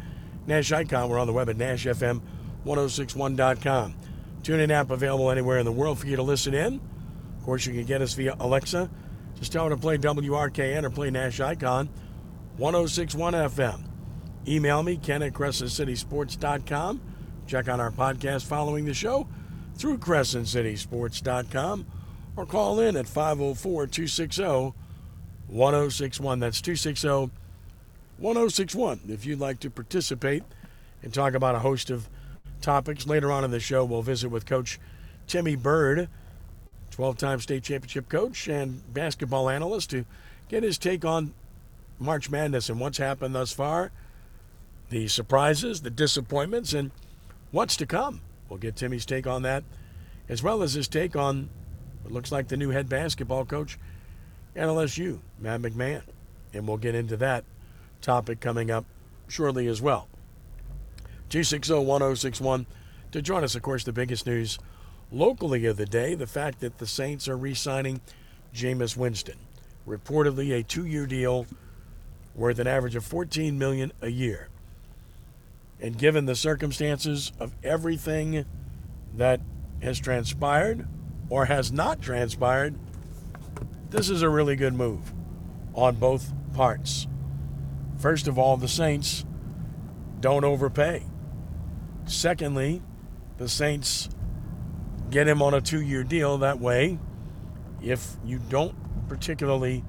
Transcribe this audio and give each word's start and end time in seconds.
Nash 0.47 0.73
Icon. 0.73 1.09
We're 1.09 1.19
on 1.19 1.27
the 1.27 1.33
web 1.33 1.49
at 1.49 1.57
NashFM1061.com. 1.57 3.95
TuneIn 4.43 4.71
app 4.71 4.91
available 4.91 5.31
anywhere 5.31 5.59
in 5.59 5.65
the 5.65 5.73
world 5.73 5.99
for 5.99 6.07
you 6.07 6.17
to 6.17 6.23
listen 6.23 6.55
in. 6.55 6.81
Of 7.39 7.45
course, 7.45 7.67
you 7.67 7.73
can 7.73 7.85
get 7.85 8.03
us 8.03 8.15
via 8.15 8.37
Alexa. 8.39 8.91
Just 9.39 9.53
tell 9.53 9.65
her 9.65 9.71
to 9.71 9.77
play 9.77 9.99
WRKN 9.99 10.85
or 10.85 10.91
play 10.91 11.11
Nash 11.11 11.41
Icon 11.41 11.89
1061 12.57 13.35
FM. 13.35 13.89
Email 14.49 14.83
me, 14.83 14.97
Ken 14.97 15.23
at 15.23 15.33
CrescentCitySports.com. 15.33 17.01
Check 17.47 17.69
out 17.69 17.81
our 17.81 17.91
podcast 17.91 18.47
following 18.47 18.85
the 18.85 18.95
show 18.95 19.29
through 19.77 19.99
CrescentCitySports.com 19.99 21.87
or 22.37 22.47
call 22.47 22.81
in 22.81 22.97
at 22.97 23.07
504 23.07 23.87
260 23.87 24.73
1061. 25.49 26.41
That's 26.41 26.61
260 26.61 27.31
1061 28.19 29.01
if 29.09 29.27
you'd 29.27 29.39
like 29.39 29.61
to 29.61 29.71
participate 29.71 30.43
and 31.03 31.13
talk 31.13 31.35
about 31.35 31.55
a 31.55 31.59
host 31.59 31.91
of 31.91 32.09
topics. 32.61 33.07
Later 33.07 33.31
on 33.31 33.45
in 33.45 33.51
the 33.51 33.61
show, 33.61 33.85
we'll 33.85 34.03
visit 34.03 34.29
with 34.29 34.47
Coach 34.47 34.79
Timmy 35.27 35.57
Byrd, 35.57 36.09
12 36.91 37.17
time 37.17 37.41
state 37.41 37.63
championship 37.63 38.09
coach 38.09 38.49
and 38.49 38.83
basketball 38.93 39.49
analyst, 39.49 39.91
to 39.91 40.05
get 40.49 40.63
his 40.63 40.79
take 40.79 41.05
on 41.05 41.35
March 41.99 42.31
Madness 42.31 42.69
and 42.69 42.81
what's 42.81 42.99
happened 42.99 43.35
thus 43.35 43.53
far, 43.53 43.91
the 44.91 45.09
surprises, 45.09 45.83
the 45.83 45.91
disappointments, 45.91 46.73
and 46.73 46.91
what's 47.51 47.77
to 47.77 47.87
come. 47.87 48.21
We'll 48.49 48.59
get 48.59 48.77
Timmy's 48.77 49.07
take 49.07 49.27
on 49.27 49.43
that, 49.43 49.65
as 50.29 50.43
well 50.43 50.63
as 50.63 50.75
his 50.75 50.89
take 50.89 51.17
on 51.17 51.49
what 52.03 52.13
looks 52.13 52.31
like 52.31 52.49
the 52.49 52.57
new 52.57 52.71
head 52.71 52.89
basketball 52.89 53.45
coach 53.45 53.79
at 54.55 54.69
LSU, 54.69 55.19
Matt 55.39 55.63
McMahon. 55.63 56.03
And 56.55 56.69
we'll 56.69 56.77
get 56.77 56.95
into 56.95 57.17
that 57.19 57.45
topic 58.01 58.41
coming 58.41 58.71
up 58.71 58.85
shortly 59.29 59.67
as 59.67 59.83
well. 59.83 60.09
260 61.29 61.75
1061. 61.75 62.67
To 63.13 63.23
join 63.23 63.45
us, 63.45 63.55
of 63.55 63.63
course, 63.63 63.85
the 63.85 63.93
biggest 63.93 64.27
news 64.27 64.59
locally 65.11 65.67
of 65.67 65.77
the 65.77 65.87
day 65.87 66.15
the 66.15 66.27
fact 66.27 66.61
that 66.61 66.79
the 66.79 66.87
Saints 66.87 67.29
are 67.29 67.37
re 67.37 67.55
signing 67.55 68.01
Jameis 68.55 68.97
Winston. 68.97 69.39
Reportedly, 69.87 70.59
a 70.59 70.63
two 70.63 70.87
year 70.87 71.07
deal 71.07 71.47
worth 72.35 72.59
an 72.59 72.67
average 72.67 72.97
of 72.97 73.05
14 73.05 73.59
million 73.59 73.93
a 74.03 74.09
year. 74.09 74.49
And 75.81 75.99
given 75.99 76.27
the 76.27 76.35
circumstances 76.35 77.33
of 77.39 77.53
everything 77.63 78.45
that 79.15 79.41
has 79.83 79.99
transpired 79.99 80.87
or 81.29 81.47
has 81.47 81.71
not 81.73 82.01
transpired, 82.01 82.75
this 83.91 84.11
is 84.11 84.23
a 84.23 84.29
really 84.29 84.57
good 84.57 84.75
move 84.75 85.13
on 85.75 85.97
both 85.97 86.33
parts. 86.55 87.07
First 87.99 88.27
of 88.27 88.39
all, 88.39 88.57
the 88.57 88.69
Saints 88.69 89.25
don't 90.21 90.45
overpay. 90.45 91.03
Secondly, 92.07 92.83
the 93.37 93.49
Saints 93.49 94.09
get 95.11 95.29
him 95.29 95.43
on 95.43 95.55
a 95.55 95.61
two 95.61 95.81
year 95.81 96.03
deal. 96.03 96.39
That 96.39 96.61
way, 96.61 96.99
if 97.83 98.17
you 98.25 98.39
don't 98.39 98.75
particularly 99.09 99.85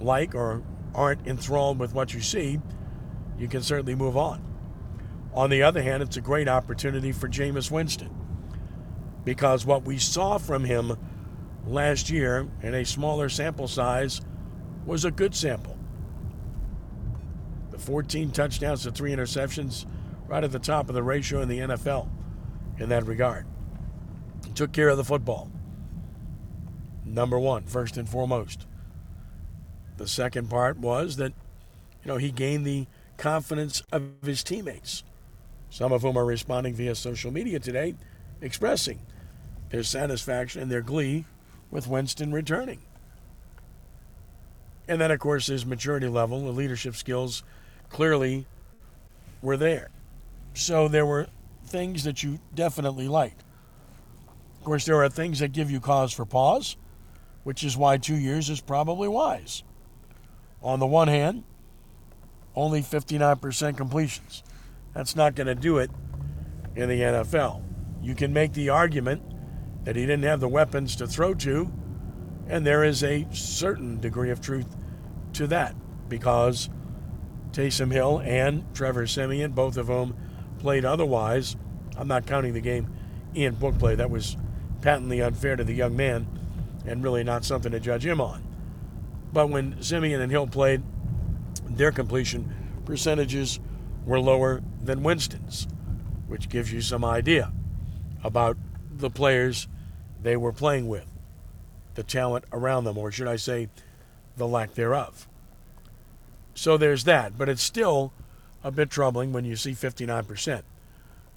like 0.00 0.34
or 0.34 0.62
aren't 0.94 1.26
enthralled 1.26 1.78
with 1.78 1.94
what 1.94 2.14
you 2.14 2.20
see, 2.20 2.60
you 3.38 3.48
can 3.48 3.62
certainly 3.62 3.94
move 3.94 4.16
on. 4.16 4.44
On 5.34 5.48
the 5.48 5.62
other 5.62 5.82
hand, 5.82 6.02
it's 6.02 6.16
a 6.16 6.20
great 6.20 6.48
opportunity 6.48 7.10
for 7.12 7.28
Jameis 7.28 7.70
Winston 7.70 8.14
because 9.24 9.64
what 9.64 9.84
we 9.84 9.98
saw 9.98 10.38
from 10.38 10.64
him 10.64 10.96
last 11.66 12.10
year 12.10 12.48
in 12.62 12.74
a 12.74 12.84
smaller 12.84 13.28
sample 13.28 13.68
size 13.68 14.20
was 14.84 15.04
a 15.04 15.10
good 15.10 15.34
sample. 15.34 15.78
The 17.70 17.78
14 17.78 18.30
touchdowns 18.32 18.82
to 18.82 18.90
three 18.90 19.12
interceptions, 19.12 19.86
right 20.32 20.44
at 20.44 20.50
the 20.50 20.58
top 20.58 20.88
of 20.88 20.94
the 20.94 21.02
ratio 21.02 21.42
in 21.42 21.48
the 21.50 21.58
NFL 21.58 22.08
in 22.78 22.88
that 22.88 23.06
regard. 23.06 23.44
Took 24.54 24.72
care 24.72 24.88
of 24.88 24.96
the 24.96 25.04
football. 25.04 25.50
Number 27.04 27.38
one, 27.38 27.64
first 27.66 27.98
and 27.98 28.08
foremost. 28.08 28.66
The 29.98 30.08
second 30.08 30.48
part 30.48 30.78
was 30.78 31.16
that, 31.16 31.34
you 32.02 32.08
know, 32.08 32.16
he 32.16 32.30
gained 32.30 32.66
the 32.66 32.86
confidence 33.18 33.82
of 33.92 34.04
his 34.24 34.42
teammates, 34.42 35.04
some 35.68 35.92
of 35.92 36.00
whom 36.00 36.16
are 36.16 36.24
responding 36.24 36.72
via 36.72 36.94
social 36.94 37.30
media 37.30 37.60
today, 37.60 37.94
expressing 38.40 39.00
their 39.68 39.82
satisfaction 39.82 40.62
and 40.62 40.70
their 40.70 40.80
glee 40.80 41.26
with 41.70 41.86
Winston 41.86 42.32
returning. 42.32 42.80
And 44.88 44.98
then, 44.98 45.10
of 45.10 45.20
course, 45.20 45.48
his 45.48 45.66
maturity 45.66 46.08
level, 46.08 46.42
the 46.42 46.52
leadership 46.52 46.96
skills 46.96 47.42
clearly 47.90 48.46
were 49.42 49.58
there. 49.58 49.90
So 50.54 50.88
there 50.88 51.06
were 51.06 51.28
things 51.64 52.04
that 52.04 52.22
you 52.22 52.38
definitely 52.54 53.08
liked. 53.08 53.42
Of 54.58 54.64
course, 54.64 54.84
there 54.84 55.02
are 55.02 55.08
things 55.08 55.40
that 55.40 55.52
give 55.52 55.70
you 55.70 55.80
cause 55.80 56.12
for 56.12 56.24
pause, 56.24 56.76
which 57.42 57.64
is 57.64 57.76
why 57.76 57.96
two 57.96 58.16
years 58.16 58.48
is 58.48 58.60
probably 58.60 59.08
wise. 59.08 59.64
On 60.62 60.78
the 60.78 60.86
one 60.86 61.08
hand, 61.08 61.44
only 62.54 62.82
59% 62.82 63.76
completions. 63.76 64.42
That's 64.94 65.16
not 65.16 65.34
going 65.34 65.46
to 65.46 65.54
do 65.54 65.78
it 65.78 65.90
in 66.76 66.88
the 66.88 67.00
NFL. 67.00 67.62
You 68.02 68.14
can 68.14 68.32
make 68.32 68.52
the 68.52 68.68
argument 68.68 69.22
that 69.84 69.96
he 69.96 70.02
didn't 70.02 70.24
have 70.24 70.40
the 70.40 70.48
weapons 70.48 70.94
to 70.96 71.06
throw 71.06 71.34
to, 71.34 71.72
and 72.46 72.66
there 72.66 72.84
is 72.84 73.02
a 73.02 73.26
certain 73.32 74.00
degree 74.00 74.30
of 74.30 74.40
truth 74.40 74.76
to 75.32 75.46
that 75.48 75.74
because 76.08 76.68
Taysom 77.52 77.92
Hill 77.92 78.20
and 78.24 78.64
Trevor 78.74 79.06
Siemian, 79.06 79.52
both 79.52 79.76
of 79.76 79.86
whom 79.88 80.14
played 80.62 80.84
otherwise. 80.86 81.56
I'm 81.98 82.08
not 82.08 82.26
counting 82.26 82.54
the 82.54 82.60
game 82.60 82.88
Ian 83.36 83.54
Book 83.56 83.78
play. 83.78 83.94
That 83.94 84.10
was 84.10 84.36
patently 84.80 85.20
unfair 85.20 85.56
to 85.56 85.64
the 85.64 85.74
young 85.74 85.94
man 85.94 86.26
and 86.86 87.04
really 87.04 87.22
not 87.22 87.44
something 87.44 87.72
to 87.72 87.80
judge 87.80 88.06
him 88.06 88.20
on. 88.20 88.42
But 89.32 89.48
when 89.48 89.82
Siemian 89.82 90.20
and 90.20 90.30
Hill 90.30 90.46
played, 90.46 90.82
their 91.68 91.92
completion 91.92 92.54
percentages 92.84 93.60
were 94.04 94.20
lower 94.20 94.62
than 94.82 95.02
Winston's, 95.02 95.66
which 96.26 96.48
gives 96.48 96.72
you 96.72 96.80
some 96.80 97.04
idea 97.04 97.52
about 98.24 98.56
the 98.90 99.10
players 99.10 99.68
they 100.22 100.36
were 100.36 100.52
playing 100.52 100.88
with, 100.88 101.06
the 101.94 102.02
talent 102.02 102.44
around 102.52 102.84
them, 102.84 102.98
or 102.98 103.10
should 103.10 103.28
I 103.28 103.36
say, 103.36 103.68
the 104.36 104.46
lack 104.46 104.74
thereof. 104.74 105.26
So 106.54 106.76
there's 106.76 107.04
that, 107.04 107.38
but 107.38 107.48
it's 107.48 107.62
still 107.62 108.12
a 108.64 108.70
bit 108.70 108.90
troubling 108.90 109.32
when 109.32 109.44
you 109.44 109.56
see 109.56 109.72
59% 109.72 110.62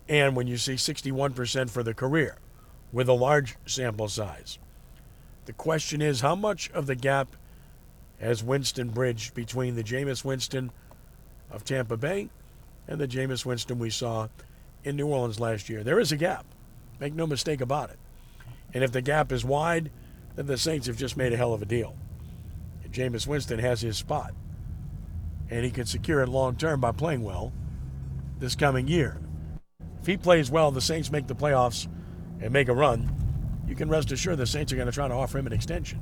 and 0.07 0.35
when 0.35 0.47
you 0.47 0.57
see 0.57 0.75
61% 0.75 1.69
for 1.69 1.83
the 1.83 1.93
career 1.93 2.37
with 2.91 3.09
a 3.09 3.13
large 3.13 3.55
sample 3.65 4.07
size. 4.07 4.59
The 5.45 5.53
question 5.53 6.01
is 6.01 6.21
how 6.21 6.35
much 6.35 6.69
of 6.71 6.87
the 6.87 6.95
gap 6.95 7.35
has 8.19 8.43
Winston 8.43 8.89
bridged 8.89 9.33
between 9.33 9.75
the 9.75 9.83
Jameis 9.83 10.23
Winston 10.23 10.71
of 11.51 11.63
Tampa 11.63 11.97
Bay 11.97 12.29
and 12.87 12.99
the 12.99 13.07
Jameis 13.07 13.45
Winston 13.45 13.79
we 13.79 13.89
saw 13.89 14.27
in 14.83 14.95
New 14.95 15.07
Orleans 15.07 15.39
last 15.39 15.69
year? 15.69 15.83
There 15.83 15.99
is 15.99 16.11
a 16.11 16.17
gap. 16.17 16.45
Make 16.99 17.13
no 17.13 17.27
mistake 17.27 17.61
about 17.61 17.89
it. 17.89 17.99
And 18.73 18.83
if 18.83 18.91
the 18.91 19.01
gap 19.01 19.31
is 19.31 19.43
wide, 19.43 19.91
then 20.35 20.47
the 20.47 20.57
Saints 20.57 20.87
have 20.87 20.97
just 20.97 21.17
made 21.17 21.33
a 21.33 21.37
hell 21.37 21.53
of 21.53 21.61
a 21.61 21.65
deal. 21.65 21.95
And 22.83 22.93
Jameis 22.93 23.27
Winston 23.27 23.59
has 23.59 23.81
his 23.81 23.97
spot. 23.97 24.33
And 25.49 25.63
he 25.63 25.71
can 25.71 25.85
secure 25.85 26.21
it 26.21 26.29
long 26.29 26.55
term 26.55 26.79
by 26.79 26.91
playing 26.91 27.23
well 27.23 27.53
this 28.39 28.55
coming 28.55 28.87
year. 28.87 29.19
If 30.01 30.07
he 30.07 30.17
plays 30.17 30.51
well, 30.51 30.71
the 30.71 30.81
Saints 30.81 31.11
make 31.11 31.27
the 31.27 31.35
playoffs 31.35 31.87
and 32.41 32.51
make 32.51 32.67
a 32.67 32.73
run, 32.73 33.11
you 33.67 33.75
can 33.75 33.89
rest 33.89 34.11
assured 34.11 34.37
the 34.37 34.45
Saints 34.45 34.71
are 34.71 34.75
going 34.75 34.87
to 34.87 34.91
try 34.91 35.07
to 35.07 35.13
offer 35.13 35.37
him 35.37 35.47
an 35.47 35.53
extension. 35.53 36.01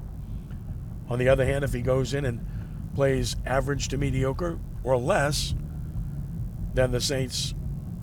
On 1.10 1.20
the 1.20 1.30
other 1.30 1.46
hand, 1.46 1.64
if 1.64 1.74
he 1.74 1.82
goes 1.82 2.14
in 2.14 2.26
and 2.26 2.46
plays 2.96 3.36
average 3.46 3.88
to 3.90 3.98
mediocre 3.98 4.60
or 4.84 4.98
less, 4.98 5.56
then 6.74 6.92
the 6.92 7.02
Saints 7.02 7.54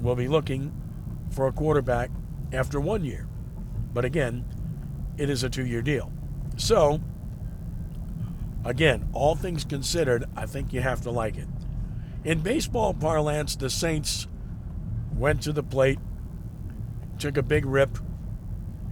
will 0.00 0.16
be 0.16 0.28
looking 0.28 0.72
for 1.30 1.46
a 1.46 1.52
quarterback 1.52 2.10
after 2.52 2.80
one 2.80 3.04
year. 3.04 3.28
But 3.92 4.04
again, 4.04 4.44
it 5.16 5.28
is 5.28 5.44
a 5.44 5.50
two 5.50 5.66
year 5.66 5.82
deal. 5.82 6.12
So, 6.56 7.00
again, 8.64 9.08
all 9.12 9.34
things 9.34 9.64
considered, 9.64 10.24
I 10.36 10.46
think 10.46 10.72
you 10.72 10.80
have 10.80 11.02
to 11.02 11.10
like 11.10 11.36
it. 11.36 11.48
In 12.24 12.40
baseball 12.40 12.94
parlance, 12.94 13.56
the 13.56 13.70
Saints 13.70 14.26
went 15.14 15.42
to 15.42 15.52
the 15.52 15.62
plate, 15.62 15.98
took 17.18 17.36
a 17.36 17.42
big 17.42 17.64
rip, 17.64 17.98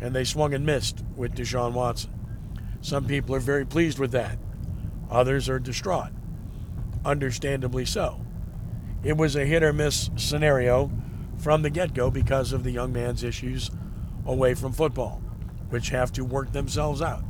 and 0.00 0.14
they 0.14 0.24
swung 0.24 0.54
and 0.54 0.64
missed 0.64 1.04
with 1.16 1.34
Deshaun 1.34 1.72
Watson. 1.72 2.12
Some 2.80 3.06
people 3.06 3.34
are 3.34 3.40
very 3.40 3.66
pleased 3.66 3.98
with 3.98 4.12
that, 4.12 4.38
others 5.10 5.48
are 5.48 5.58
distraught. 5.58 6.10
Understandably 7.04 7.84
so. 7.84 8.20
It 9.02 9.16
was 9.16 9.36
a 9.36 9.44
hit 9.44 9.62
or 9.62 9.72
miss 9.72 10.10
scenario 10.16 10.90
from 11.36 11.62
the 11.62 11.70
get 11.70 11.94
go 11.94 12.10
because 12.10 12.52
of 12.52 12.64
the 12.64 12.70
young 12.70 12.92
man's 12.92 13.22
issues 13.22 13.70
away 14.26 14.54
from 14.54 14.72
football, 14.72 15.22
which 15.70 15.90
have 15.90 16.12
to 16.12 16.24
work 16.24 16.52
themselves 16.52 17.00
out. 17.00 17.22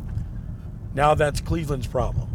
Now 0.98 1.14
that's 1.14 1.40
Cleveland's 1.40 1.86
problem. 1.86 2.28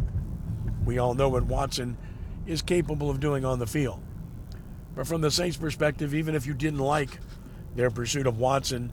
We 0.86 0.96
all 0.96 1.12
know 1.12 1.28
what 1.28 1.42
Watson 1.42 1.98
is 2.46 2.62
capable 2.62 3.10
of 3.10 3.20
doing 3.20 3.44
on 3.44 3.58
the 3.58 3.66
field. 3.66 4.00
But 4.96 5.06
from 5.06 5.20
the 5.20 5.30
Saints' 5.30 5.58
perspective, 5.58 6.14
even 6.14 6.34
if 6.34 6.46
you 6.46 6.54
didn't 6.54 6.80
like 6.80 7.18
their 7.76 7.90
pursuit 7.90 8.26
of 8.26 8.38
Watson 8.38 8.90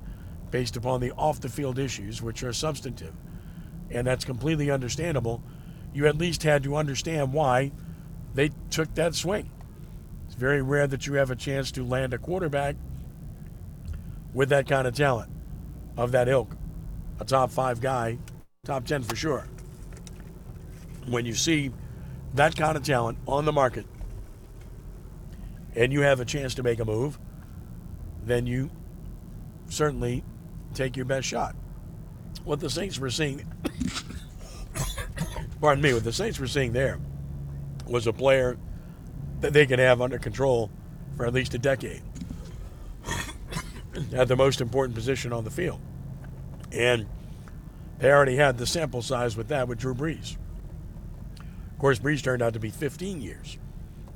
based 0.49 0.75
upon 0.75 0.99
the 0.99 1.11
off 1.11 1.39
the 1.39 1.47
field 1.47 1.79
issues, 1.79 2.21
which 2.21 2.43
are 2.43 2.51
substantive, 2.51 3.13
and 3.89 4.05
that's 4.05 4.25
completely 4.25 4.69
understandable, 4.69 5.41
you 5.93 6.05
at 6.05 6.17
least 6.17 6.43
had 6.43 6.63
to 6.63 6.75
understand 6.75 7.31
why 7.31 7.71
they 8.33 8.49
took 8.71 8.93
that 8.95 9.15
swing. 9.15 9.49
It's 10.25 10.35
very 10.35 10.61
rare 10.61 10.87
that 10.87 11.07
you 11.07 11.13
have 11.13 11.31
a 11.31 11.35
chance 11.37 11.71
to 11.71 11.85
land 11.85 12.13
a 12.13 12.17
quarterback 12.17 12.75
with 14.33 14.49
that 14.49 14.67
kind 14.67 14.85
of 14.85 14.93
talent, 14.93 15.31
of 15.95 16.11
that 16.11 16.27
ilk, 16.27 16.57
a 17.21 17.23
top 17.23 17.51
five 17.51 17.79
guy, 17.79 18.17
top 18.65 18.83
10 18.83 19.03
for 19.03 19.15
sure. 19.15 19.47
When 21.11 21.25
you 21.25 21.33
see 21.33 21.71
that 22.35 22.55
kind 22.55 22.77
of 22.77 22.83
talent 22.83 23.17
on 23.27 23.43
the 23.45 23.51
market 23.51 23.85
and 25.75 25.91
you 25.91 26.01
have 26.01 26.19
a 26.19 26.25
chance 26.25 26.55
to 26.55 26.63
make 26.63 26.79
a 26.79 26.85
move, 26.85 27.19
then 28.23 28.47
you 28.47 28.69
certainly 29.67 30.23
take 30.73 30.95
your 30.95 31.05
best 31.05 31.27
shot. 31.27 31.55
What 32.45 32.59
the 32.61 32.69
Saints 32.69 32.97
were 32.97 33.09
seeing, 33.09 33.45
pardon 35.61 35.83
me, 35.83 35.93
what 35.93 36.03
the 36.03 36.13
Saints 36.13 36.39
were 36.39 36.47
seeing 36.47 36.71
there 36.71 36.97
was 37.87 38.07
a 38.07 38.13
player 38.13 38.57
that 39.41 39.53
they 39.53 39.65
could 39.65 39.79
have 39.79 40.01
under 40.01 40.17
control 40.17 40.71
for 41.17 41.25
at 41.25 41.33
least 41.33 41.53
a 41.53 41.57
decade 41.57 42.01
at 44.13 44.27
the 44.29 44.35
most 44.35 44.61
important 44.61 44.95
position 44.95 45.33
on 45.33 45.43
the 45.43 45.51
field. 45.51 45.81
And 46.71 47.05
they 47.99 48.09
already 48.09 48.37
had 48.37 48.57
the 48.57 48.65
sample 48.65 49.01
size 49.01 49.35
with 49.35 49.49
that 49.49 49.67
with 49.67 49.77
Drew 49.77 49.93
Brees. 49.93 50.37
Course, 51.81 51.97
Brees 51.97 52.21
turned 52.21 52.43
out 52.43 52.53
to 52.53 52.59
be 52.59 52.69
15 52.69 53.23
years. 53.23 53.57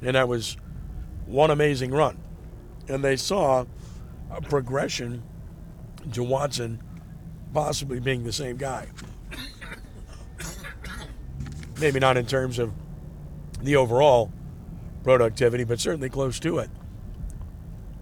And 0.04 0.16
that 0.16 0.28
was 0.28 0.56
one 1.26 1.50
amazing 1.50 1.90
run. 1.90 2.20
And 2.88 3.04
they 3.04 3.16
saw 3.16 3.66
a 4.30 4.40
progression 4.40 5.24
to 6.14 6.22
Watson 6.22 6.80
possibly 7.56 8.00
being 8.00 8.24
the 8.24 8.32
same 8.32 8.58
guy. 8.58 8.86
Maybe 11.80 12.00
not 12.00 12.18
in 12.18 12.28
terms 12.28 12.60
of 12.60 12.72
the 13.64 13.78
overall 13.78 14.32
productivity, 15.04 15.64
but 15.64 15.80
certainly 15.80 16.10
close 16.10 16.40
to 16.42 16.60
it. 16.60 16.70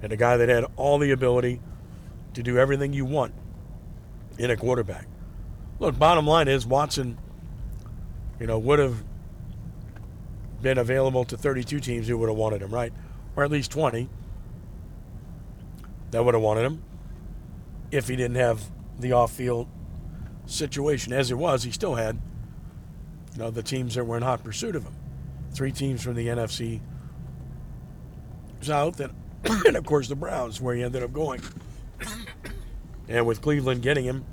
And 0.01 0.11
a 0.11 0.17
guy 0.17 0.35
that 0.35 0.49
had 0.49 0.65
all 0.75 0.99
the 0.99 1.11
ability 1.11 1.61
to 2.33 2.43
do 2.43 2.57
everything 2.57 2.91
you 2.91 3.05
want 3.05 3.33
in 4.37 4.51
a 4.51 4.57
quarterback. 4.57 5.07
Look, 5.79 5.97
bottom 5.97 6.27
line 6.27 6.49
is 6.49 6.67
Watson, 6.67 7.17
you 8.41 8.47
know, 8.47 8.59
would 8.59 8.79
have 8.79 9.01
been 10.63 10.79
available 10.79 11.25
to 11.25 11.37
32 11.37 11.79
teams 11.79 12.07
who 12.07 12.17
would 12.17 12.29
have 12.29 12.37
wanted 12.37 12.61
him, 12.63 12.71
right? 12.71 12.91
Or 13.35 13.43
at 13.43 13.51
least 13.51 13.69
20 13.71 14.09
that 16.11 16.23
would 16.23 16.33
have 16.33 16.43
wanted 16.43 16.63
him 16.63 16.83
if 17.91 18.07
he 18.07 18.15
didn't 18.15 18.37
have 18.37 18.63
the 18.99 19.11
off-field 19.11 19.67
situation. 20.45 21.13
As 21.13 21.29
it 21.29 21.37
was, 21.37 21.63
he 21.63 21.71
still 21.71 21.95
had, 21.95 22.19
you 23.33 23.39
know, 23.39 23.51
the 23.51 23.63
teams 23.63 23.95
that 23.95 24.05
were 24.05 24.17
in 24.17 24.23
hot 24.23 24.43
pursuit 24.43 24.75
of 24.75 24.83
him. 24.83 24.95
Three 25.53 25.71
teams 25.71 26.01
from 26.01 26.15
the 26.15 26.27
NFC 26.27 26.81
South, 28.61 28.99
and, 28.99 29.13
and 29.65 29.75
of 29.75 29.85
course 29.85 30.07
the 30.07 30.15
Browns, 30.15 30.61
where 30.61 30.75
he 30.75 30.83
ended 30.83 31.03
up 31.03 31.13
going. 31.13 31.41
And 33.09 33.27
with 33.27 33.41
Cleveland 33.41 33.81
getting 33.81 34.05
him, 34.05 34.23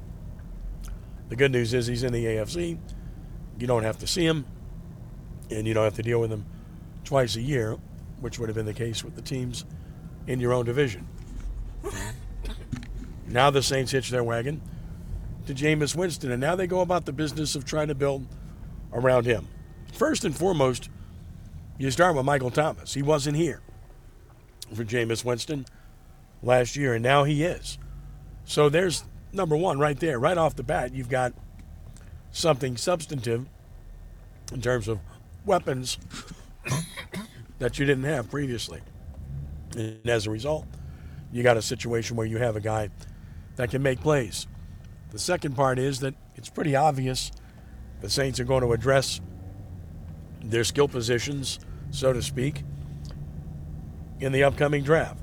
the 1.29 1.35
good 1.35 1.51
news 1.51 1.75
is 1.75 1.89
he's 1.89 2.05
in 2.05 2.13
the 2.13 2.25
AFC. 2.25 2.79
You 3.59 3.67
don't 3.67 3.83
have 3.83 3.99
to 3.99 4.07
see 4.07 4.25
him, 4.25 4.47
and 5.51 5.67
you 5.67 5.75
don't 5.75 5.85
have 5.85 5.95
to 5.95 6.03
deal 6.03 6.21
with 6.21 6.31
them 6.31 6.47
twice 7.05 7.37
a 7.37 7.41
year, 7.41 7.77
which 8.21 8.39
would 8.39 8.49
have 8.49 8.57
been 8.57 8.67
the 8.67 8.75
case 8.75 9.03
with 9.03 9.17
the 9.17 9.23
teams 9.23 9.65
in 10.27 10.41
your 10.41 10.53
own 10.53 10.65
division. 10.65 11.07
Now 13.27 13.51
the 13.51 13.63
Saints 13.63 13.93
hitch 13.93 14.11
their 14.11 14.25
wagon 14.25 14.61
to 15.47 15.55
Jameis 15.55 15.95
Winston, 15.95 16.31
and 16.31 16.41
now 16.41 16.57
they 16.57 16.67
go 16.67 16.81
about 16.81 17.07
the 17.07 17.13
business 17.13 17.55
of 17.55 17.65
trying 17.65 17.89
to 17.89 17.95
build 17.95 18.27
around 18.93 19.25
him. 19.25 19.49
First 19.93 20.25
and 20.25 20.37
foremost, 20.37 20.91
you 21.79 21.91
start 21.91 22.15
with 22.15 22.25
Michael 22.25 22.51
Thomas. 22.51 22.95
He 22.95 23.03
wasn't 23.03 23.37
here 23.37 23.61
for 24.75 24.85
Jameis 24.85 25.25
Winston 25.25 25.67
last 26.43 26.77
year, 26.77 26.95
and 26.95 27.03
now 27.03 27.25
he 27.25 27.43
is. 27.43 27.79
So 28.45 28.69
there's 28.69 29.05
number 29.33 29.57
one 29.57 29.79
right 29.79 29.99
there, 29.99 30.19
right 30.19 30.37
off 30.37 30.57
the 30.57 30.63
bat. 30.63 30.95
You've 30.95 31.09
got 31.09 31.33
something 32.33 32.77
substantive 32.77 33.47
in 34.53 34.61
terms 34.61 34.89
of 34.89 34.99
weapons 35.51 35.99
that 37.59 37.77
you 37.77 37.85
didn't 37.85 38.05
have 38.05 38.31
previously. 38.31 38.81
And 39.77 40.09
as 40.09 40.29
a 40.29 40.31
result, 40.31 40.65
you 41.33 41.43
got 41.43 41.57
a 41.57 41.63
situation 41.63 42.17
where 42.17 42.27
you 42.27 42.39
have 42.39 42.55
a 42.55 42.61
guy 42.61 42.91
that 43.57 43.71
can 43.71 43.83
make 43.83 44.01
plays. 44.01 44.47
The 45.11 45.19
second 45.19 45.57
part 45.57 45.81
is 45.81 45.99
that 46.01 46.15
it's 46.37 46.49
pretty 46.49 46.77
obvious 46.77 47.33
the 48.01 48.09
Saints 48.09 48.39
are 48.39 48.45
going 48.45 48.63
to 48.63 48.73
address 48.73 49.21
their 50.41 50.63
skill 50.63 50.87
positions, 50.87 51.59
so 51.91 52.13
to 52.13 52.23
speak, 52.23 52.63
in 54.21 54.31
the 54.31 54.45
upcoming 54.45 54.85
draft. 54.85 55.19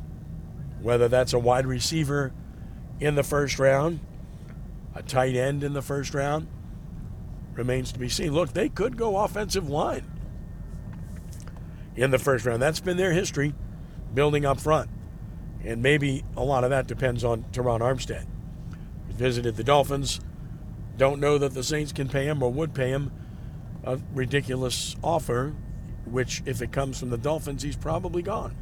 Whether 0.81 1.07
that's 1.07 1.31
a 1.31 1.39
wide 1.39 1.65
receiver 1.65 2.33
in 2.99 3.15
the 3.15 3.23
first 3.23 3.59
round, 3.59 4.01
a 4.93 5.01
tight 5.01 5.37
end 5.37 5.63
in 5.63 5.71
the 5.71 5.81
first 5.81 6.13
round, 6.13 6.49
remains 7.53 7.93
to 7.93 7.99
be 7.99 8.09
seen. 8.09 8.33
Look, 8.33 8.51
they 8.51 8.67
could 8.67 8.97
go 8.97 9.17
offensive 9.17 9.69
line 9.69 10.03
in 11.97 12.11
the 12.11 12.19
first 12.19 12.45
round. 12.45 12.61
That's 12.61 12.79
been 12.79 12.95
their 12.95 13.11
history, 13.11 13.53
building 14.13 14.45
up 14.45 14.61
front. 14.61 14.89
And 15.65 15.81
maybe 15.81 16.23
a 16.37 16.43
lot 16.43 16.63
of 16.63 16.69
that 16.69 16.87
depends 16.87 17.23
on 17.23 17.43
Terron 17.51 17.81
Armstead. 17.81 18.27
Visited 19.09 19.57
the 19.57 19.63
Dolphins. 19.63 20.21
Don't 20.95 21.19
know 21.19 21.37
that 21.37 21.53
the 21.53 21.63
Saints 21.63 21.91
can 21.91 22.07
pay 22.07 22.25
him 22.25 22.41
or 22.41 22.51
would 22.51 22.73
pay 22.73 22.89
him 22.89 23.11
a 23.83 23.99
ridiculous 24.13 24.95
offer, 25.03 25.55
which, 26.05 26.43
if 26.45 26.61
it 26.61 26.71
comes 26.71 26.99
from 26.99 27.09
the 27.09 27.17
Dolphins, 27.17 27.63
he's 27.63 27.75
probably 27.75 28.21
gone. 28.21 28.55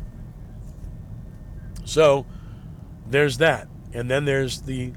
So 1.83 2.25
there's 3.07 3.37
that. 3.37 3.67
And 3.93 4.09
then 4.09 4.25
there's 4.25 4.61
the 4.61 4.93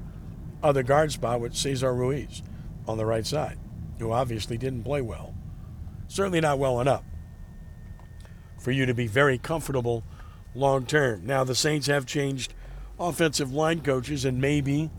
other 0.63 0.83
guard 0.83 1.11
spot 1.11 1.41
with 1.41 1.55
Cesar 1.55 1.93
Ruiz 1.93 2.41
on 2.87 2.97
the 2.97 3.05
right 3.05 3.25
side, 3.25 3.57
who 3.99 4.11
obviously 4.11 4.57
didn't 4.57 4.83
play 4.83 5.01
well. 5.01 5.35
Certainly 6.07 6.41
not 6.41 6.57
well 6.57 6.81
enough 6.81 7.03
for 8.59 8.71
you 8.71 8.85
to 8.85 8.93
be 8.93 9.07
very 9.07 9.37
comfortable 9.37 10.03
long 10.53 10.85
term. 10.85 11.25
Now, 11.25 11.43
the 11.43 11.55
Saints 11.55 11.87
have 11.87 12.05
changed 12.05 12.53
offensive 12.99 13.53
line 13.53 13.81
coaches, 13.81 14.25
and 14.25 14.39
maybe, 14.41 14.89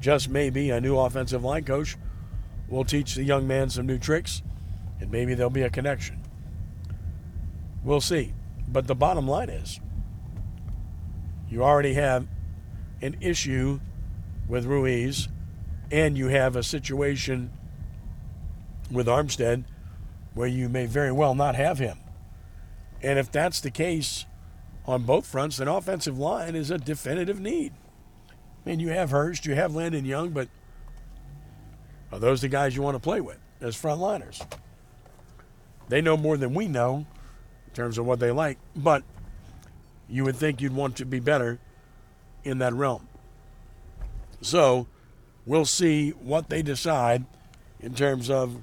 just 0.00 0.28
maybe, 0.28 0.70
a 0.70 0.80
new 0.80 0.98
offensive 0.98 1.44
line 1.44 1.64
coach 1.64 1.96
will 2.68 2.84
teach 2.84 3.14
the 3.14 3.24
young 3.24 3.46
man 3.46 3.70
some 3.70 3.86
new 3.86 3.98
tricks, 3.98 4.42
and 5.00 5.10
maybe 5.10 5.34
there'll 5.34 5.50
be 5.50 5.62
a 5.62 5.70
connection. 5.70 6.22
We'll 7.84 8.00
see. 8.00 8.34
But 8.66 8.86
the 8.86 8.94
bottom 8.94 9.26
line 9.26 9.48
is 9.48 9.80
you 11.48 11.64
already 11.64 11.94
have 11.94 12.26
an 13.00 13.16
issue 13.20 13.80
with 14.48 14.66
Ruiz, 14.66 15.28
and 15.90 16.18
you 16.18 16.28
have 16.28 16.56
a 16.56 16.62
situation 16.62 17.50
with 18.90 19.06
Armstead 19.06 19.64
where 20.34 20.48
you 20.48 20.68
may 20.68 20.86
very 20.86 21.12
well 21.12 21.34
not 21.34 21.54
have 21.54 21.78
him. 21.78 21.98
And 23.02 23.18
if 23.18 23.30
that's 23.30 23.60
the 23.60 23.70
case 23.70 24.26
on 24.86 25.02
both 25.02 25.26
fronts, 25.26 25.58
then 25.58 25.68
offensive 25.68 26.18
line 26.18 26.54
is 26.54 26.70
a 26.70 26.78
definitive 26.78 27.40
need. 27.40 27.72
I 28.30 28.70
mean, 28.70 28.80
you 28.80 28.88
have 28.88 29.10
Hurst, 29.10 29.46
you 29.46 29.54
have 29.54 29.74
Landon 29.74 30.04
Young, 30.04 30.30
but 30.30 30.48
are 32.10 32.18
those 32.18 32.40
the 32.40 32.48
guys 32.48 32.74
you 32.74 32.82
want 32.82 32.96
to 32.96 33.00
play 33.00 33.20
with 33.20 33.38
as 33.60 33.76
frontliners? 33.76 34.44
They 35.88 36.00
know 36.00 36.16
more 36.16 36.36
than 36.36 36.54
we 36.54 36.68
know 36.68 37.06
in 37.66 37.72
terms 37.74 37.98
of 37.98 38.06
what 38.06 38.18
they 38.18 38.30
like, 38.30 38.58
but 38.74 39.02
you 40.08 40.24
would 40.24 40.36
think 40.36 40.60
you'd 40.60 40.74
want 40.74 40.96
to 40.96 41.04
be 41.04 41.20
better 41.20 41.58
in 42.44 42.58
that 42.58 42.72
realm. 42.72 43.06
So 44.40 44.86
we'll 45.46 45.64
see 45.64 46.10
what 46.10 46.48
they 46.48 46.62
decide 46.62 47.24
in 47.80 47.94
terms 47.94 48.30
of 48.30 48.62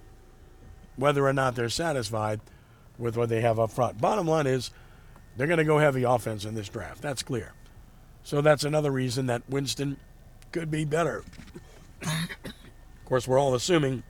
whether 0.95 1.25
or 1.25 1.33
not 1.33 1.55
they're 1.55 1.69
satisfied 1.69 2.41
with 2.97 3.17
what 3.17 3.29
they 3.29 3.41
have 3.41 3.59
up 3.59 3.71
front. 3.71 3.99
Bottom 3.99 4.27
line 4.27 4.47
is 4.47 4.71
they're 5.35 5.47
going 5.47 5.57
to 5.57 5.63
go 5.63 5.79
heavy 5.79 6.03
offense 6.03 6.45
in 6.45 6.55
this 6.55 6.69
draft. 6.69 7.01
That's 7.01 7.23
clear. 7.23 7.53
So 8.23 8.41
that's 8.41 8.63
another 8.63 8.91
reason 8.91 9.27
that 9.27 9.43
Winston 9.49 9.97
could 10.51 10.71
be 10.71 10.85
better. 10.85 11.23
of 12.01 13.05
course, 13.05 13.27
we're 13.27 13.39
all 13.39 13.53
assuming 13.53 14.03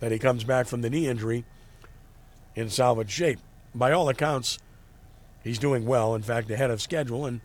that 0.00 0.10
he 0.10 0.18
comes 0.18 0.44
back 0.44 0.66
from 0.66 0.80
the 0.80 0.90
knee 0.90 1.06
injury 1.06 1.44
in 2.54 2.70
salvage 2.70 3.10
shape. 3.10 3.38
By 3.74 3.92
all 3.92 4.08
accounts, 4.08 4.58
he's 5.44 5.58
doing 5.58 5.84
well, 5.86 6.14
in 6.14 6.22
fact, 6.22 6.50
ahead 6.50 6.70
of 6.70 6.80
schedule. 6.80 7.26
And 7.26 7.40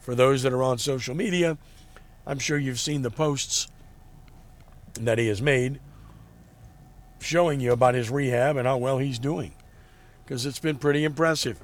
for 0.00 0.14
those 0.14 0.42
that 0.42 0.52
are 0.52 0.62
on 0.62 0.78
social 0.78 1.14
media, 1.14 1.56
I'm 2.26 2.38
sure 2.38 2.58
you've 2.58 2.80
seen 2.80 3.02
the 3.02 3.10
posts 3.10 3.68
that 4.94 5.18
he 5.18 5.28
has 5.28 5.40
made 5.40 5.80
showing 7.20 7.60
you 7.60 7.72
about 7.72 7.94
his 7.94 8.10
rehab 8.10 8.56
and 8.56 8.66
how 8.66 8.76
well 8.76 8.98
he's 8.98 9.18
doing 9.18 9.54
because 10.24 10.46
it's 10.46 10.58
been 10.58 10.76
pretty 10.76 11.04
impressive. 11.04 11.60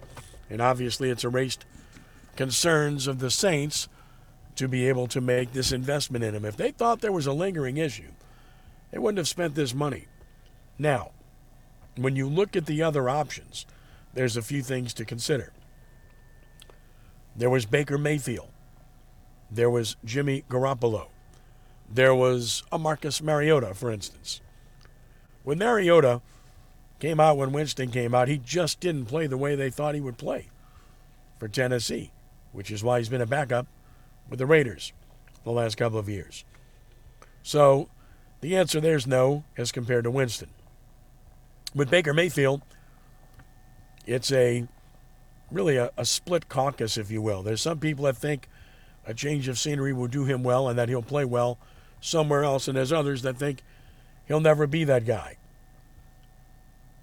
And 0.49 0.61
obviously, 0.61 1.11
it's 1.11 1.25
erased 1.25 1.65
concerns 2.37 3.07
of 3.07 3.19
the 3.19 3.31
Saints 3.31 3.89
to 4.57 4.69
be 4.69 4.89
able 4.89 5.07
to 5.09 5.21
make 5.21 5.53
this 5.53 5.73
investment 5.73 6.25
in 6.25 6.35
him. 6.35 6.45
If 6.45 6.57
they 6.57 6.71
thought 6.71 7.01
there 7.01 7.13
was 7.13 7.27
a 7.27 7.33
lingering 7.33 7.77
issue, 7.77 8.11
they 8.91 8.99
wouldn't 8.99 9.19
have 9.19 9.29
spent 9.29 9.55
this 9.55 9.75
money. 9.75 10.07
Now, 10.79 11.11
when 11.97 12.17
you 12.17 12.29
look 12.29 12.57
at 12.57 12.67
the 12.67 12.83
other 12.83 13.09
options, 13.09 13.67
there's 14.15 14.37
a 14.37 14.43
few 14.43 14.63
things 14.63 14.95
to 14.95 15.05
consider. 15.05 15.53
There 17.35 17.51
was 17.51 17.67
Baker 17.67 17.99
Mayfield. 17.99 18.49
There 19.51 19.71
was 19.71 19.97
Jimmy 20.05 20.45
Garoppolo. 20.49 21.09
There 21.89 22.15
was 22.15 22.63
a 22.73 22.79
Marcus 22.79 23.23
Mariota, 23.23 23.75
for 23.75 23.91
instance. 23.91 24.41
When 25.45 25.59
Mariota 25.59 26.23
came 26.99 27.21
out 27.21 27.37
when 27.37 27.53
Winston 27.53 27.91
came 27.91 28.15
out, 28.15 28.29
he 28.29 28.39
just 28.39 28.81
didn't 28.81 29.07
play 29.07 29.27
the 29.27 29.37
way 29.37 29.55
they 29.55 29.71
thought 29.71 29.95
he 29.95 30.01
would 30.01 30.19
play 30.19 30.49
for 31.39 31.49
Tennessee, 31.49 32.11
which 32.53 32.71
is 32.71 32.83
why 32.83 32.99
he's 32.99 33.09
been 33.09 33.21
a 33.21 33.27
backup 33.27 33.67
with 34.29 34.39
the 34.39 34.47
Raiders 34.47 34.93
the 35.45 35.53
last 35.53 35.77
couple 35.77 35.99
of 35.99 36.09
years. 36.09 36.45
So 37.43 37.89
the 38.41 38.57
answer 38.57 38.81
there 38.81 38.97
is 38.97 39.07
no 39.07 39.45
as 39.57 39.73
compared 39.73 40.05
to 40.05 40.11
Winston. 40.11 40.51
With 41.75 41.91
Baker 41.91 42.15
Mayfield, 42.15 42.63
it's 44.07 44.33
a 44.33 44.67
really 45.51 45.77
a, 45.77 45.91
a 45.97 46.05
split 46.05 46.49
caucus, 46.49 46.97
if 46.97 47.11
you 47.11 47.21
will. 47.21 47.43
There's 47.43 47.61
some 47.61 47.79
people 47.79 48.05
that 48.07 48.17
think 48.17 48.49
a 49.07 49.15
change 49.15 49.47
of 49.49 49.59
scenery 49.59 49.93
will 49.93 50.09
do 50.09 50.25
him 50.25 50.43
well 50.43 50.69
and 50.69 50.79
that 50.79 50.89
he'll 50.89 51.03
play 51.03 51.25
well 51.25 51.59
somewhere 52.01 52.45
else, 52.45 52.67
and 52.69 52.77
there's 52.77 52.93
others 52.93 53.23
that 53.23 53.37
think 53.37 53.63
he'll 54.27 54.41
never 54.41 54.67
be 54.67 54.85
that 54.85 55.05
guy. 55.05 55.37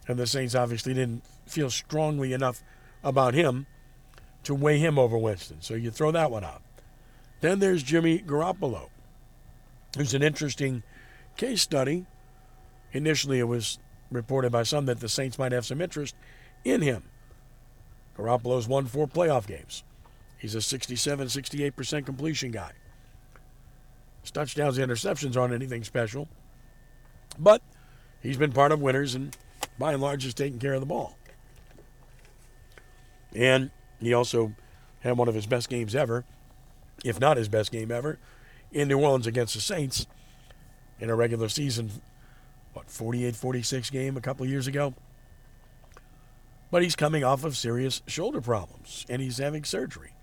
And 0.08 0.20
the 0.20 0.28
Saints 0.28 0.56
obviously 0.56 0.94
didn't 0.94 1.24
feel 1.46 1.70
strongly 1.70 2.34
enough 2.34 2.64
about 3.04 3.34
him 3.34 3.66
to 4.44 4.54
weigh 4.54 4.80
him 4.80 5.00
over 5.00 5.18
Winston. 5.18 5.58
So 5.62 5.74
you 5.74 5.92
throw 5.92 6.12
that 6.12 6.32
one 6.32 6.44
out. 6.44 6.62
Then 7.42 7.60
there's 7.60 7.84
Jimmy 7.84 8.20
Garoppolo, 8.20 8.90
who's 9.98 10.14
an 10.14 10.24
interesting 10.24 10.84
case 11.38 11.62
study. 11.62 12.06
Initially, 12.92 13.40
it 13.40 13.48
was 13.48 13.80
reported 14.12 14.52
by 14.52 14.64
some 14.64 14.86
that 14.86 15.00
the 15.00 15.10
Saints 15.10 15.40
might 15.40 15.52
have 15.52 15.66
some 15.66 15.82
interest 15.82 16.16
in 16.64 16.82
him. 16.82 17.04
Garoppolo's 18.18 18.68
won 18.68 18.86
four 18.86 19.08
playoff 19.08 19.48
games. 19.48 19.84
He's 20.38 20.56
a 20.56 20.62
67, 20.62 21.28
68% 21.28 22.06
completion 22.06 22.52
guy. 22.52 22.74
His 24.22 24.32
touchdowns 24.32 24.78
and 24.78 24.92
interceptions 24.92 25.36
aren't 25.36 25.54
anything 25.54 25.84
special. 25.84 26.28
But 27.40 27.62
he's 28.22 28.38
been 28.38 28.52
part 28.52 28.72
of 28.72 28.82
winners 28.82 29.16
and 29.16 29.36
by 29.78 29.94
and 29.94 30.02
large 30.02 30.24
has 30.24 30.34
taking 30.34 30.60
care 30.60 30.74
of 30.74 30.80
the 30.80 30.86
ball. 30.86 31.18
And 33.36 33.72
he 34.00 34.14
also 34.14 34.54
had 35.00 35.18
one 35.18 35.28
of 35.28 35.36
his 35.36 35.46
best 35.46 35.70
games 35.70 35.96
ever, 35.96 36.24
if 37.04 37.20
not 37.20 37.38
his 37.38 37.50
best 37.50 37.72
game 37.72 37.92
ever, 37.92 38.20
in 38.72 38.88
New 38.88 39.00
Orleans 39.00 39.28
against 39.28 39.54
the 39.54 39.62
Saints 39.62 40.08
in 41.00 41.10
a 41.10 41.16
regular 41.16 41.50
season, 41.50 41.92
what, 42.74 42.90
48 42.90 43.36
46 43.36 43.90
game 43.90 44.18
a 44.18 44.22
couple 44.22 44.46
years 44.46 44.68
ago. 44.68 44.94
But 46.72 46.82
he's 46.82 46.96
coming 46.96 47.24
off 47.24 47.44
of 47.44 47.56
serious 47.56 48.02
shoulder 48.08 48.42
problems 48.42 49.06
and 49.10 49.22
he's 49.22 49.38
having 49.38 49.64
surgery. 49.64 50.14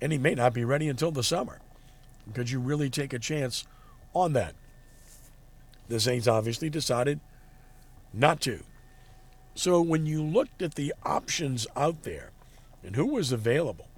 And 0.00 0.12
he 0.12 0.18
may 0.18 0.34
not 0.34 0.54
be 0.54 0.64
ready 0.64 0.88
until 0.88 1.10
the 1.10 1.22
summer. 1.22 1.60
Could 2.32 2.50
you 2.50 2.60
really 2.60 2.88
take 2.88 3.12
a 3.12 3.18
chance 3.18 3.66
on 4.14 4.32
that? 4.32 4.54
The 5.88 6.00
Saints 6.00 6.28
obviously 6.28 6.70
decided 6.70 7.20
not 8.12 8.40
to. 8.42 8.60
So 9.54 9.80
when 9.80 10.06
you 10.06 10.22
looked 10.22 10.62
at 10.62 10.74
the 10.74 10.94
options 11.04 11.66
out 11.76 12.02
there 12.02 12.30
and 12.82 12.96
who 12.96 13.06
was 13.06 13.32
available, 13.32 13.88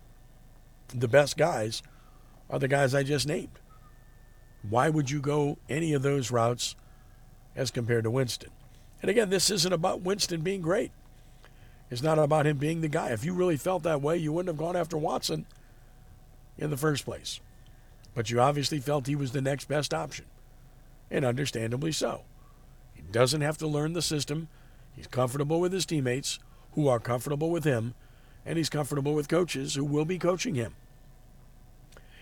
the 0.89 1.09
best 1.09 1.37
guys 1.37 1.83
are 2.51 2.59
the 2.59 2.69
guys 2.69 2.95
I 2.95 3.03
just 3.03 3.27
named. 3.27 3.59
Why 4.69 4.89
would 4.89 5.11
you 5.11 5.21
go 5.21 5.59
any 5.69 5.93
of 5.93 6.03
those 6.03 6.31
routes 6.31 6.77
as 7.57 7.71
compared 7.71 8.05
to 8.05 8.11
Winston? 8.11 8.51
And 9.01 9.11
again, 9.11 9.31
this 9.31 9.51
isn't 9.51 9.73
about 9.73 10.03
Winston 10.03 10.43
being 10.43 10.63
great. 10.63 10.93
It's 11.91 12.03
not 12.03 12.19
about 12.19 12.47
him 12.47 12.57
being 12.57 12.81
the 12.81 12.89
guy. 12.89 13.09
If 13.11 13.25
you 13.25 13.35
really 13.35 13.57
felt 13.57 13.83
that 13.83 14.01
way, 14.01 14.17
you 14.17 14.33
wouldn't 14.33 14.49
have 14.49 14.65
gone 14.65 14.77
after 14.77 14.97
Watson 14.97 15.47
in 16.57 16.71
the 16.71 16.77
first 16.77 17.05
place. 17.05 17.41
But 18.15 18.31
you 18.31 18.41
obviously 18.41 18.79
felt 18.79 19.07
he 19.07 19.17
was 19.17 19.33
the 19.33 19.43
next 19.43 19.67
best 19.67 19.93
option, 19.93 20.27
and 21.11 21.25
understandably 21.25 21.93
so. 21.93 22.23
Doesn't 23.13 23.43
have 23.43 23.59
to 23.59 23.67
learn 23.67 23.93
the 23.93 24.03
system. 24.03 24.49
He's 24.97 25.07
comfortable 25.07 25.61
with 25.61 25.73
his 25.73 25.85
teammates 25.87 26.39
who 26.73 26.89
are 26.89 26.99
comfortable 26.99 27.51
with 27.51 27.65
him, 27.65 27.95
and 28.47 28.57
he's 28.57 28.71
comfortable 28.71 29.15
with 29.15 29.29
coaches 29.29 29.75
who 29.75 29.85
will 29.85 30.07
be 30.07 30.19
coaching 30.19 30.55
him. 30.55 30.75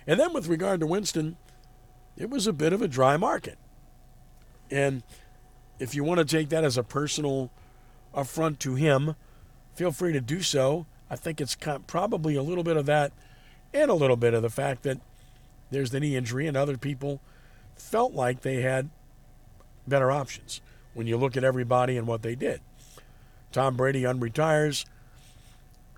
And 0.07 0.19
then 0.19 0.33
with 0.33 0.49
regard 0.49 0.81
to 0.81 0.87
Winston, 0.87 1.37
it 2.17 2.29
was 2.29 2.49
a 2.49 2.53
bit 2.53 2.73
of 2.73 2.83
a 2.83 2.89
dry 2.89 3.17
market. 3.17 3.57
And 4.69 5.05
if 5.79 5.95
you 5.95 6.03
want 6.03 6.19
to 6.19 6.25
take 6.25 6.49
that 6.49 6.65
as 6.65 6.77
a 6.77 6.83
personal 6.83 7.53
affront 8.13 8.59
to 8.61 8.75
him, 8.75 9.15
feel 9.75 9.93
free 9.93 10.13
to 10.13 10.21
do 10.21 10.43
so. 10.43 10.87
I 11.09 11.15
think 11.17 11.41
it's 11.41 11.57
probably 11.87 12.35
a 12.35 12.43
little 12.43 12.65
bit 12.65 12.77
of 12.77 12.87
that 12.87 13.13
and 13.73 13.91
a 13.91 13.95
little 13.95 14.17
bit 14.17 14.35
of 14.35 14.43
the 14.43 14.51
fact 14.51 14.83
that 14.83 14.99
there's 15.71 15.91
the 15.91 16.01
knee 16.01 16.17
injury 16.17 16.49
and 16.49 16.57
other 16.57 16.77
people 16.77 17.21
felt 17.77 18.13
like 18.13 18.41
they 18.41 18.63
had 18.63 18.91
better 19.87 20.11
options 20.11 20.61
when 21.01 21.07
you 21.07 21.17
look 21.17 21.35
at 21.35 21.45
everybody 21.45 21.97
and 21.97 22.07
what 22.07 22.21
they 22.21 22.35
did. 22.35 22.61
Tom 23.53 23.75
Brady 23.75 24.03
unretires. 24.03 24.85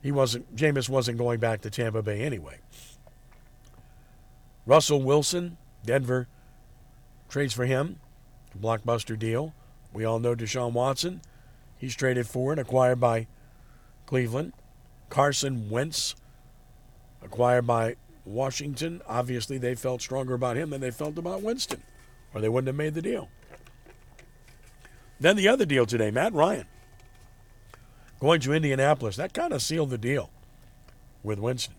He 0.01 0.13
wasn't 0.13 0.55
Jameis 0.55 0.89
wasn't 0.89 1.19
going 1.19 1.41
back 1.41 1.63
to 1.63 1.71
Tampa 1.71 2.03
Bay 2.03 2.21
anyway. 2.21 2.61
Russell 4.65 5.03
Wilson, 5.03 5.57
Denver 5.85 6.29
trades 7.29 7.53
for 7.53 7.67
him. 7.67 7.99
Blockbuster 8.57 9.19
deal. 9.19 9.55
We 9.93 10.05
all 10.05 10.21
know 10.21 10.37
Deshaun 10.37 10.73
Watson. 10.73 11.21
He's 11.77 11.97
traded 11.97 12.29
for 12.29 12.53
and 12.53 12.61
acquired 12.61 13.01
by 13.01 13.27
Cleveland. 14.07 14.53
Carson 15.11 15.69
Wentz, 15.69 16.15
acquired 17.25 17.67
by 17.67 17.97
Washington. 18.25 19.03
Obviously, 19.09 19.59
they 19.59 19.75
felt 19.75 20.01
stronger 20.01 20.35
about 20.35 20.57
him 20.57 20.71
than 20.71 20.81
they 20.81 20.93
felt 20.93 21.19
about 21.19 21.43
Winston, 21.43 21.83
or 22.33 22.41
they 22.41 22.49
wouldn't 22.49 22.69
have 22.69 22.77
made 22.77 22.95
the 22.95 23.03
deal. 23.03 23.29
Then 25.23 25.37
the 25.37 25.47
other 25.47 25.65
deal 25.65 25.87
today, 25.87 26.11
Matt 26.11 26.33
Ryan 26.33 26.67
going 28.19 28.41
to 28.41 28.53
Indianapolis. 28.53 29.15
That 29.15 29.33
kind 29.33 29.53
of 29.53 29.63
sealed 29.63 29.91
the 29.91 29.99
deal 29.99 30.31
with 31.23 31.39
Winston 31.39 31.77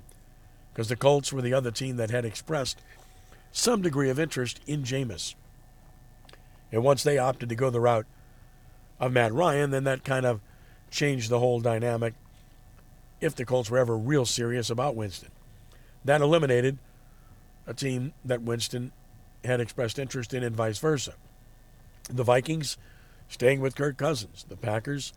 because 0.72 0.88
the 0.88 0.96
Colts 0.96 1.34
were 1.34 1.42
the 1.42 1.54
other 1.54 1.70
team 1.70 1.98
that 1.98 2.10
had 2.10 2.24
expressed 2.24 2.80
some 3.52 3.82
degree 3.82 4.10
of 4.10 4.18
interest 4.18 4.62
in 4.66 4.84
Jameis. 4.84 5.36
And 6.72 6.86
once 6.86 7.04
they 7.04 7.18
opted 7.18 7.50
to 7.50 7.56
go 7.56 7.70
the 7.70 7.82
route 7.82 8.06
of 8.98 9.12
Matt 9.12 9.34
Ryan, 9.34 9.72
then 9.72 9.84
that 9.84 10.06
kind 10.06 10.26
of 10.26 10.40
changed 10.90 11.30
the 11.30 11.40
whole 11.40 11.60
dynamic 11.60 12.14
if 13.20 13.36
the 13.36 13.44
Colts 13.44 13.70
were 13.70 13.78
ever 13.78 13.98
real 13.98 14.26
serious 14.26 14.70
about 14.70 14.96
Winston. 14.96 15.32
That 16.06 16.22
eliminated 16.22 16.78
a 17.68 17.74
team 17.74 18.14
that 18.24 18.42
Winston 18.42 18.94
had 19.44 19.60
expressed 19.60 20.00
interest 20.00 20.34
in 20.34 20.44
and 20.44 20.56
vice 20.56 20.80
versa. 20.80 21.16
The 22.10 22.24
Vikings 22.24 22.78
staying 23.34 23.62
with 23.62 23.76
Kirk 23.76 23.98
Cousins, 23.98 24.46
the 24.48 24.56
Packers 24.56 25.12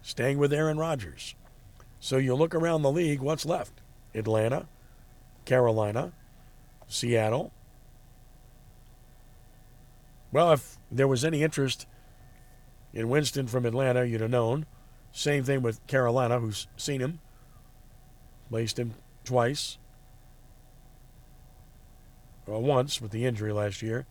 staying 0.00 0.38
with 0.38 0.54
Aaron 0.54 0.78
Rodgers. 0.78 1.34
So 2.00 2.16
you 2.16 2.34
look 2.34 2.54
around 2.54 2.80
the 2.80 2.90
league, 2.90 3.20
what's 3.20 3.44
left? 3.44 3.82
Atlanta, 4.14 4.68
Carolina, 5.44 6.12
Seattle. 6.86 7.52
Well, 10.32 10.52
if 10.52 10.78
there 10.90 11.06
was 11.06 11.26
any 11.26 11.42
interest 11.42 11.86
in 12.94 13.10
Winston 13.10 13.46
from 13.46 13.66
Atlanta, 13.66 14.06
you'd 14.06 14.22
have 14.22 14.30
known. 14.30 14.64
Same 15.12 15.44
thing 15.44 15.60
with 15.60 15.86
Carolina, 15.86 16.40
who's 16.40 16.68
seen 16.76 17.02
him, 17.02 17.20
placed 18.48 18.78
him 18.78 18.94
twice, 19.24 19.76
or 22.46 22.62
once 22.62 23.02
with 23.02 23.10
the 23.10 23.26
injury 23.26 23.52
last 23.52 23.82
year. 23.82 24.06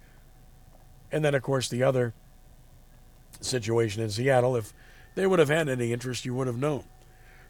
And 1.11 1.25
then, 1.25 1.33
of 1.33 1.41
course, 1.41 1.69
the 1.69 1.81
other 1.81 2.13
situation 3.41 4.01
in 4.01 4.09
Seattle, 4.09 4.55
if 4.55 4.73
they 5.15 5.27
would 5.27 5.39
have 5.39 5.49
had 5.49 5.69
any 5.69 5.93
interest, 5.93 6.25
you 6.25 6.33
would 6.35 6.47
have 6.47 6.57
known. 6.57 6.83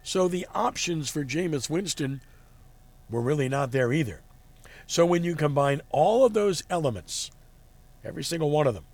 So 0.03 0.27
the 0.27 0.47
options 0.55 1.09
for 1.09 1.25
Jameis 1.25 1.69
Winston 1.69 2.21
were 3.09 3.21
really 3.21 3.49
not 3.49 3.71
there 3.71 3.91
either. 3.91 4.21
So 4.85 5.05
when 5.05 5.23
you 5.23 5.35
combine 5.35 5.81
all 5.89 6.25
of 6.25 6.33
those 6.33 6.63
elements, 6.69 7.29
every 8.05 8.23
single 8.23 8.49
one 8.49 8.67
of 8.67 8.73
them, 8.73 8.85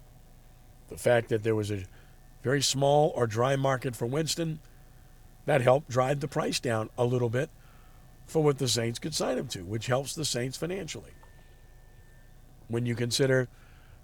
the 0.89 0.97
fact 0.97 1.29
that 1.29 1.43
there 1.43 1.55
was 1.55 1.71
a 1.71 1.85
very 2.41 2.61
small 2.61 3.13
or 3.15 3.27
dry 3.27 3.55
market 3.55 3.95
for 3.95 4.05
Winston, 4.05 4.59
that 5.45 5.61
helped 5.61 5.89
drive 5.89 6.19
the 6.19 6.27
price 6.27 6.59
down 6.59 6.89
a 6.97 7.05
little 7.05 7.29
bit 7.29 7.49
for 8.25 8.43
what 8.43 8.57
the 8.57 8.67
Saints 8.67 8.99
could 8.99 9.13
sign 9.13 9.37
him 9.37 9.47
to, 9.49 9.63
which 9.63 9.87
helps 9.87 10.15
the 10.15 10.25
Saints 10.25 10.57
financially. 10.57 11.11
When 12.67 12.85
you 12.85 12.95
consider 12.95 13.49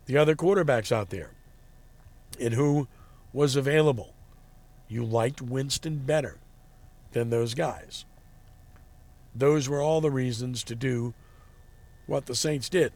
the 0.05 0.17
other 0.17 0.36
quarterbacks 0.36 0.91
out 0.91 1.10
there 1.10 1.31
and 2.39 2.53
who 2.53 2.88
was 3.34 3.55
available, 3.55 4.13
you 4.88 5.03
liked 5.03 5.41
Winston 5.41 6.00
better 6.00 6.39
than 7.12 7.29
those 7.29 7.53
guys. 7.53 8.05
Those 9.36 9.69
were 9.69 9.81
all 9.81 10.01
the 10.01 10.12
reasons 10.12 10.63
to 10.65 10.75
do 10.75 11.13
what 12.08 12.25
the 12.25 12.36
Saints 12.36 12.69
did. 12.69 12.91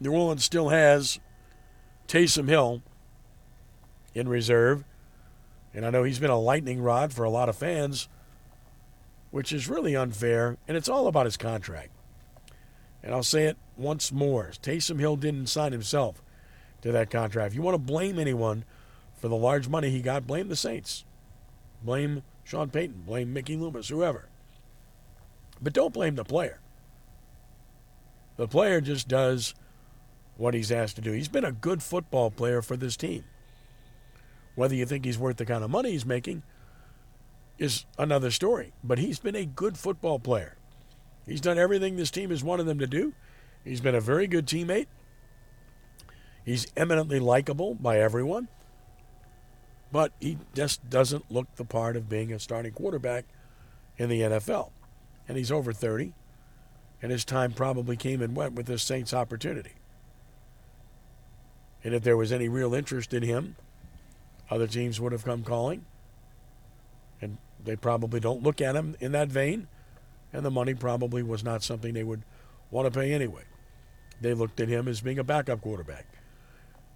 New 0.00 0.12
Orleans 0.12 0.44
still 0.44 0.70
has 0.70 1.20
Taysom 2.08 2.48
Hill 2.48 2.82
in 4.14 4.28
reserve. 4.28 4.84
And 5.74 5.84
I 5.84 5.90
know 5.90 6.04
he's 6.04 6.18
been 6.18 6.30
a 6.30 6.38
lightning 6.38 6.80
rod 6.80 7.12
for 7.12 7.24
a 7.24 7.30
lot 7.30 7.50
of 7.50 7.56
fans, 7.56 8.08
which 9.30 9.52
is 9.52 9.68
really 9.68 9.94
unfair. 9.94 10.56
And 10.66 10.76
it's 10.76 10.88
all 10.88 11.06
about 11.06 11.26
his 11.26 11.36
contract. 11.36 11.90
And 13.02 13.14
I'll 13.14 13.22
say 13.22 13.44
it 13.44 13.56
once 13.76 14.10
more 14.10 14.52
Taysom 14.62 14.98
Hill 14.98 15.16
didn't 15.16 15.48
sign 15.48 15.72
himself 15.72 16.22
to 16.86 16.92
that 16.92 17.10
contract. 17.10 17.52
If 17.52 17.56
you 17.56 17.62
want 17.62 17.74
to 17.74 17.78
blame 17.78 18.18
anyone 18.18 18.64
for 19.16 19.28
the 19.28 19.36
large 19.36 19.68
money 19.68 19.90
he 19.90 20.00
got, 20.00 20.26
blame 20.26 20.48
the 20.48 20.56
Saints. 20.56 21.04
Blame 21.82 22.22
Sean 22.44 22.70
Payton. 22.70 23.02
Blame 23.06 23.32
Mickey 23.32 23.56
Loomis, 23.56 23.88
whoever. 23.88 24.28
But 25.60 25.72
don't 25.72 25.92
blame 25.92 26.14
the 26.14 26.24
player. 26.24 26.60
The 28.36 28.46
player 28.46 28.80
just 28.80 29.08
does 29.08 29.54
what 30.36 30.54
he's 30.54 30.70
asked 30.70 30.96
to 30.96 31.02
do. 31.02 31.12
He's 31.12 31.28
been 31.28 31.44
a 31.44 31.52
good 31.52 31.82
football 31.82 32.30
player 32.30 32.62
for 32.62 32.76
this 32.76 32.96
team. 32.96 33.24
Whether 34.54 34.74
you 34.74 34.86
think 34.86 35.04
he's 35.04 35.18
worth 35.18 35.36
the 35.36 35.46
kind 35.46 35.64
of 35.64 35.70
money 35.70 35.90
he's 35.90 36.06
making 36.06 36.42
is 37.58 37.84
another 37.98 38.30
story. 38.30 38.72
But 38.84 38.98
he's 38.98 39.18
been 39.18 39.34
a 39.34 39.46
good 39.46 39.76
football 39.76 40.18
player. 40.18 40.56
He's 41.26 41.40
done 41.40 41.58
everything 41.58 41.96
this 41.96 42.10
team 42.10 42.30
has 42.30 42.44
wanted 42.44 42.68
him 42.68 42.78
to 42.78 42.86
do. 42.86 43.14
He's 43.64 43.80
been 43.80 43.94
a 43.94 44.00
very 44.00 44.26
good 44.26 44.46
teammate. 44.46 44.86
He's 46.46 46.68
eminently 46.76 47.18
likable 47.18 47.74
by 47.74 47.98
everyone. 47.98 48.46
But 49.90 50.12
he 50.20 50.38
just 50.54 50.88
doesn't 50.88 51.30
look 51.30 51.52
the 51.56 51.64
part 51.64 51.96
of 51.96 52.08
being 52.08 52.32
a 52.32 52.38
starting 52.38 52.72
quarterback 52.72 53.24
in 53.98 54.08
the 54.08 54.20
NFL. 54.20 54.70
And 55.28 55.36
he's 55.36 55.50
over 55.50 55.72
30, 55.72 56.12
and 57.02 57.10
his 57.10 57.24
time 57.24 57.52
probably 57.52 57.96
came 57.96 58.22
and 58.22 58.36
went 58.36 58.54
with 58.54 58.66
this 58.66 58.84
Saints 58.84 59.12
opportunity. 59.12 59.72
And 61.82 61.94
if 61.94 62.04
there 62.04 62.16
was 62.16 62.32
any 62.32 62.48
real 62.48 62.74
interest 62.74 63.12
in 63.12 63.24
him, 63.24 63.56
other 64.48 64.68
teams 64.68 65.00
would 65.00 65.12
have 65.12 65.24
come 65.24 65.42
calling. 65.42 65.84
And 67.20 67.38
they 67.64 67.74
probably 67.74 68.20
don't 68.20 68.42
look 68.42 68.60
at 68.60 68.76
him 68.76 68.96
in 69.00 69.12
that 69.12 69.28
vein. 69.28 69.66
And 70.32 70.44
the 70.44 70.50
money 70.50 70.74
probably 70.74 71.24
was 71.24 71.42
not 71.42 71.64
something 71.64 71.92
they 71.92 72.04
would 72.04 72.22
want 72.70 72.92
to 72.92 72.96
pay 72.96 73.12
anyway. 73.12 73.42
They 74.20 74.34
looked 74.34 74.60
at 74.60 74.68
him 74.68 74.86
as 74.86 75.00
being 75.00 75.18
a 75.18 75.24
backup 75.24 75.60
quarterback. 75.60 76.06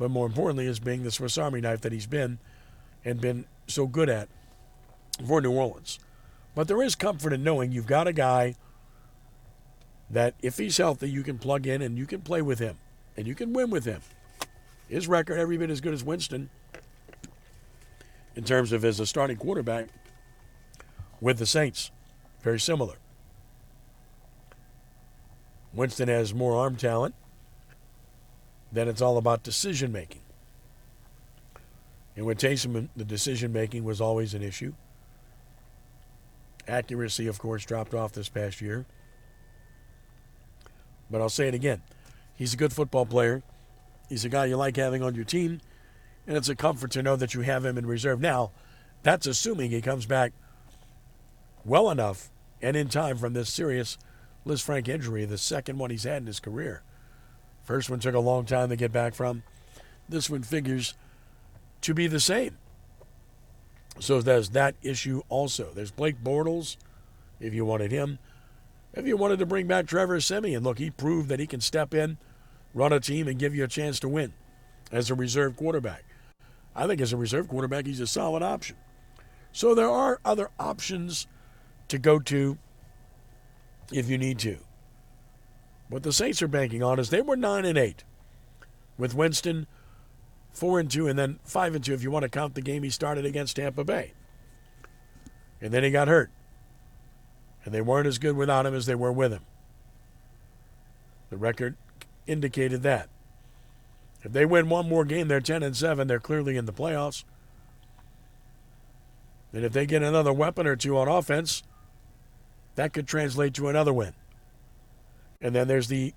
But 0.01 0.11
more 0.11 0.25
importantly, 0.25 0.67
as 0.67 0.81
being 0.81 1.03
the 1.03 1.11
Swiss 1.11 1.37
Army 1.37 1.61
knife 1.61 1.83
that 1.83 1.93
he's 1.93 2.07
been 2.07 2.39
and 3.05 3.21
been 3.21 3.45
so 3.67 3.87
good 3.87 4.09
at 4.09 4.31
for 5.29 5.43
New 5.43 5.53
Orleans. 5.53 5.99
But 6.55 6.69
there 6.69 6.83
is 6.83 6.95
comfort 6.95 7.35
in 7.35 7.45
knowing 7.45 7.71
you've 7.71 7.87
got 7.87 8.09
a 8.09 8.15
guy 8.15 8.55
that 10.09 10.37
if 10.41 10.57
he's 10.57 10.79
healthy, 10.79 11.11
you 11.11 11.23
can 11.23 11.39
plug 11.39 11.67
in 11.67 11.83
and 11.83 11.99
you 11.99 12.07
can 12.07 12.23
play 12.23 12.41
with 12.41 12.61
him 12.61 12.79
and 13.15 13.27
you 13.27 13.35
can 13.35 13.53
win 13.53 13.69
with 13.69 13.85
him. 13.85 14.01
His 14.89 15.07
record 15.07 15.39
every 15.39 15.59
bit 15.59 15.69
as 15.69 15.83
good 15.83 15.93
as 15.93 16.03
Winston 16.03 16.49
in 18.35 18.45
terms 18.45 18.73
of 18.73 18.87
as 18.87 19.01
a 19.01 19.07
starting 19.07 19.37
quarterback 19.37 19.89
with 21.21 21.37
the 21.37 21.45
Saints. 21.45 21.91
Very 22.41 22.59
similar. 22.59 22.97
Winston 25.75 26.09
has 26.09 26.33
more 26.33 26.57
arm 26.57 26.77
talent. 26.77 27.15
Then 28.73 28.89
it's 28.89 29.03
all 29.03 29.19
about 29.19 29.43
decision 29.43 29.93
making. 29.93 30.23
And 32.17 32.27
with 32.27 32.39
Taysom, 32.39 32.89
the 32.97 33.05
decision 33.05 33.53
making 33.53 33.85
was 33.85 34.01
always 34.01 34.35
an 34.35 34.43
issue. 34.43 34.75
Accuracy, 36.69 37.27
of 37.27 37.39
course, 37.39 37.65
dropped 37.65 37.95
off 37.95 38.13
this 38.13 38.29
past 38.29 38.61
year. 38.61 38.87
But 41.11 41.21
I'll 41.21 41.29
say 41.29 41.49
it 41.49 41.55
again. 41.55 41.83
He's 42.37 42.55
a 42.55 42.57
good 42.57 42.73
football 42.73 43.07
player. 43.07 43.43
He's 44.09 44.25
a 44.25 44.29
guy 44.29 44.47
you 44.47 44.57
like 44.57 44.77
having 44.77 45.03
on 45.03 45.15
your 45.15 45.25
team. 45.25 45.61
And 46.27 46.37
it's 46.37 46.49
a 46.49 46.55
comfort 46.55 46.91
to 46.93 47.03
know 47.03 47.17
that 47.17 47.35
you 47.35 47.41
have 47.41 47.65
him 47.65 47.77
in 47.77 47.87
reserve. 47.87 48.21
Now, 48.21 48.53
that's 49.03 49.27
assuming 49.27 49.71
he 49.71 49.81
comes 49.81 50.07
back 50.07 50.33
well 51.65 51.91
enough 51.91 52.31
and 52.63 52.77
in 52.77 52.89
time 52.89 53.17
from 53.17 53.33
this 53.33 53.53
serious 53.53 53.99
Lisfranc 54.47 54.89
injury, 54.89 55.25
the 55.25 55.39
second 55.39 55.79
one 55.79 55.91
he's 55.91 56.05
had 56.05 56.19
in 56.19 56.27
his 56.27 56.41
career. 56.41 56.83
First 57.71 57.89
one 57.89 58.01
took 58.01 58.17
a 58.17 58.19
long 58.19 58.47
time 58.47 58.71
to 58.71 58.75
get 58.75 58.91
back 58.91 59.15
from. 59.15 59.45
This 60.09 60.29
one 60.29 60.43
figures 60.43 60.95
to 61.83 61.95
be 61.95 62.09
the 62.09 62.19
same. 62.19 62.59
So 64.01 64.21
there's 64.21 64.49
that 64.51 64.75
issue 64.83 65.23
also. 65.29 65.71
There's 65.73 65.93
Blake 65.93 66.21
Bortles, 66.21 66.77
if 67.39 67.55
you 67.55 67.65
wanted 67.65 67.93
him. 67.93 68.19
If 68.93 69.07
you 69.07 69.17
wanted 69.17 69.39
to 69.39 69.47
bring 69.47 69.69
back 69.69 69.87
Trevor 69.87 70.19
Siemian, 70.19 70.65
look, 70.65 70.81
he 70.81 70.91
proved 70.91 71.29
that 71.29 71.39
he 71.39 71.47
can 71.47 71.61
step 71.61 71.95
in, 71.95 72.19
run 72.75 72.93
a 72.93 72.99
team, 72.99 73.29
and 73.29 73.39
give 73.39 73.55
you 73.55 73.63
a 73.63 73.69
chance 73.69 74.01
to 74.01 74.09
win 74.09 74.33
as 74.91 75.09
a 75.09 75.15
reserve 75.15 75.55
quarterback. 75.55 76.03
I 76.75 76.89
think 76.89 77.01
as 77.01 77.13
a 77.13 77.17
reserve 77.17 77.47
quarterback, 77.47 77.87
he's 77.87 78.01
a 78.01 78.07
solid 78.09 78.43
option. 78.43 78.75
So 79.53 79.77
there 79.77 79.91
are 79.91 80.19
other 80.25 80.51
options 80.59 81.29
to 81.87 81.99
go 81.99 82.19
to 82.19 82.59
if 83.93 84.11
you 84.11 84.19
need 84.19 84.41
to. 84.41 84.59
What 85.91 86.05
the 86.05 86.13
Saints 86.13 86.41
are 86.41 86.49
banking 86.49 86.83
on 86.83 86.99
is 86.99 87.11
they 87.11 87.21
were 87.21 87.37
nine 87.37 87.65
and 87.65 87.77
eight 87.77 88.05
with 88.97 89.15
Winston 89.15 89.67
four 90.53 90.81
and 90.81 90.91
two, 90.91 91.07
and 91.07 91.19
then 91.19 91.39
five 91.45 91.75
and 91.75 91.85
two 91.85 91.95
if 91.95 92.03
you 92.03 92.11
want 92.11 92.23
to 92.23 92.29
count 92.29 92.55
the 92.55 92.61
game 92.61 92.83
he 92.83 92.91
started 92.91 93.25
against 93.25 93.57
Tampa 93.57 93.85
Bay. 93.85 94.13
And 95.61 95.73
then 95.73 95.85
he 95.85 95.91
got 95.91 96.09
hurt. 96.09 96.31
And 97.65 97.75
they 97.75 97.81
weren't 97.81 98.07
as 98.07 98.19
good 98.19 98.37
without 98.37 98.67
him 98.67 98.75
as 98.75 98.87
they 98.87 98.95
were 98.95 99.13
with 99.13 99.33
him. 99.33 99.45
The 101.29 101.37
record 101.37 101.77
indicated 102.27 102.83
that. 102.83 103.09
If 104.23 104.33
they 104.33 104.45
win 104.45 104.69
one 104.69 104.89
more 104.89 105.05
game, 105.05 105.29
they're 105.29 105.41
10 105.41 105.63
and 105.63 105.77
7. 105.77 106.07
They're 106.07 106.21
clearly 106.21 106.57
in 106.57 106.67
the 106.67 106.73
playoffs. 106.73 107.25
And 109.53 109.65
if 109.65 109.73
they 109.73 109.87
get 109.87 110.03
another 110.03 110.33
weapon 110.33 110.67
or 110.67 110.77
two 110.77 110.97
on 110.97 111.09
offense, 111.09 111.63
that 112.77 112.93
could 112.93 113.07
translate 113.07 113.55
to 113.55 113.69
another 113.69 113.93
win. 113.93 114.15
And 115.41 115.55
then 115.55 115.69
there's 115.69 115.89
the 115.89 116.13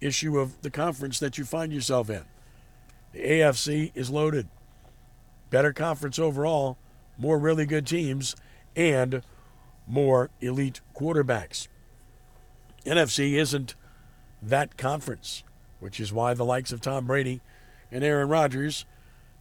issue 0.00 0.38
of 0.38 0.62
the 0.62 0.70
conference 0.70 1.18
that 1.20 1.38
you 1.38 1.44
find 1.44 1.72
yourself 1.72 2.10
in. 2.10 2.24
The 3.12 3.20
AFC 3.20 3.92
is 3.94 4.10
loaded. 4.10 4.48
Better 5.50 5.72
conference 5.72 6.18
overall, 6.18 6.76
more 7.16 7.38
really 7.38 7.66
good 7.66 7.86
teams, 7.86 8.34
and 8.76 9.22
more 9.86 10.30
elite 10.40 10.80
quarterbacks. 10.94 11.68
NFC 12.84 13.34
isn't 13.34 13.74
that 14.42 14.76
conference, 14.76 15.42
which 15.80 16.00
is 16.00 16.12
why 16.12 16.34
the 16.34 16.44
likes 16.44 16.72
of 16.72 16.80
Tom 16.80 17.06
Brady 17.06 17.40
and 17.90 18.04
Aaron 18.04 18.28
Rodgers, 18.28 18.84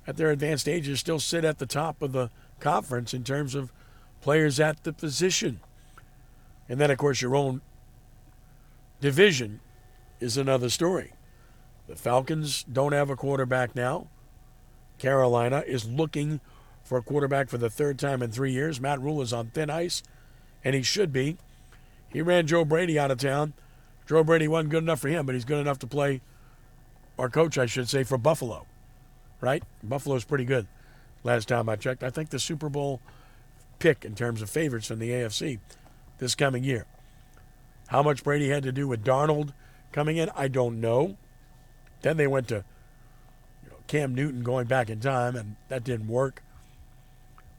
at 0.05 0.17
their 0.17 0.31
advanced 0.31 0.69
ages, 0.69 0.99
still 0.99 1.19
sit 1.19 1.43
at 1.43 1.57
the 1.57 1.65
top 1.65 2.01
of 2.01 2.13
the 2.13 2.29
conference 2.59 3.13
in 3.13 3.23
terms 3.23 3.55
of 3.55 3.73
players 4.21 4.59
at 4.59 4.83
the 4.83 4.93
position. 4.93 5.59
And 6.69 6.79
then, 6.79 6.91
of 6.91 6.97
course, 6.97 7.21
your 7.21 7.35
own 7.35 7.61
division 8.99 9.59
is 10.19 10.37
another 10.37 10.69
story. 10.69 11.13
The 11.87 11.95
Falcons 11.95 12.63
don't 12.63 12.93
have 12.93 13.09
a 13.09 13.15
quarterback 13.15 13.75
now. 13.75 14.07
Carolina 14.97 15.63
is 15.65 15.87
looking 15.87 16.41
for 16.83 16.97
a 16.97 17.03
quarterback 17.03 17.49
for 17.49 17.57
the 17.57 17.69
third 17.69 17.99
time 17.99 18.21
in 18.21 18.31
three 18.31 18.51
years. 18.51 18.81
Matt 18.81 19.01
Rhule 19.01 19.21
is 19.21 19.33
on 19.33 19.47
thin 19.47 19.69
ice, 19.69 20.03
and 20.63 20.75
he 20.75 20.81
should 20.81 21.13
be. 21.13 21.37
He 22.11 22.21
ran 22.21 22.47
Joe 22.47 22.65
Brady 22.65 22.97
out 22.97 23.11
of 23.11 23.19
town. 23.19 23.53
Joe 24.07 24.23
Brady 24.23 24.47
wasn't 24.47 24.71
good 24.71 24.83
enough 24.83 24.99
for 24.99 25.09
him, 25.09 25.25
but 25.25 25.35
he's 25.35 25.45
good 25.45 25.59
enough 25.59 25.79
to 25.79 25.87
play, 25.87 26.21
or 27.17 27.29
coach, 27.29 27.57
I 27.57 27.65
should 27.65 27.89
say, 27.89 28.03
for 28.03 28.17
Buffalo. 28.17 28.65
Right? 29.41 29.63
Buffalo's 29.83 30.25
pretty 30.25 30.45
good. 30.45 30.67
Last 31.23 31.47
time 31.47 31.69
I 31.69 31.75
checked, 31.75 32.03
I 32.03 32.09
think 32.09 32.29
the 32.29 32.39
Super 32.39 32.69
Bowl 32.69 33.01
pick 33.79 34.05
in 34.05 34.15
terms 34.15 34.41
of 34.41 34.49
favorites 34.49 34.89
in 34.89 34.99
the 34.99 35.09
AFC 35.09 35.59
this 36.17 36.35
coming 36.35 36.63
year. 36.63 36.85
How 37.87 38.03
much 38.03 38.23
Brady 38.23 38.49
had 38.49 38.63
to 38.63 38.71
do 38.71 38.87
with 38.87 39.03
Darnold 39.03 39.53
coming 39.91 40.17
in, 40.17 40.29
I 40.35 40.47
don't 40.47 40.79
know. 40.79 41.17
Then 42.01 42.17
they 42.17 42.27
went 42.27 42.47
to 42.49 42.63
you 43.63 43.69
know, 43.69 43.77
Cam 43.87 44.13
Newton 44.13 44.43
going 44.43 44.67
back 44.67 44.89
in 44.89 44.99
time, 44.99 45.35
and 45.35 45.55
that 45.69 45.83
didn't 45.83 46.07
work. 46.07 46.43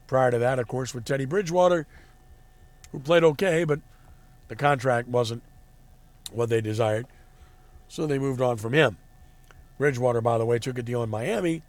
Prior 0.07 0.31
to 0.31 0.39
that, 0.39 0.59
of 0.59 0.67
course, 0.67 0.93
with 0.93 1.05
Teddy 1.05 1.25
Bridgewater, 1.25 1.85
who 2.91 2.99
played 2.99 3.23
okay, 3.23 3.63
but 3.63 3.79
the 4.47 4.55
contract 4.55 5.07
wasn't 5.07 5.43
what 6.31 6.49
they 6.49 6.61
desired. 6.61 7.05
So 7.87 8.05
they 8.05 8.19
moved 8.19 8.41
on 8.41 8.57
from 8.57 8.73
him. 8.73 8.97
Bridgewater, 9.77 10.21
by 10.21 10.37
the 10.37 10.45
way, 10.45 10.59
took 10.59 10.77
a 10.77 10.83
deal 10.83 11.03
in 11.03 11.09
Miami 11.09 11.63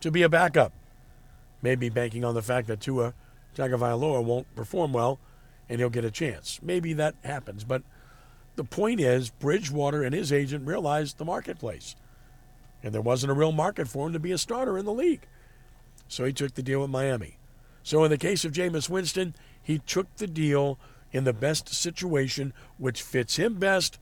to 0.00 0.10
be 0.10 0.22
a 0.22 0.28
backup. 0.28 0.72
Maybe 1.62 1.88
banking 1.88 2.24
on 2.24 2.34
the 2.34 2.42
fact 2.42 2.66
that 2.68 2.80
Tua 2.80 3.14
Tagovailoa 3.54 4.22
won't 4.22 4.54
perform 4.54 4.92
well 4.92 5.18
and 5.68 5.78
he'll 5.78 5.90
get 5.90 6.04
a 6.04 6.10
chance. 6.10 6.60
Maybe 6.62 6.92
that 6.94 7.14
happens. 7.24 7.64
But 7.64 7.82
the 8.56 8.64
point 8.64 9.00
is, 9.00 9.30
Bridgewater 9.30 10.02
and 10.02 10.14
his 10.14 10.32
agent 10.32 10.66
realized 10.66 11.18
the 11.18 11.24
marketplace. 11.24 11.96
And 12.82 12.94
there 12.94 13.00
wasn't 13.00 13.32
a 13.32 13.34
real 13.34 13.52
market 13.52 13.88
for 13.88 14.06
him 14.06 14.12
to 14.12 14.18
be 14.18 14.32
a 14.32 14.38
starter 14.38 14.76
in 14.76 14.84
the 14.84 14.92
league. 14.92 15.26
So 16.06 16.24
he 16.24 16.32
took 16.32 16.54
the 16.54 16.62
deal 16.62 16.80
with 16.80 16.90
Miami. 16.90 17.38
So 17.82 18.04
in 18.04 18.10
the 18.10 18.18
case 18.18 18.44
of 18.44 18.52
Jameis 18.52 18.88
Winston, 18.88 19.34
he 19.62 19.78
took 19.78 20.14
the 20.16 20.26
deal 20.26 20.78
in 21.12 21.24
the 21.24 21.32
best 21.32 21.72
situation 21.72 22.52
which 22.76 23.02
fits 23.02 23.36
him 23.36 23.54
best 23.54 23.98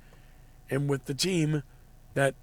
and 0.71 0.89
with 0.89 1.05
the 1.05 1.15
team 1.15 1.63
that 2.15 2.35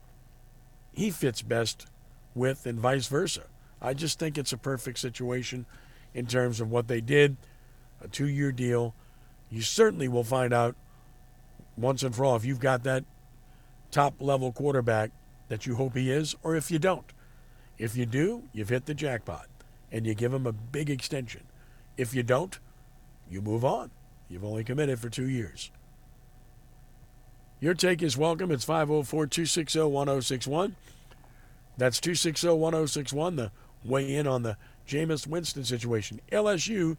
he 0.93 1.09
fits 1.11 1.41
best 1.41 1.87
with 2.35 2.65
and 2.65 2.79
vice 2.79 3.07
versa. 3.07 3.43
I 3.81 3.93
just 3.93 4.19
think 4.19 4.37
it's 4.37 4.53
a 4.53 4.57
perfect 4.57 4.99
situation 4.99 5.65
in 6.13 6.25
terms 6.25 6.59
of 6.59 6.69
what 6.69 6.87
they 6.87 7.01
did. 7.01 7.37
A 8.01 8.07
two 8.07 8.27
year 8.27 8.51
deal. 8.51 8.93
You 9.49 9.61
certainly 9.61 10.07
will 10.07 10.23
find 10.23 10.53
out 10.53 10.75
once 11.77 12.03
and 12.03 12.15
for 12.15 12.25
all 12.25 12.35
if 12.35 12.45
you've 12.45 12.59
got 12.59 12.83
that 12.83 13.03
top 13.91 14.15
level 14.19 14.51
quarterback 14.51 15.11
that 15.47 15.65
you 15.65 15.75
hope 15.75 15.95
he 15.95 16.11
is, 16.11 16.35
or 16.43 16.55
if 16.55 16.69
you 16.69 16.77
don't. 16.77 17.11
If 17.77 17.97
you 17.97 18.05
do, 18.05 18.43
you've 18.53 18.69
hit 18.69 18.85
the 18.85 18.93
jackpot 18.93 19.47
and 19.91 20.05
you 20.05 20.13
give 20.13 20.33
him 20.33 20.45
a 20.45 20.51
big 20.51 20.89
extension. 20.89 21.43
If 21.97 22.13
you 22.13 22.21
don't, 22.23 22.59
you 23.29 23.41
move 23.41 23.65
on. 23.65 23.91
You've 24.29 24.45
only 24.45 24.63
committed 24.63 24.99
for 24.99 25.09
two 25.09 25.27
years. 25.27 25.71
Your 27.59 27.73
take 27.73 28.01
is 28.01 28.17
welcome. 28.17 28.51
It's 28.51 28.63
504 28.63 29.27
260 29.27 29.79
1061. 29.79 30.75
That's 31.77 31.99
260 31.99 32.47
1061, 32.49 33.35
the 33.35 33.51
weigh 33.83 34.15
in 34.15 34.27
on 34.27 34.43
the 34.43 34.57
Jameis 34.87 35.25
Winston 35.27 35.63
situation. 35.63 36.21
LSU 36.31 36.97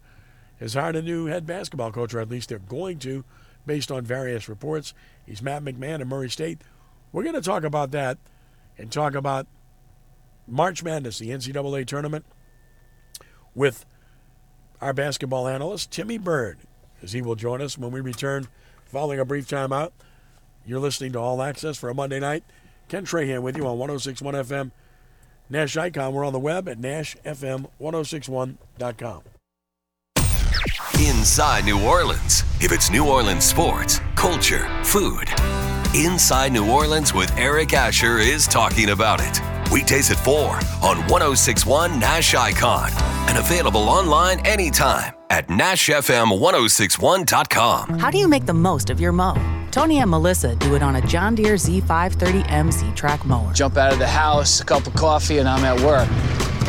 has 0.61 0.75
hired 0.75 0.95
a 0.95 1.01
new 1.01 1.25
head 1.25 1.45
basketball 1.45 1.91
coach, 1.91 2.13
or 2.13 2.19
at 2.19 2.29
least 2.29 2.49
they're 2.49 2.59
going 2.59 2.99
to, 2.99 3.25
based 3.65 3.91
on 3.91 4.05
various 4.05 4.47
reports. 4.47 4.93
He's 5.25 5.41
Matt 5.41 5.63
McMahon 5.63 6.01
of 6.01 6.07
Murray 6.07 6.29
State. 6.29 6.61
We're 7.11 7.23
going 7.23 7.35
to 7.35 7.41
talk 7.41 7.63
about 7.63 7.89
that 7.91 8.19
and 8.77 8.91
talk 8.91 9.15
about 9.15 9.47
March 10.47 10.83
Madness, 10.83 11.17
the 11.17 11.29
NCAA 11.29 11.87
tournament, 11.87 12.25
with 13.55 13.85
our 14.79 14.93
basketball 14.93 15.47
analyst, 15.47 15.89
Timmy 15.91 16.19
Byrd, 16.19 16.59
as 17.01 17.11
he 17.11 17.21
will 17.21 17.35
join 17.35 17.61
us 17.61 17.77
when 17.77 17.91
we 17.91 17.99
return 17.99 18.47
following 18.85 19.19
a 19.19 19.25
brief 19.25 19.47
timeout. 19.47 19.91
You're 20.65 20.79
listening 20.79 21.11
to 21.13 21.19
All 21.19 21.41
Access 21.41 21.77
for 21.77 21.89
a 21.89 21.95
Monday 21.95 22.19
night. 22.19 22.43
Ken 22.87 23.05
Trahan 23.05 23.41
with 23.41 23.57
you 23.57 23.65
on 23.65 23.79
1061 23.79 24.35
FM. 24.35 24.69
Nash 25.49 25.75
Icon. 25.75 26.13
We're 26.13 26.25
on 26.25 26.33
the 26.33 26.39
web 26.39 26.69
at 26.69 26.79
NashFM1061.com. 26.79 29.23
Inside 30.99 31.65
New 31.65 31.83
Orleans. 31.85 32.43
If 32.59 32.71
it's 32.71 32.89
New 32.89 33.07
Orleans 33.07 33.43
sports, 33.43 33.99
culture, 34.15 34.67
food. 34.83 35.29
Inside 35.95 36.51
New 36.51 36.67
Orleans 36.69 37.13
with 37.13 37.31
Eric 37.37 37.73
Asher 37.73 38.17
is 38.19 38.47
talking 38.47 38.89
about 38.89 39.19
it. 39.21 39.39
Weekdays 39.71 40.11
at 40.11 40.17
4 40.17 40.55
on 40.81 40.97
1061 41.07 41.99
Nash 41.99 42.33
Icon 42.33 42.89
and 43.29 43.37
available 43.37 43.87
online 43.89 44.45
anytime 44.45 45.13
at 45.29 45.47
NashFM1061.com. 45.47 47.99
How 47.99 48.11
do 48.11 48.17
you 48.17 48.27
make 48.27 48.45
the 48.45 48.53
most 48.53 48.89
of 48.89 48.99
your 48.99 49.13
mow? 49.13 49.35
Tony 49.71 49.99
and 49.99 50.11
Melissa 50.11 50.55
do 50.57 50.75
it 50.75 50.83
on 50.83 50.97
a 50.97 51.01
John 51.07 51.35
Deere 51.35 51.53
Z530M 51.55 52.69
ZTrak 52.71 53.23
mower. 53.25 53.53
Jump 53.53 53.77
out 53.77 53.93
of 53.93 53.99
the 53.99 54.07
house, 54.07 54.59
a 54.59 54.65
cup 54.65 54.85
of 54.85 54.93
coffee, 54.95 55.37
and 55.37 55.47
I'm 55.47 55.63
at 55.63 55.79
work. 55.79 56.09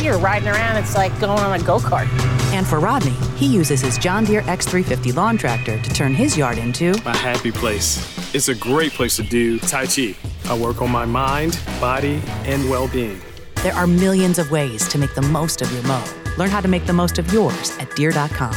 You're 0.00 0.18
riding 0.18 0.48
around, 0.48 0.76
it's 0.76 0.94
like 0.94 1.12
going 1.20 1.40
on 1.40 1.60
a 1.60 1.62
go 1.62 1.78
kart. 1.78 2.08
And 2.52 2.66
for 2.66 2.80
Rodney, 2.80 3.16
he 3.36 3.46
uses 3.46 3.80
his 3.80 3.98
John 3.98 4.24
Deere 4.24 4.42
X350 4.42 5.14
lawn 5.14 5.38
tractor 5.38 5.80
to 5.80 5.90
turn 5.90 6.14
his 6.14 6.36
yard 6.36 6.58
into 6.58 6.90
a 7.06 7.16
happy 7.16 7.50
place. 7.50 8.34
It's 8.34 8.48
a 8.48 8.54
great 8.54 8.92
place 8.92 9.16
to 9.16 9.22
do 9.22 9.58
Tai 9.58 9.86
Chi. 9.86 10.14
I 10.46 10.58
work 10.58 10.82
on 10.82 10.90
my 10.90 11.04
mind, 11.04 11.58
body, 11.80 12.20
and 12.44 12.68
well 12.68 12.88
being. 12.88 13.20
There 13.56 13.74
are 13.74 13.86
millions 13.86 14.38
of 14.38 14.50
ways 14.50 14.88
to 14.88 14.98
make 14.98 15.14
the 15.14 15.22
most 15.22 15.62
of 15.62 15.72
your 15.72 15.82
mow. 15.84 16.04
Learn 16.36 16.50
how 16.50 16.60
to 16.60 16.68
make 16.68 16.84
the 16.86 16.92
most 16.92 17.18
of 17.18 17.32
yours 17.32 17.76
at 17.78 17.94
deere.com. 17.94 18.54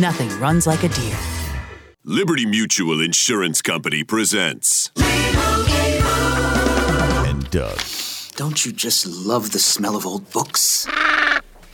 Nothing 0.00 0.30
runs 0.40 0.66
like 0.66 0.82
a 0.82 0.88
Deere. 0.88 1.18
Liberty 2.04 2.46
Mutual 2.46 3.00
Insurance 3.00 3.60
Company 3.60 4.04
presents. 4.04 4.92
And 7.26 7.50
Doug. 7.50 7.80
Don't 8.36 8.66
you 8.66 8.72
just 8.72 9.06
love 9.06 9.52
the 9.52 9.58
smell 9.58 9.96
of 9.96 10.04
old 10.04 10.30
books? 10.30 10.86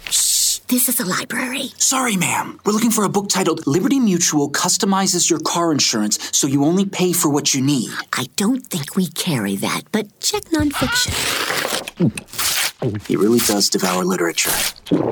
Shh, 0.09 0.59
this 0.69 0.89
is 0.89 1.01
a 1.01 1.05
library. 1.05 1.73
Sorry, 1.77 2.17
ma'am. 2.17 2.61
We're 2.65 2.73
looking 2.73 2.93
for 2.93 3.03
a 3.03 3.09
book 3.09 3.29
titled 3.29 3.67
Liberty 3.67 3.99
Mutual 3.99 4.49
Customizes 4.49 5.29
Your 5.29 5.41
Car 5.41 5.73
Insurance 5.73 6.21
so 6.31 6.47
you 6.47 6.65
only 6.65 6.87
pay 6.87 7.13
for 7.13 7.29
what 7.31 7.53
you 7.53 7.61
need. 7.61 7.91
I 8.13 8.27
don't 8.37 8.65
think 8.65 8.95
we 8.95 9.09
carry 9.09 9.57
that, 9.57 9.83
but 9.91 10.21
check 10.21 10.45
nonfiction. 10.45 11.11
He 13.09 13.17
really 13.17 13.41
does 13.41 13.69
devour 13.69 14.05
literature. 14.05 14.53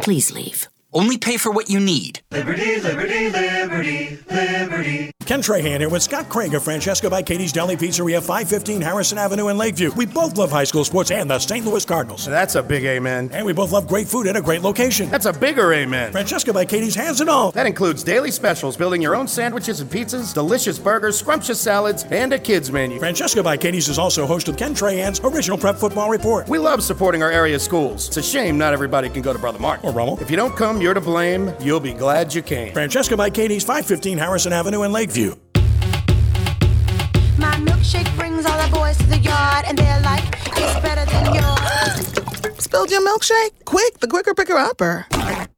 Please 0.03 0.31
leave. 0.31 0.69
Only 0.93 1.19
pay 1.19 1.37
for 1.37 1.53
what 1.53 1.71
you 1.71 1.79
need. 1.79 2.21
Liberty, 2.33 2.81
liberty, 2.81 3.31
liberty, 3.31 4.19
liberty. 4.29 5.11
Ken 5.25 5.41
Trahan 5.41 5.79
here 5.79 5.89
with 5.89 6.03
Scott 6.03 6.29
Craig 6.29 6.53
of 6.55 6.65
Francesca 6.65 7.09
by 7.09 7.23
Katie's 7.23 7.53
Deli 7.53 7.77
Pizzeria, 7.77 8.19
515 8.19 8.81
Harrison 8.81 9.17
Avenue 9.17 9.47
in 9.47 9.57
Lakeview. 9.57 9.93
We 9.93 10.05
both 10.05 10.37
love 10.37 10.51
high 10.51 10.65
school 10.65 10.85
sports 10.85 11.13
and 11.13 11.31
the 11.31 11.39
St. 11.39 11.65
Louis 11.65 11.85
Cardinals. 11.85 12.27
That's 12.27 12.57
a 12.57 12.63
big 12.65 12.85
amen. 12.85 13.31
And 13.33 13.47
we 13.47 13.53
both 13.53 13.71
love 13.71 13.87
great 13.87 14.09
food 14.09 14.27
at 14.27 14.35
a 14.35 14.43
great 14.43 14.63
location. 14.63 15.09
That's 15.09 15.27
a 15.27 15.33
bigger 15.33 15.73
amen. 15.73 16.11
Francesca 16.11 16.53
by 16.53 16.65
Katie's 16.65 16.97
has 16.97 17.21
it 17.21 17.29
all. 17.29 17.53
That 17.53 17.67
includes 17.67 18.03
daily 18.03 18.33
specials, 18.33 18.77
building 18.77 19.01
your 19.01 19.15
own 19.15 19.29
sandwiches 19.29 19.81
and 19.81 19.89
pizzas, 19.89 20.35
delicious 20.35 20.81
burgers, 20.81 21.17
scrumptious 21.17 21.61
salads, 21.61 22.03
and 22.11 22.33
a 22.33 22.39
kids 22.39 22.73
menu. 22.73 22.99
Francesca 22.99 23.41
by 23.41 23.57
Katie's 23.57 23.89
is 23.89 24.01
also 24.01 24.27
host 24.27 24.49
of 24.49 24.57
Ken 24.57 24.75
Trahan's 24.75 25.21
original 25.21 25.59
prep 25.59 25.77
football 25.77 26.11
report. 26.11 26.49
We 26.49 26.59
love 26.59 26.83
supporting 26.83 27.23
our 27.23 27.31
area 27.31 27.61
schools. 27.61 28.09
It's 28.09 28.17
a 28.17 28.23
shame 28.23 28.59
not 28.59 28.73
everybody 28.73 29.09
can 29.09 29.23
go 29.23 29.33
to 29.33 29.39
Brother 29.39 29.61
Martin. 29.61 29.89
Or 29.89 29.93
Rummel. 29.93 30.19
If 30.21 30.29
you 30.29 30.37
don't 30.37 30.57
come, 30.57 30.80
you're 30.81 30.95
to 30.95 31.01
blame. 31.01 31.53
You'll 31.61 31.81
be 31.81 31.93
glad 31.93 32.35
you 32.35 32.43
came. 32.43 32.73
Francesca 32.73 33.17
by 33.17 33.31
Katie's, 33.31 33.65
515 33.65 34.19
Harrison 34.19 34.53
Avenue 34.53 34.83
in 34.83 34.93
Lakeview. 34.93 35.35
My 37.39 37.55
milkshake 37.57 38.15
brings 38.17 38.47
all 38.47 38.67
the 38.67 38.75
boys 38.75 38.97
to 38.99 39.07
the 39.07 39.19
yard, 39.19 39.65
and 39.67 39.79
they're 39.79 40.01
like, 40.01 40.25
it's 40.57 40.81
better 40.81 41.05
than 41.07 41.35
yours. 41.35 42.65
Spilled 42.65 42.91
your 42.91 43.03
milkshake? 43.03 43.65
Quick, 43.65 44.01
the 44.01 44.09
quicker 44.09 44.35
picker 44.35 44.57
upper. 44.57 45.07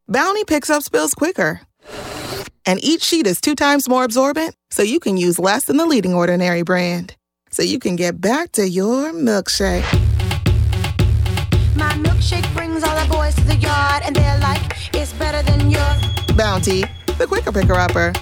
Bounty 0.08 0.44
picks 0.44 0.70
up 0.70 0.82
spills 0.82 1.14
quicker. 1.14 1.60
And 2.64 2.82
each 2.84 3.02
sheet 3.02 3.26
is 3.26 3.40
two 3.40 3.54
times 3.54 3.88
more 3.88 4.04
absorbent, 4.04 4.54
so 4.70 4.82
you 4.82 5.00
can 5.00 5.16
use 5.16 5.38
less 5.38 5.64
than 5.64 5.76
the 5.76 5.86
leading 5.86 6.14
ordinary 6.14 6.62
brand. 6.62 7.16
So 7.50 7.62
you 7.62 7.78
can 7.78 7.96
get 7.96 8.20
back 8.20 8.52
to 8.52 8.68
your 8.68 9.12
milkshake. 9.12 9.82
My 11.76 11.92
milkshake 11.94 12.54
brings 12.72 12.88
all 12.88 13.06
the 13.06 13.12
boys 13.12 13.34
to 13.34 13.44
the 13.44 13.56
yard, 13.56 14.02
and 14.04 14.16
they're 14.16 14.38
like, 14.38 14.62
it's 14.94 15.12
better 15.14 15.42
than 15.42 15.70
yours. 15.70 16.00
Bounty, 16.36 16.84
the 17.18 17.26
quicker 17.26 17.52
picker 17.52 17.74
upper. 17.74 18.12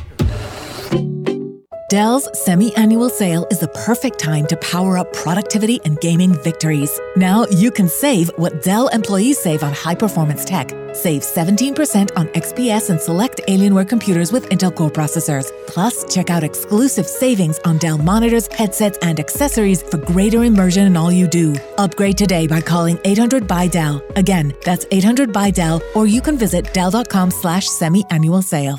Dell's 1.91 2.29
semi 2.45 2.73
annual 2.77 3.09
sale 3.09 3.49
is 3.51 3.59
the 3.59 3.67
perfect 3.67 4.21
time 4.21 4.47
to 4.47 4.57
power 4.59 4.97
up 4.97 5.13
productivity 5.13 5.81
and 5.85 5.99
gaming 6.01 6.33
victories. 6.35 7.01
Now 7.17 7.47
you 7.51 7.73
can 7.73 7.89
save 7.89 8.31
what 8.37 8.63
Dell 8.63 8.87
employees 8.89 9.41
save 9.41 9.65
on 9.65 9.73
high 9.73 9.97
performance 9.97 10.45
tech. 10.45 10.71
Save 10.95 11.23
17% 11.23 12.17
on 12.17 12.29
XPS 12.29 12.91
and 12.91 13.01
select 13.01 13.41
Alienware 13.49 13.89
computers 13.89 14.31
with 14.31 14.49
Intel 14.51 14.73
Core 14.73 14.89
processors. 14.89 15.51
Plus, 15.67 16.05
check 16.15 16.31
out 16.31 16.45
exclusive 16.45 17.09
savings 17.09 17.59
on 17.65 17.77
Dell 17.79 17.99
monitors, 17.99 18.47
headsets, 18.53 18.97
and 19.03 19.19
accessories 19.19 19.83
for 19.83 19.97
greater 19.99 20.45
immersion 20.45 20.87
in 20.87 20.97
all 20.97 21.11
you 21.11 21.27
do. 21.27 21.57
Upgrade 21.77 22.17
today 22.17 22.47
by 22.47 22.61
calling 22.61 23.01
800 23.05 23.49
by 23.49 23.67
Dell. 23.67 24.01
Again, 24.15 24.55
that's 24.65 24.87
800 24.93 25.33
by 25.33 25.51
Dell, 25.51 25.83
or 25.97 26.07
you 26.07 26.21
can 26.21 26.39
visit 26.39 26.73
Dell.com 26.73 27.33
slash 27.33 27.67
semi-annual 27.67 28.43
sale. 28.43 28.79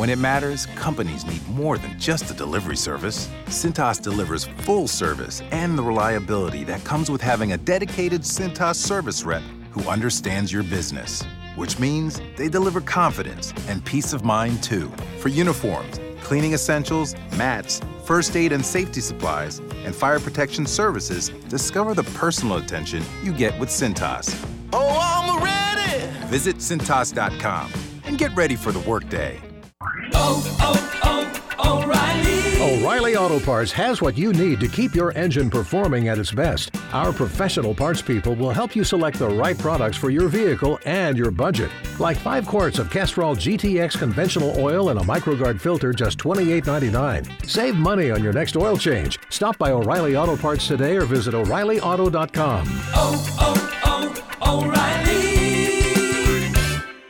When 0.00 0.08
it 0.08 0.16
matters, 0.16 0.64
companies 0.76 1.26
need 1.26 1.46
more 1.46 1.76
than 1.76 2.00
just 2.00 2.30
a 2.30 2.34
delivery 2.34 2.78
service. 2.78 3.28
Cintas 3.48 3.98
delivers 3.98 4.46
full 4.64 4.88
service 4.88 5.42
and 5.50 5.76
the 5.76 5.82
reliability 5.82 6.64
that 6.64 6.82
comes 6.84 7.10
with 7.10 7.20
having 7.20 7.52
a 7.52 7.58
dedicated 7.58 8.22
Cintas 8.22 8.76
service 8.76 9.24
rep 9.24 9.42
who 9.72 9.86
understands 9.90 10.50
your 10.50 10.62
business. 10.62 11.22
Which 11.54 11.78
means 11.78 12.18
they 12.38 12.48
deliver 12.48 12.80
confidence 12.80 13.52
and 13.68 13.84
peace 13.84 14.14
of 14.14 14.24
mind 14.24 14.62
too. 14.62 14.90
For 15.18 15.28
uniforms, 15.28 16.00
cleaning 16.22 16.54
essentials, 16.54 17.14
mats, 17.36 17.82
first 18.06 18.34
aid 18.36 18.52
and 18.52 18.64
safety 18.64 19.02
supplies, 19.02 19.58
and 19.84 19.94
fire 19.94 20.18
protection 20.18 20.64
services, 20.64 21.28
discover 21.50 21.92
the 21.92 22.04
personal 22.14 22.56
attention 22.56 23.04
you 23.22 23.34
get 23.34 23.52
with 23.58 23.68
Cintas. 23.68 24.34
Oh, 24.72 24.98
I'm 24.98 25.44
ready. 25.44 26.06
Visit 26.28 26.56
Cintas.com 26.56 27.70
and 28.04 28.16
get 28.16 28.34
ready 28.34 28.56
for 28.56 28.72
the 28.72 28.80
workday. 28.88 29.38
Oh, 29.82 30.56
oh, 30.60 31.50
oh, 31.58 31.82
O'Reilly. 31.82 32.84
O'Reilly 32.84 33.16
Auto 33.16 33.40
Parts 33.40 33.72
has 33.72 34.02
what 34.02 34.16
you 34.16 34.32
need 34.32 34.60
to 34.60 34.68
keep 34.68 34.94
your 34.94 35.12
engine 35.16 35.48
performing 35.48 36.08
at 36.08 36.18
its 36.18 36.30
best. 36.32 36.76
Our 36.92 37.12
professional 37.12 37.74
parts 37.74 38.02
people 38.02 38.34
will 38.34 38.50
help 38.50 38.76
you 38.76 38.84
select 38.84 39.18
the 39.18 39.28
right 39.28 39.56
products 39.56 39.96
for 39.96 40.10
your 40.10 40.28
vehicle 40.28 40.78
and 40.84 41.16
your 41.16 41.30
budget. 41.30 41.70
Like 41.98 42.18
5 42.18 42.46
quarts 42.46 42.78
of 42.78 42.90
Castrol 42.90 43.34
GTX 43.34 43.98
conventional 43.98 44.54
oil 44.58 44.90
and 44.90 45.00
a 45.00 45.02
MicroGard 45.02 45.58
filter 45.60 45.92
just 45.92 46.18
$28.99. 46.18 47.46
Save 47.48 47.76
money 47.76 48.10
on 48.10 48.22
your 48.22 48.34
next 48.34 48.56
oil 48.56 48.76
change. 48.76 49.18
Stop 49.30 49.56
by 49.56 49.70
O'Reilly 49.70 50.16
Auto 50.16 50.36
Parts 50.36 50.68
today 50.68 50.96
or 50.96 51.06
visit 51.06 51.34
O'ReillyAuto.com. 51.34 52.66
Oh, 52.94 53.36
oh, 53.40 54.22
oh, 54.42 54.62
O'Reilly. 54.62 55.30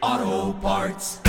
Auto 0.03 0.53
Parts. 0.61 1.21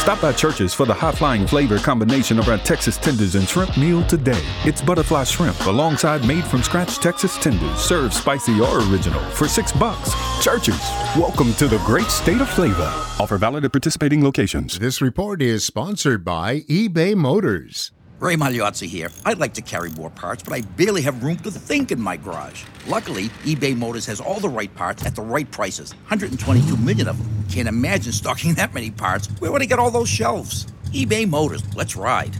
Stop 0.00 0.22
by 0.22 0.32
Church's 0.32 0.72
for 0.72 0.86
the 0.86 0.94
high 0.94 1.12
flying 1.12 1.46
flavor 1.46 1.76
combination 1.76 2.38
of 2.38 2.48
our 2.48 2.56
Texas 2.56 2.96
tenders 2.96 3.34
and 3.34 3.46
shrimp 3.46 3.76
meal 3.76 4.02
today. 4.06 4.42
It's 4.64 4.80
butterfly 4.80 5.24
shrimp 5.24 5.66
alongside 5.66 6.26
made 6.26 6.42
from 6.42 6.62
scratch 6.62 6.96
Texas 6.96 7.36
tenders, 7.36 7.78
served 7.78 8.14
spicy 8.14 8.58
or 8.60 8.78
original 8.90 9.20
for 9.32 9.46
six 9.46 9.72
bucks. 9.72 10.10
Church's, 10.42 10.80
welcome 11.18 11.52
to 11.56 11.68
the 11.68 11.76
great 11.84 12.06
state 12.06 12.40
of 12.40 12.48
flavor. 12.48 12.90
Offer 13.20 13.36
valid 13.36 13.66
at 13.66 13.72
participating 13.72 14.24
locations. 14.24 14.78
This 14.78 15.02
report 15.02 15.42
is 15.42 15.66
sponsored 15.66 16.24
by 16.24 16.60
eBay 16.60 17.14
Motors. 17.14 17.92
Ray 18.20 18.36
Magliozzi 18.36 18.86
here. 18.86 19.10
I'd 19.24 19.38
like 19.38 19.54
to 19.54 19.62
carry 19.62 19.90
more 19.92 20.10
parts, 20.10 20.42
but 20.42 20.52
I 20.52 20.60
barely 20.60 21.00
have 21.00 21.24
room 21.24 21.38
to 21.38 21.50
think 21.50 21.90
in 21.90 21.98
my 21.98 22.18
garage. 22.18 22.64
Luckily, 22.86 23.30
eBay 23.44 23.74
Motors 23.74 24.04
has 24.04 24.20
all 24.20 24.40
the 24.40 24.48
right 24.48 24.72
parts 24.74 25.06
at 25.06 25.16
the 25.16 25.22
right 25.22 25.50
prices. 25.50 25.94
122 25.94 26.76
million 26.76 27.08
of 27.08 27.16
them. 27.16 27.44
Can't 27.48 27.66
imagine 27.66 28.12
stocking 28.12 28.52
that 28.54 28.74
many 28.74 28.90
parts. 28.90 29.28
Where 29.38 29.50
would 29.50 29.62
I 29.62 29.64
get 29.64 29.78
all 29.78 29.90
those 29.90 30.10
shelves? 30.10 30.66
eBay 30.92 31.26
Motors. 31.26 31.62
Let's 31.74 31.96
ride. 31.96 32.36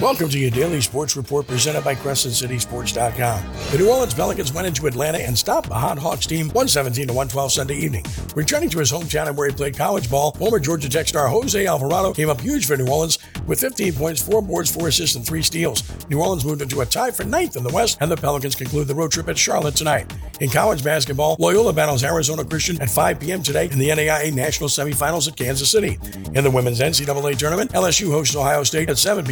Welcome 0.00 0.30
to 0.30 0.38
your 0.38 0.50
daily 0.50 0.80
sports 0.80 1.16
report 1.16 1.46
presented 1.46 1.84
by 1.84 1.94
CrescentCitySports.com. 1.94 3.44
The 3.70 3.78
New 3.78 3.88
Orleans 3.88 4.14
Pelicans 4.14 4.52
went 4.52 4.66
into 4.66 4.88
Atlanta 4.88 5.18
and 5.18 5.38
stopped 5.38 5.68
the 5.68 5.76
Hot 5.76 5.96
Hawks 5.96 6.26
team 6.26 6.46
117 6.48 7.06
to 7.06 7.12
112 7.12 7.52
Sunday 7.52 7.76
evening. 7.76 8.04
Returning 8.34 8.68
to 8.70 8.80
his 8.80 8.90
hometown 8.90 9.28
and 9.28 9.36
where 9.36 9.48
he 9.48 9.54
played 9.54 9.76
college 9.76 10.10
ball, 10.10 10.32
former 10.32 10.58
Georgia 10.58 10.88
Tech 10.88 11.06
star 11.06 11.28
Jose 11.28 11.66
Alvarado 11.66 12.12
came 12.12 12.28
up 12.28 12.40
huge 12.40 12.66
for 12.66 12.76
New 12.76 12.88
Orleans 12.88 13.20
with 13.46 13.60
15 13.60 13.92
points, 13.92 14.20
4 14.20 14.42
boards, 14.42 14.74
4 14.74 14.88
assists, 14.88 15.14
and 15.14 15.24
3 15.24 15.40
steals. 15.40 15.84
New 16.08 16.20
Orleans 16.20 16.44
moved 16.44 16.62
into 16.62 16.80
a 16.80 16.86
tie 16.86 17.12
for 17.12 17.22
ninth 17.22 17.56
in 17.56 17.62
the 17.62 17.72
West, 17.72 17.98
and 18.00 18.10
the 18.10 18.16
Pelicans 18.16 18.56
conclude 18.56 18.88
the 18.88 18.94
road 18.94 19.12
trip 19.12 19.28
at 19.28 19.38
Charlotte 19.38 19.76
tonight. 19.76 20.12
In 20.40 20.50
college 20.50 20.82
basketball, 20.82 21.36
Loyola 21.38 21.72
battles 21.72 22.02
Arizona 22.02 22.44
Christian 22.44 22.80
at 22.82 22.90
5 22.90 23.20
p.m. 23.20 23.42
today 23.42 23.68
in 23.70 23.78
the 23.78 23.90
NAIA 23.90 24.32
National 24.32 24.68
Semifinals 24.68 25.28
at 25.28 25.36
Kansas 25.36 25.70
City. 25.70 25.98
In 26.34 26.42
the 26.42 26.50
women's 26.50 26.80
NCAA 26.80 27.38
tournament, 27.38 27.70
LSU 27.72 28.10
hosts 28.10 28.34
Ohio 28.34 28.64
State 28.64 28.90
at 28.90 28.98
7 28.98 29.24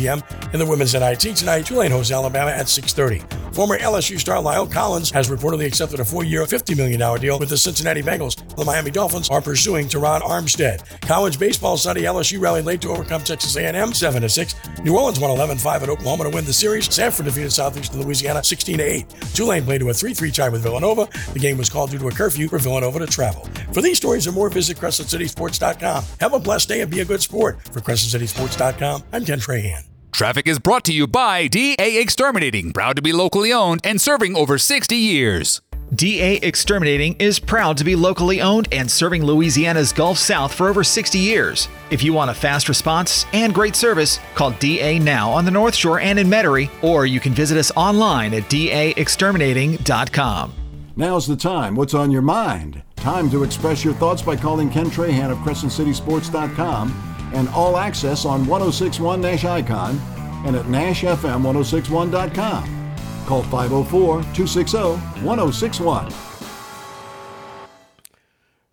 In 0.52 0.58
the 0.58 0.66
women's 0.66 0.94
NIT 0.94 1.36
tonight, 1.36 1.66
Tulane 1.66 1.90
hosts 1.90 2.12
Alabama 2.12 2.50
at 2.50 2.66
6.30. 2.66 3.54
Former 3.54 3.78
LSU 3.78 4.18
star 4.18 4.36
La'el 4.36 4.70
Collins 4.70 5.10
has 5.10 5.28
reportedly 5.28 5.66
accepted 5.66 6.00
a 6.00 6.04
four-year, 6.04 6.44
$50 6.44 6.76
million 6.76 7.20
deal 7.20 7.38
with 7.38 7.48
the 7.48 7.56
Cincinnati 7.56 8.02
Bengals. 8.02 8.36
The 8.56 8.64
Miami 8.64 8.90
Dolphins 8.90 9.28
are 9.28 9.40
pursuing 9.40 9.86
Terron 9.86 10.20
Armstead. 10.20 11.00
College 11.02 11.38
baseball 11.38 11.76
Sunday, 11.76 12.02
LSU 12.02 12.40
rallied 12.40 12.64
late 12.64 12.80
to 12.82 12.90
overcome 12.90 13.22
Texas 13.22 13.56
A&M 13.56 13.74
7-6. 13.74 14.84
New 14.84 14.96
Orleans 14.96 15.20
won 15.20 15.30
11-5 15.30 15.82
at 15.82 15.88
Oklahoma 15.88 16.24
to 16.24 16.30
win 16.30 16.44
the 16.44 16.52
series. 16.52 16.88
Samford 16.88 17.24
defeated 17.24 17.52
Southeastern 17.52 18.00
Louisiana 18.00 18.40
16-8. 18.40 19.34
Tulane 19.34 19.64
played 19.64 19.80
to 19.80 19.90
a 19.90 19.92
3-3 19.92 20.32
tie 20.32 20.48
with 20.48 20.62
Villanova. 20.62 21.08
The 21.32 21.38
game 21.38 21.58
was 21.58 21.68
called 21.68 21.90
due 21.90 21.98
to 21.98 22.08
a 22.08 22.12
curfew 22.12 22.48
for 22.48 22.58
Villanova 22.58 23.00
to 23.00 23.06
travel. 23.06 23.48
For 23.72 23.82
these 23.82 23.96
stories 23.96 24.26
and 24.26 24.34
more, 24.34 24.50
visit 24.50 24.76
CrescentCitySports.com. 24.76 26.04
Have 26.20 26.34
a 26.34 26.38
blessed 26.38 26.68
day 26.68 26.80
and 26.80 26.90
be 26.90 27.00
a 27.00 27.04
good 27.04 27.22
sport. 27.22 27.62
For 27.72 27.80
CrescentCitySports.com, 27.80 29.04
I'm 29.12 29.24
Ken 29.24 29.38
Trahan. 29.38 29.84
Traffic 30.12 30.46
is 30.46 30.58
brought 30.58 30.84
to 30.84 30.92
you 30.92 31.06
by 31.06 31.46
DA 31.46 32.00
Exterminating, 32.00 32.72
proud 32.72 32.96
to 32.96 33.02
be 33.02 33.12
locally 33.12 33.52
owned 33.52 33.80
and 33.84 34.00
serving 34.00 34.36
over 34.36 34.58
60 34.58 34.96
years. 34.96 35.62
DA 35.94 36.36
Exterminating 36.36 37.16
is 37.18 37.38
proud 37.38 37.76
to 37.78 37.84
be 37.84 37.96
locally 37.96 38.40
owned 38.40 38.68
and 38.70 38.90
serving 38.90 39.24
Louisiana's 39.24 39.92
Gulf 39.92 40.18
South 40.18 40.54
for 40.54 40.68
over 40.68 40.84
60 40.84 41.18
years. 41.18 41.68
If 41.90 42.02
you 42.02 42.12
want 42.12 42.30
a 42.30 42.34
fast 42.34 42.68
response 42.68 43.24
and 43.32 43.54
great 43.54 43.74
service, 43.74 44.20
call 44.34 44.50
DA 44.52 44.98
now 44.98 45.30
on 45.30 45.44
the 45.44 45.50
North 45.50 45.74
Shore 45.74 46.00
and 46.00 46.18
in 46.18 46.28
Metairie, 46.28 46.70
or 46.82 47.06
you 47.06 47.18
can 47.18 47.32
visit 47.32 47.56
us 47.56 47.72
online 47.76 48.34
at 48.34 48.44
daexterminating.com. 48.44 50.52
Now's 50.96 51.26
the 51.26 51.36
time. 51.36 51.76
What's 51.76 51.94
on 51.94 52.10
your 52.10 52.22
mind? 52.22 52.82
Time 52.96 53.30
to 53.30 53.42
express 53.42 53.84
your 53.84 53.94
thoughts 53.94 54.22
by 54.22 54.36
calling 54.36 54.70
Ken 54.70 54.86
Trahan 54.86 55.30
of 55.30 55.38
CrescentCitySports.com 55.38 57.09
and 57.34 57.48
All 57.50 57.76
Access 57.76 58.24
on 58.24 58.46
1061 58.46 59.20
Nash 59.20 59.44
Icon 59.44 60.00
and 60.44 60.56
at 60.56 60.64
NashFM1061.com. 60.66 62.94
Call 63.26 63.42
504 63.44 64.22
260 64.34 64.78
1061. 65.24 66.12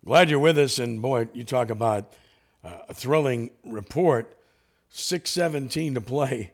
Glad 0.04 0.30
you're 0.30 0.38
with 0.38 0.58
us. 0.58 0.78
And 0.78 1.02
boy, 1.02 1.28
you 1.34 1.42
talk 1.44 1.70
about 1.70 2.12
uh, 2.64 2.78
a 2.88 2.94
thrilling 2.94 3.50
report. 3.64 4.36
617 4.90 5.94
to 5.94 6.00
play 6.00 6.52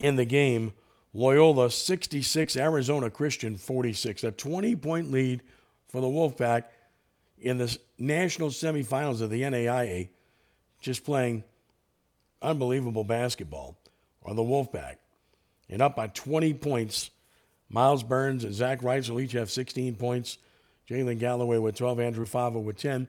in 0.00 0.16
the 0.16 0.24
game. 0.24 0.72
Loyola 1.12 1.70
66, 1.70 2.56
Arizona 2.56 3.10
Christian 3.10 3.56
46. 3.56 4.24
A 4.24 4.32
20 4.32 4.74
point 4.74 5.12
lead 5.12 5.42
for 5.86 6.00
the 6.00 6.08
Wolfpack 6.08 6.64
in 7.38 7.58
the 7.58 7.78
national 7.98 8.48
semifinals 8.48 9.20
of 9.20 9.30
the 9.30 9.42
NAIA. 9.42 10.08
Just 10.84 11.02
playing 11.02 11.44
unbelievable 12.42 13.04
basketball 13.04 13.78
on 14.22 14.36
the 14.36 14.42
Wolfpack. 14.42 14.96
And 15.70 15.80
up 15.80 15.96
by 15.96 16.08
20 16.08 16.52
points. 16.52 17.10
Myles 17.70 18.02
Burns 18.02 18.44
and 18.44 18.52
Zach 18.52 18.82
Rice 18.82 19.08
will 19.08 19.20
each 19.20 19.32
have 19.32 19.50
16 19.50 19.94
points. 19.96 20.36
Jalen 20.86 21.18
Galloway 21.18 21.56
with 21.56 21.76
12, 21.76 22.00
Andrew 22.00 22.26
Fava 22.26 22.60
with 22.60 22.76
10. 22.76 23.08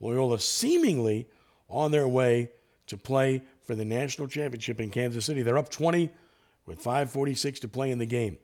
Loyola 0.00 0.38
seemingly 0.38 1.26
on 1.70 1.92
their 1.92 2.06
way 2.06 2.50
to 2.88 2.98
play 2.98 3.42
for 3.62 3.74
the 3.74 3.86
national 3.86 4.28
championship 4.28 4.78
in 4.78 4.90
Kansas 4.90 5.24
City. 5.24 5.40
They're 5.40 5.56
up 5.56 5.70
20 5.70 6.10
with 6.66 6.84
5.46 6.84 7.60
to 7.60 7.68
play 7.68 7.90
in 7.90 7.98
the 7.98 8.04
game. 8.04 8.36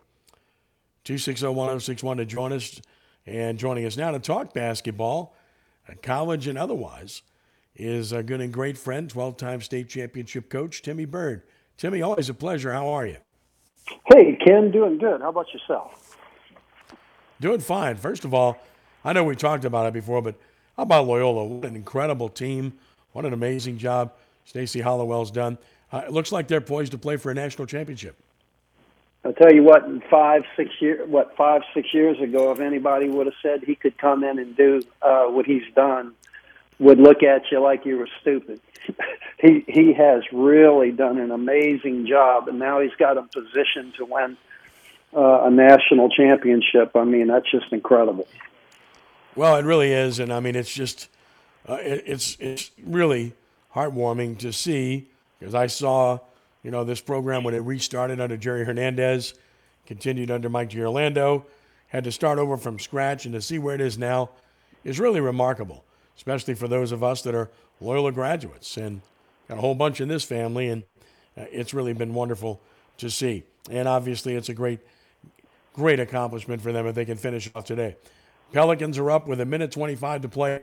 260 1.05 1.49
1061 1.49 2.16
to 2.16 2.25
join 2.25 2.55
us. 2.55 2.81
And 3.27 3.59
joining 3.59 3.85
us 3.85 3.99
now 3.99 4.11
to 4.12 4.19
talk 4.19 4.55
basketball, 4.55 5.37
uh, 5.87 5.93
college 6.03 6.47
and 6.47 6.57
otherwise, 6.57 7.21
is 7.81 8.12
a 8.12 8.23
good 8.23 8.40
and 8.40 8.53
great 8.53 8.77
friend, 8.77 9.09
12 9.09 9.37
time 9.37 9.61
state 9.62 9.88
championship 9.88 10.51
coach, 10.51 10.83
Timmy 10.83 11.07
Byrd. 11.07 11.43
Timmy, 11.77 12.03
always 12.03 12.29
a 12.29 12.35
pleasure. 12.35 12.73
How 12.73 12.88
are 12.88 13.07
you? 13.07 13.16
Hey, 14.12 14.37
Ken, 14.45 14.71
doing 14.71 14.99
good. 14.99 15.23
How 15.23 15.31
about 15.31 15.53
yourself? 15.53 16.16
Doing 17.40 17.61
fine. 17.61 17.97
First 17.97 18.25
of 18.25 18.35
all, 18.35 18.59
I 19.03 19.14
know 19.14 19.25
we 19.25 19.35
talked 19.35 19.64
about 19.64 19.87
it 19.87 19.95
before, 19.95 20.21
but 20.21 20.35
how 20.77 20.83
about 20.83 21.07
Loyola? 21.07 21.45
What 21.47 21.64
an 21.64 21.75
incredible 21.75 22.29
team. 22.29 22.75
What 23.12 23.25
an 23.25 23.33
amazing 23.33 23.79
job 23.79 24.12
Stacy 24.45 24.81
Hollowell's 24.81 25.31
done. 25.31 25.57
Uh, 25.90 26.03
it 26.07 26.12
looks 26.12 26.33
like 26.33 26.49
they're 26.49 26.61
poised 26.61 26.93
to 26.93 26.99
play 26.99 27.16
for 27.16 27.31
a 27.31 27.35
national 27.35 27.66
championship. 27.66 28.16
I'll 29.25 29.33
tell 29.33 29.53
you 29.53 29.62
what, 29.62 29.85
in 29.85 30.03
five, 30.11 30.45
six 30.57 30.71
years, 30.81 31.07
what 31.09 31.37
five, 31.37 31.62
six 31.75 31.93
years 31.93 32.19
ago, 32.21 32.53
if 32.53 32.61
anybody 32.61 33.09
would 33.09 33.27
have 33.27 33.35
said 33.43 33.62
he 33.62 33.75
could 33.75 33.99
come 33.99 34.25
in 34.25 34.38
and 34.38 34.57
do 34.57 34.83
uh, 35.03 35.25
what 35.25 35.47
he's 35.47 35.62
done, 35.75 36.14
would 36.81 36.99
look 36.99 37.23
at 37.23 37.43
you 37.53 37.61
like 37.61 37.87
you 37.87 37.99
were 37.99 38.09
stupid. 38.21 38.61
he 39.38 39.64
he 39.69 39.93
has 39.93 40.23
really 40.33 40.90
done 40.90 41.19
an 41.19 41.31
amazing 41.31 42.07
job, 42.07 42.49
and 42.49 42.59
now 42.59 42.81
he's 42.81 42.95
got 42.99 43.16
a 43.16 43.23
position 43.23 43.93
to 43.99 44.05
win 44.05 44.37
uh, 45.14 45.45
a 45.45 45.51
national 45.51 46.09
championship. 46.09 46.97
I 46.97 47.05
mean, 47.05 47.29
that's 47.29 47.49
just 47.51 47.73
incredible. 47.73 48.27
Well, 49.37 49.57
it 49.57 49.64
really 49.64 49.93
is, 49.93 50.19
and 50.19 50.33
I 50.33 50.40
mean, 50.40 50.57
it's 50.57 50.73
just 50.73 51.09
uh, 51.69 51.75
it, 51.75 52.03
it's 52.07 52.37
it's 52.40 52.71
really 52.83 53.35
heartwarming 53.75 54.38
to 54.38 54.53
see 54.53 55.09
because 55.38 55.55
I 55.55 55.66
saw 55.66 56.19
you 56.62 56.71
know 56.71 56.85
this 56.85 57.01
program 57.01 57.45
when 57.45 57.55
it 57.55 57.62
restarted 57.62 58.21
under 58.21 58.37
Jerry 58.37 58.64
Hernandez, 58.64 59.35
continued 59.87 60.31
under 60.31 60.49
Mike 60.49 60.71
Giorlando, 60.71 61.45
had 61.88 62.05
to 62.05 62.12
start 62.12 62.38
over 62.38 62.57
from 62.57 62.79
scratch, 62.79 63.27
and 63.27 63.35
to 63.35 63.43
see 63.43 63.59
where 63.59 63.75
it 63.75 63.81
is 63.81 63.99
now 63.99 64.31
is 64.83 64.99
really 64.99 65.21
remarkable, 65.21 65.85
especially 66.16 66.55
for 66.55 66.68
those 66.68 66.92
of 66.92 67.03
us 67.03 67.23
that 67.23 67.35
are 67.35 67.51
Loyola 67.81 68.12
graduates 68.12 68.77
and 68.77 69.01
got 69.49 69.59
a 69.59 69.61
whole 69.61 69.75
bunch 69.75 70.01
in 70.01 70.09
this 70.09 70.25
family, 70.25 70.68
and 70.68 70.83
uh, 71.37 71.44
it's 71.51 71.73
really 71.73 71.92
been 71.92 72.14
wonderful 72.14 72.61
to 72.99 73.11
see. 73.11 73.44
And 73.70 73.88
obviously, 73.88 74.35
it's 74.35 74.49
a 74.49 74.55
great, 74.55 74.81
great 75.75 76.01
accomplishment 76.01 76.62
for 76.62 76.73
them 76.73 76.87
if 76.87 76.94
they 76.94 77.05
can 77.05 77.16
finish 77.16 77.51
off 77.55 77.64
today. 77.64 77.96
Pelicans 78.53 78.99
are 78.99 79.11
up 79.11 79.27
with 79.27 79.40
a 79.40 79.46
minute 79.46 79.70
25 79.73 80.23
to 80.23 80.29
play 80.29 80.61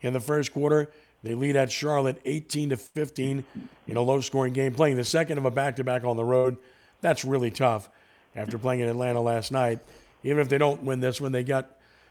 in 0.00 0.12
the 0.12 0.20
first 0.20 0.52
quarter. 0.52 0.90
They 1.22 1.34
lead 1.34 1.56
at 1.56 1.72
Charlotte 1.72 2.20
18 2.24 2.70
to 2.70 2.76
15 2.76 3.44
in 3.86 3.96
a 3.96 4.00
low 4.00 4.20
scoring 4.20 4.52
game, 4.52 4.74
playing 4.74 4.96
the 4.96 5.04
second 5.04 5.38
of 5.38 5.44
a 5.44 5.50
back 5.50 5.76
to 5.76 5.84
back 5.84 6.04
on 6.04 6.16
the 6.16 6.24
road. 6.24 6.56
That's 7.00 7.24
really 7.24 7.50
tough 7.50 7.90
after 8.34 8.58
playing 8.58 8.80
in 8.80 8.88
Atlanta 8.88 9.20
last 9.20 9.52
night. 9.52 9.80
Even 10.22 10.38
if 10.38 10.48
they 10.48 10.58
don't 10.58 10.82
win 10.82 11.00
this 11.00 11.20
one, 11.20 11.32
they 11.32 11.44
got 11.44 11.70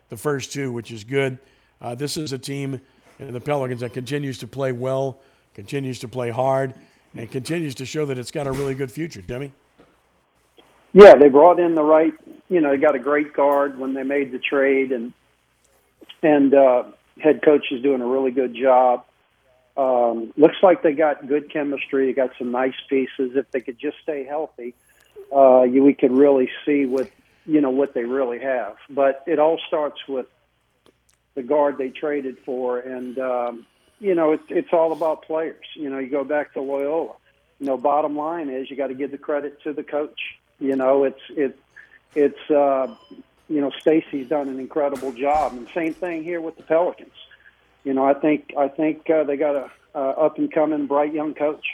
the 0.10 0.18
first 0.18 0.54
two, 0.54 0.72
which 0.72 0.92
is 0.92 1.04
good. 1.04 1.38
Uh, 1.82 1.96
this 1.96 2.18
is 2.18 2.34
a 2.34 2.38
team 2.38 2.82
in 3.20 3.34
the 3.34 3.42
Pelicans 3.42 3.82
that 3.82 3.94
continues 3.94 4.38
to 4.40 4.48
play 4.48 4.72
well, 4.72 5.20
continues 5.54 6.00
to 6.00 6.08
play 6.08 6.30
hard, 6.30 6.74
and 7.16 7.30
continues 7.32 7.76
to 7.76 7.86
show 7.86 8.06
that 8.06 8.18
it's 8.18 8.32
got 8.32 8.48
a 8.48 8.52
really 8.52 8.76
good 8.76 8.92
future. 8.92 9.22
Demi? 9.22 9.52
Yeah, 10.94 11.16
they 11.16 11.30
brought 11.30 11.60
in 11.60 11.76
the 11.76 11.84
right. 11.84 12.14
You 12.50 12.62
know, 12.62 12.72
they 12.72 12.78
got 12.78 12.96
a 12.96 13.00
great 13.00 13.34
guard 13.34 13.78
when 13.78 13.94
they 13.94 14.04
made 14.04 14.32
the 14.32 14.40
trade, 14.40 14.92
and 14.92 15.14
and 16.24 16.54
uh, 16.54 16.84
head 17.20 17.42
coach 17.44 17.72
is 17.72 17.82
doing 17.82 18.02
a 18.02 18.08
really 18.08 18.32
good 18.32 18.56
job. 18.56 19.06
Um, 19.78 20.34
looks 20.38 20.56
like 20.64 20.84
they 20.84 20.94
got 20.94 21.28
good 21.28 21.52
chemistry. 21.52 22.08
They 22.08 22.14
got 22.14 22.32
some 22.40 22.52
nice 22.52 22.76
pieces. 22.90 23.32
If 23.36 23.52
they 23.52 23.60
could 23.60 23.78
just 23.78 23.98
stay 24.04 24.24
healthy, 24.24 24.74
uh, 25.36 25.64
you, 25.64 25.84
we 25.84 25.94
could 25.94 26.14
really 26.14 26.50
see 26.66 26.86
what 26.86 27.10
you 27.46 27.62
know 27.62 27.72
what 27.72 27.94
they 27.94 28.06
really 28.06 28.40
have. 28.40 28.78
But 28.90 29.24
it 29.28 29.38
all 29.38 29.60
starts 29.68 30.00
with 30.08 30.28
the 31.36 31.44
guard 31.44 31.78
they 31.78 31.90
traded 31.90 32.38
for, 32.46 32.80
and 32.80 33.20
um, 33.20 33.66
you 34.00 34.16
know 34.16 34.32
it's 34.32 34.44
it's 34.50 34.74
all 34.74 34.92
about 34.92 35.24
players. 35.24 35.66
You 35.76 35.90
know, 35.90 36.00
you 36.00 36.10
go 36.10 36.24
back 36.24 36.54
to 36.54 36.62
Loyola. 36.62 37.14
You 37.60 37.68
know, 37.68 37.78
bottom 37.78 38.18
line 38.18 38.50
is 38.50 38.70
you 38.70 38.76
got 38.76 38.88
to 38.88 38.94
give 38.94 39.12
the 39.12 39.18
credit 39.18 39.62
to 39.64 39.74
the 39.74 39.84
coach. 39.84 40.20
You 40.60 40.76
know, 40.76 41.04
it's 41.04 41.22
it's 41.30 41.60
it's 42.16 42.50
uh, 42.50 42.94
you 43.50 43.62
know 43.62 43.72
Stacy's 43.80 44.28
done 44.28 44.50
an 44.50 44.60
incredible 44.60 45.12
job, 45.12 45.54
and 45.54 45.68
same 45.74 45.94
thing 45.94 46.24
here 46.24 46.42
with 46.42 46.58
the 46.58 46.64
Pelicans. 46.64 47.14
You 47.84 47.94
know, 47.94 48.06
I 48.06 48.14
think 48.14 48.54
I 48.58 48.68
think 48.68 49.10
uh, 49.10 49.24
they 49.24 49.38
got 49.38 49.56
a 49.56 49.72
uh, 49.96 50.00
up 50.00 50.38
and 50.38 50.52
coming 50.52 50.88
bright 50.88 51.14
young 51.14 51.34
coach. 51.34 51.66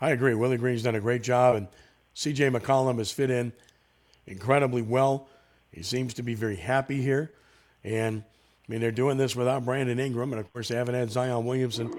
I 0.00 0.10
agree. 0.10 0.34
Willie 0.34 0.56
Green's 0.56 0.82
done 0.82 0.96
a 0.96 1.00
great 1.00 1.22
job, 1.22 1.54
and 1.54 1.68
C.J. 2.14 2.50
McCollum 2.50 2.98
has 2.98 3.12
fit 3.12 3.30
in 3.30 3.52
incredibly 4.26 4.82
well. 4.82 5.28
He 5.70 5.82
seems 5.82 6.14
to 6.14 6.22
be 6.22 6.34
very 6.34 6.56
happy 6.56 7.00
here. 7.00 7.32
And, 7.84 8.24
mean, 8.72 8.80
they're 8.80 8.90
doing 8.90 9.18
this 9.18 9.36
without 9.36 9.64
Brandon 9.64 9.98
Ingram. 9.98 10.32
And, 10.32 10.40
of 10.40 10.50
course, 10.52 10.68
they 10.68 10.76
haven't 10.76 10.94
had 10.94 11.10
Zion 11.10 11.44
Williamson 11.44 11.94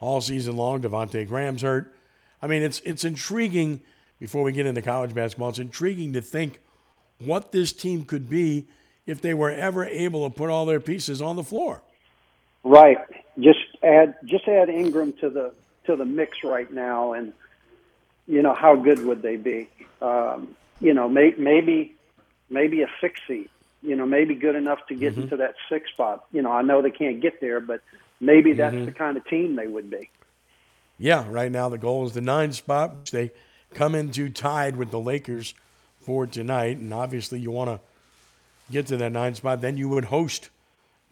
all 0.00 0.20
season 0.20 0.56
long. 0.56 0.82
Devonte' 0.82 1.28
Graham's 1.28 1.62
hurt. 1.62 1.94
I 2.42 2.48
mean, 2.48 2.62
it's, 2.62 2.80
it's 2.80 3.04
intriguing 3.04 3.80
before 4.18 4.42
we 4.42 4.50
get 4.50 4.66
into 4.66 4.82
college 4.82 5.14
basketball. 5.14 5.50
It's 5.50 5.60
intriguing 5.60 6.12
to 6.14 6.20
think 6.20 6.60
what 7.20 7.52
this 7.52 7.72
team 7.72 8.04
could 8.04 8.28
be 8.28 8.66
if 9.06 9.20
they 9.20 9.32
were 9.32 9.50
ever 9.50 9.84
able 9.84 10.28
to 10.28 10.34
put 10.34 10.50
all 10.50 10.66
their 10.66 10.80
pieces 10.80 11.22
on 11.22 11.36
the 11.36 11.44
floor. 11.44 11.82
Right. 12.64 12.98
Just 13.38 13.60
add 13.82 14.16
just 14.24 14.48
add 14.48 14.68
Ingram 14.68 15.12
to 15.20 15.30
the 15.30 15.54
to 15.86 15.94
the 15.94 16.04
mix 16.04 16.42
right 16.42 16.70
now, 16.70 17.12
and 17.12 17.32
you 18.26 18.42
know 18.42 18.52
how 18.52 18.74
good 18.74 19.04
would 19.04 19.22
they 19.22 19.36
be? 19.36 19.68
Um, 20.02 20.56
you 20.80 20.92
know, 20.92 21.08
may, 21.08 21.34
maybe 21.38 21.94
maybe 22.50 22.82
a 22.82 22.88
six 23.00 23.20
seed. 23.26 23.48
You 23.82 23.94
know, 23.96 24.06
maybe 24.06 24.34
good 24.34 24.56
enough 24.56 24.80
to 24.88 24.94
get 24.94 25.14
Mhm. 25.14 25.22
into 25.24 25.36
that 25.36 25.54
six 25.68 25.90
spot. 25.90 26.24
You 26.32 26.42
know, 26.42 26.50
I 26.50 26.62
know 26.62 26.82
they 26.82 26.90
can't 26.90 27.20
get 27.20 27.40
there, 27.40 27.60
but 27.60 27.80
maybe 28.20 28.52
that's 28.52 28.74
Mhm. 28.74 28.86
the 28.86 28.92
kind 28.92 29.16
of 29.16 29.24
team 29.26 29.54
they 29.56 29.66
would 29.68 29.88
be. 29.90 30.10
Yeah, 30.98 31.24
right 31.30 31.50
now 31.52 31.68
the 31.68 31.78
goal 31.78 32.04
is 32.06 32.12
the 32.14 32.20
nine 32.20 32.52
spot, 32.52 32.96
which 32.96 33.10
they 33.12 33.30
come 33.74 33.94
into 33.94 34.28
tied 34.30 34.76
with 34.76 34.90
the 34.90 34.98
Lakers 34.98 35.54
for 36.00 36.26
tonight. 36.26 36.78
And 36.78 36.92
obviously, 36.92 37.38
you 37.38 37.50
want 37.52 37.70
to 37.70 37.80
get 38.72 38.86
to 38.88 38.96
that 38.96 39.12
nine 39.12 39.34
spot. 39.36 39.60
Then 39.60 39.76
you 39.76 39.88
would 39.90 40.06
host 40.06 40.50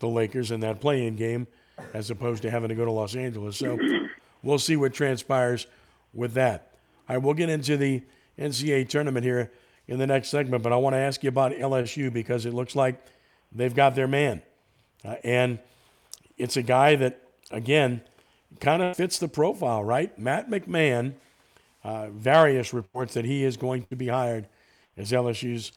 the 0.01 0.09
Lakers 0.09 0.51
in 0.51 0.61
that 0.61 0.81
play 0.81 1.07
in 1.07 1.15
game 1.15 1.47
as 1.95 2.11
opposed 2.11 2.43
to 2.43 2.51
having 2.51 2.69
to 2.71 2.75
go 2.75 2.85
to 2.85 2.91
Los 2.91 3.15
Angeles. 3.15 3.57
So 3.57 3.79
we'll 4.43 4.59
see 4.59 4.75
what 4.77 4.93
transpires 4.93 5.67
with 6.13 6.35
that. 6.35 6.73
All 7.09 7.15
right, 7.17 7.23
we'll 7.25 7.35
get 7.35 7.49
into 7.49 7.77
the 7.77 8.03
NCAA 8.39 8.85
tournament 8.89 9.25
here 9.25 9.53
in 9.89 9.99
the 9.99 10.07
next 10.07 10.29
segment, 10.29 10.63
but 10.63 10.73
I 10.73 10.77
want 10.77 10.95
to 10.95 10.99
ask 10.99 11.23
you 11.23 11.29
about 11.29 11.53
LSU 11.53 12.13
because 12.13 12.47
it 12.47 12.53
looks 12.55 12.75
like 12.75 13.01
they've 13.53 13.75
got 13.75 13.95
their 13.95 14.09
man. 14.09 14.43
Uh, 15.05 15.17
and 15.23 15.59
it's 16.37 16.57
a 16.57 16.63
guy 16.63 16.97
that, 16.97 17.23
again, 17.51 18.01
kind 18.61 18.83
of 18.83 18.97
fits 18.97 19.19
the 19.19 19.29
profile, 19.29 19.85
right? 19.85 20.19
Matt 20.19 20.51
McMahon, 20.51 21.15
uh, 21.85 22.09
various 22.11 22.73
reports 22.73 23.15
that 23.15 23.25
he 23.25 23.45
is 23.45 23.57
going 23.57 23.85
to 23.87 23.97
be 23.97 24.09
hired 24.09 24.49
as 24.97 25.13
LSU's 25.13 25.73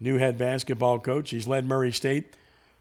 new 0.00 0.18
head 0.18 0.36
basketball 0.36 0.98
coach. 0.98 1.30
He's 1.30 1.46
led 1.46 1.64
Murray 1.66 1.92
State 1.92 2.34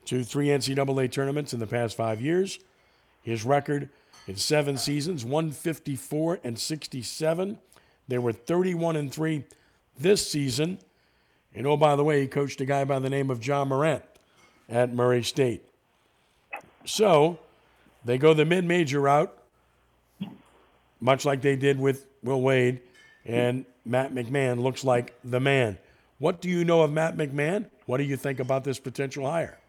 to 0.06 0.24
three 0.24 0.48
NCAA 0.48 1.12
tournaments 1.12 1.54
in 1.54 1.60
the 1.60 1.68
past 1.68 1.96
five 1.96 2.22
years. 2.22 2.60
His 3.22 3.46
record 3.46 3.90
in 4.28 4.36
seven 4.36 4.78
seasons, 4.78 5.24
154 5.24 6.40
and 6.44 6.58
67. 6.58 7.60
They 8.08 8.18
were 8.18 8.34
31 8.34 8.96
and 8.96 9.14
3 9.14 9.44
this 10.00 10.28
season. 10.30 10.80
And 11.56 11.68
oh, 11.68 11.78
by 11.78 11.96
the 11.96 12.04
way, 12.04 12.22
he 12.22 12.28
coached 12.28 12.62
a 12.62 12.66
guy 12.66 12.84
by 12.84 13.00
the 13.00 13.10
name 13.10 13.30
of 13.30 13.46
Ja 13.46 13.64
Morant 13.64 14.04
at 14.70 14.94
Murray 14.94 15.24
State. 15.24 15.64
So 16.86 17.40
they 18.04 18.18
go 18.18 18.34
the 18.34 18.46
mid 18.46 18.66
major 18.66 19.00
route, 19.00 19.36
much 21.00 21.26
like 21.26 21.42
they 21.42 21.56
did 21.56 21.80
with 21.80 22.08
Will 22.24 22.42
Wade, 22.42 22.82
and 23.26 23.66
Matt 23.86 24.14
McMahon 24.14 24.62
looks 24.62 24.84
like 24.84 25.14
the 25.24 25.40
man. 25.40 25.78
What 26.20 26.42
do 26.42 26.50
you 26.50 26.66
know 26.66 26.82
of 26.82 26.92
Matt 26.92 27.18
McMahon? 27.18 27.66
What 27.86 27.98
do 27.98 28.04
you 28.04 28.18
think 28.18 28.40
about 28.40 28.64
this 28.64 28.80
potential 28.80 29.30
hire? 29.30 29.60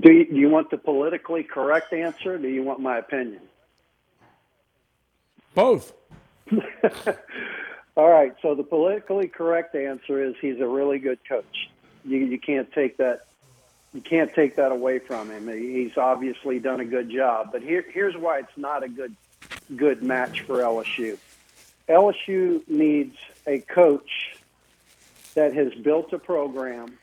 Do 0.00 0.12
you, 0.12 0.26
do 0.26 0.36
you 0.36 0.48
want 0.48 0.70
the 0.70 0.78
politically 0.78 1.42
correct 1.42 1.92
answer? 1.92 2.38
Do 2.38 2.48
you 2.48 2.62
want 2.62 2.80
my 2.80 2.98
opinion? 2.98 3.40
Both. 5.54 5.92
All 7.98 8.08
right. 8.08 8.32
So 8.42 8.54
the 8.54 8.62
politically 8.62 9.26
correct 9.26 9.74
answer 9.74 10.22
is 10.22 10.36
he's 10.40 10.60
a 10.60 10.68
really 10.68 11.00
good 11.00 11.18
coach. 11.28 11.68
You 12.04 12.18
you 12.18 12.38
can't 12.38 12.70
take 12.72 12.98
that 12.98 13.22
you 13.92 14.00
can't 14.00 14.32
take 14.32 14.54
that 14.54 14.70
away 14.70 15.00
from 15.00 15.32
him. 15.32 15.48
He's 15.48 15.96
obviously 15.96 16.60
done 16.60 16.78
a 16.78 16.84
good 16.84 17.10
job. 17.10 17.48
But 17.50 17.62
here 17.62 17.84
here's 17.92 18.16
why 18.16 18.38
it's 18.38 18.56
not 18.56 18.84
a 18.84 18.88
good 18.88 19.16
good 19.74 20.00
match 20.00 20.42
for 20.42 20.58
LSU. 20.58 21.18
LSU 21.88 22.66
needs 22.68 23.16
a 23.48 23.58
coach 23.58 24.36
that 25.34 25.52
has 25.54 25.74
built 25.74 26.12
a 26.12 26.20
program 26.20 26.96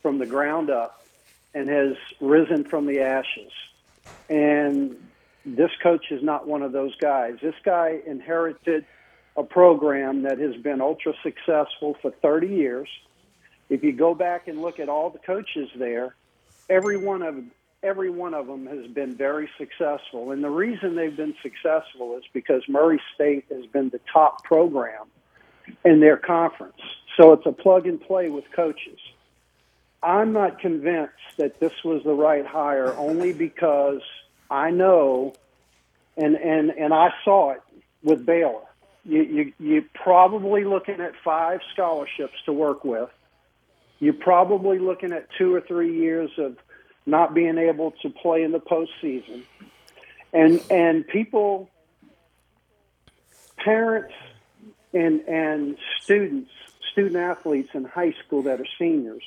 from 0.00 0.18
the 0.18 0.26
ground 0.26 0.70
up 0.70 1.04
and 1.54 1.68
has 1.68 1.96
risen 2.20 2.62
from 2.62 2.86
the 2.86 3.00
ashes. 3.00 3.50
And 4.30 4.94
this 5.44 5.72
coach 5.82 6.12
is 6.12 6.22
not 6.22 6.46
one 6.46 6.62
of 6.62 6.70
those 6.70 6.94
guys. 6.98 7.38
This 7.42 7.56
guy 7.64 7.98
inherited 8.06 8.86
a 9.36 9.42
program 9.42 10.22
that 10.22 10.38
has 10.38 10.56
been 10.56 10.80
ultra 10.80 11.12
successful 11.22 11.96
for 12.00 12.10
30 12.22 12.48
years. 12.48 12.88
If 13.68 13.82
you 13.82 13.92
go 13.92 14.14
back 14.14 14.48
and 14.48 14.62
look 14.62 14.78
at 14.78 14.88
all 14.88 15.10
the 15.10 15.18
coaches 15.18 15.68
there, 15.76 16.14
every 16.70 16.96
one 16.96 17.22
of 17.22 17.36
every 17.82 18.10
one 18.10 18.34
of 18.34 18.46
them 18.46 18.66
has 18.66 18.86
been 18.88 19.14
very 19.14 19.48
successful. 19.58 20.32
And 20.32 20.42
the 20.42 20.50
reason 20.50 20.96
they've 20.96 21.16
been 21.16 21.34
successful 21.42 22.16
is 22.16 22.24
because 22.32 22.62
Murray 22.68 23.00
State 23.14 23.44
has 23.50 23.66
been 23.66 23.90
the 23.90 24.00
top 24.12 24.42
program 24.44 25.06
in 25.84 26.00
their 26.00 26.16
conference. 26.16 26.80
So 27.16 27.32
it's 27.32 27.46
a 27.46 27.52
plug 27.52 27.86
and 27.86 28.00
play 28.00 28.28
with 28.28 28.44
coaches. 28.54 28.98
I'm 30.02 30.32
not 30.32 30.58
convinced 30.58 31.12
that 31.36 31.60
this 31.60 31.72
was 31.84 32.02
the 32.04 32.12
right 32.12 32.46
hire 32.46 32.94
only 32.94 33.32
because 33.32 34.02
I 34.50 34.70
know 34.70 35.34
and 36.16 36.36
and 36.36 36.70
and 36.70 36.94
I 36.94 37.12
saw 37.24 37.50
it 37.52 37.62
with 38.02 38.24
Baylor. 38.24 38.65
You 39.06 39.22
you 39.22 39.52
you're 39.60 39.84
probably 39.94 40.64
looking 40.64 41.00
at 41.00 41.12
five 41.24 41.60
scholarships 41.72 42.34
to 42.46 42.52
work 42.52 42.84
with. 42.84 43.08
You're 44.00 44.14
probably 44.14 44.78
looking 44.78 45.12
at 45.12 45.28
two 45.38 45.54
or 45.54 45.60
three 45.60 45.96
years 45.96 46.30
of 46.38 46.56
not 47.06 47.32
being 47.32 47.56
able 47.56 47.92
to 48.02 48.10
play 48.10 48.42
in 48.42 48.50
the 48.50 48.60
postseason. 48.60 49.44
and 50.32 50.60
and 50.70 51.06
people, 51.06 51.70
parents, 53.58 54.14
and 54.92 55.20
and 55.28 55.78
students, 56.02 56.50
student 56.90 57.16
athletes 57.16 57.70
in 57.74 57.84
high 57.84 58.14
school 58.24 58.42
that 58.42 58.60
are 58.60 58.66
seniors, 58.76 59.22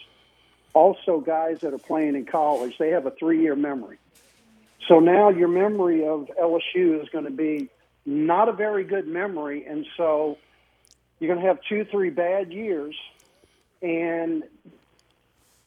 also 0.74 1.22
guys 1.22 1.62
that 1.62 1.74
are 1.74 1.80
playing 1.80 2.16
in 2.16 2.26
college, 2.26 2.78
they 2.78 2.90
have 2.90 3.06
a 3.06 3.12
three-year 3.12 3.56
memory. 3.56 3.98
So 4.90 5.00
now 5.00 5.30
your 5.30 5.48
memory 5.48 6.06
of 6.06 6.30
LSU 6.38 7.02
is 7.02 7.08
going 7.10 7.26
to 7.26 7.32
be 7.32 7.70
not 8.10 8.50
a 8.50 8.54
very 8.54 8.84
good 8.84 9.08
memory, 9.08 9.66
and 9.66 9.86
so 9.96 10.38
you're 11.20 11.34
going 11.34 11.42
to 11.42 11.48
have 11.48 11.60
two, 11.70 11.86
three 11.86 12.10
bad 12.10 12.52
years. 12.52 12.96
And 13.84 14.44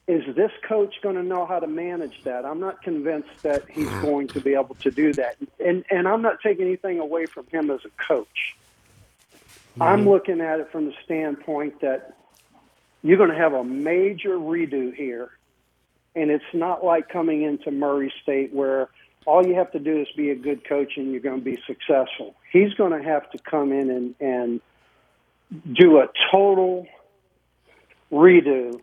is 0.08 0.34
this 0.34 0.50
coach 0.68 0.96
going 1.02 1.14
to 1.14 1.22
know 1.22 1.46
how 1.46 1.60
to 1.60 1.68
manage 1.68 2.24
that? 2.24 2.44
I'm 2.44 2.58
not 2.58 2.82
convinced 2.82 3.42
that 3.42 3.70
he's 3.70 3.88
going 4.00 4.26
to 4.28 4.40
be 4.40 4.54
able 4.54 4.74
to 4.76 4.90
do 4.90 5.12
that. 5.12 5.36
And 5.64 5.84
and 5.88 6.08
I'm 6.08 6.20
not 6.20 6.40
taking 6.42 6.66
anything 6.66 6.98
away 6.98 7.26
from 7.26 7.46
him 7.46 7.70
as 7.70 7.80
a 7.84 7.90
coach. 8.02 8.56
I'm 9.80 10.00
mm-hmm. 10.00 10.08
looking 10.08 10.40
at 10.40 10.58
it 10.58 10.70
from 10.72 10.86
the 10.86 10.94
standpoint 11.04 11.80
that 11.80 12.16
you're 13.02 13.18
going 13.18 13.30
to 13.30 13.36
have 13.36 13.54
a 13.54 13.64
major 13.64 14.36
redo 14.36 14.92
here, 14.92 15.30
and 16.16 16.30
it's 16.30 16.44
not 16.52 16.84
like 16.84 17.08
coming 17.08 17.42
into 17.42 17.70
Murray 17.70 18.12
State 18.22 18.52
where 18.52 18.88
all 19.26 19.46
you 19.46 19.54
have 19.54 19.70
to 19.72 19.78
do 19.78 20.00
is 20.00 20.08
be 20.16 20.30
a 20.30 20.34
good 20.34 20.66
coach 20.68 20.92
and 20.96 21.12
you're 21.12 21.20
going 21.20 21.38
to 21.38 21.44
be 21.44 21.58
successful. 21.66 22.34
He's 22.50 22.72
going 22.74 22.92
to 22.92 23.06
have 23.06 23.30
to 23.30 23.38
come 23.38 23.72
in 23.72 23.90
and, 23.90 24.14
and 24.20 24.60
do 25.72 25.98
a 25.98 26.08
total 26.32 26.86
redo. 28.10 28.80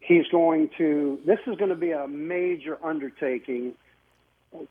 He's 0.00 0.26
going 0.28 0.70
to, 0.78 1.20
this 1.24 1.38
is 1.46 1.56
going 1.56 1.70
to 1.70 1.76
be 1.76 1.92
a 1.92 2.06
major 2.08 2.78
undertaking, 2.82 3.74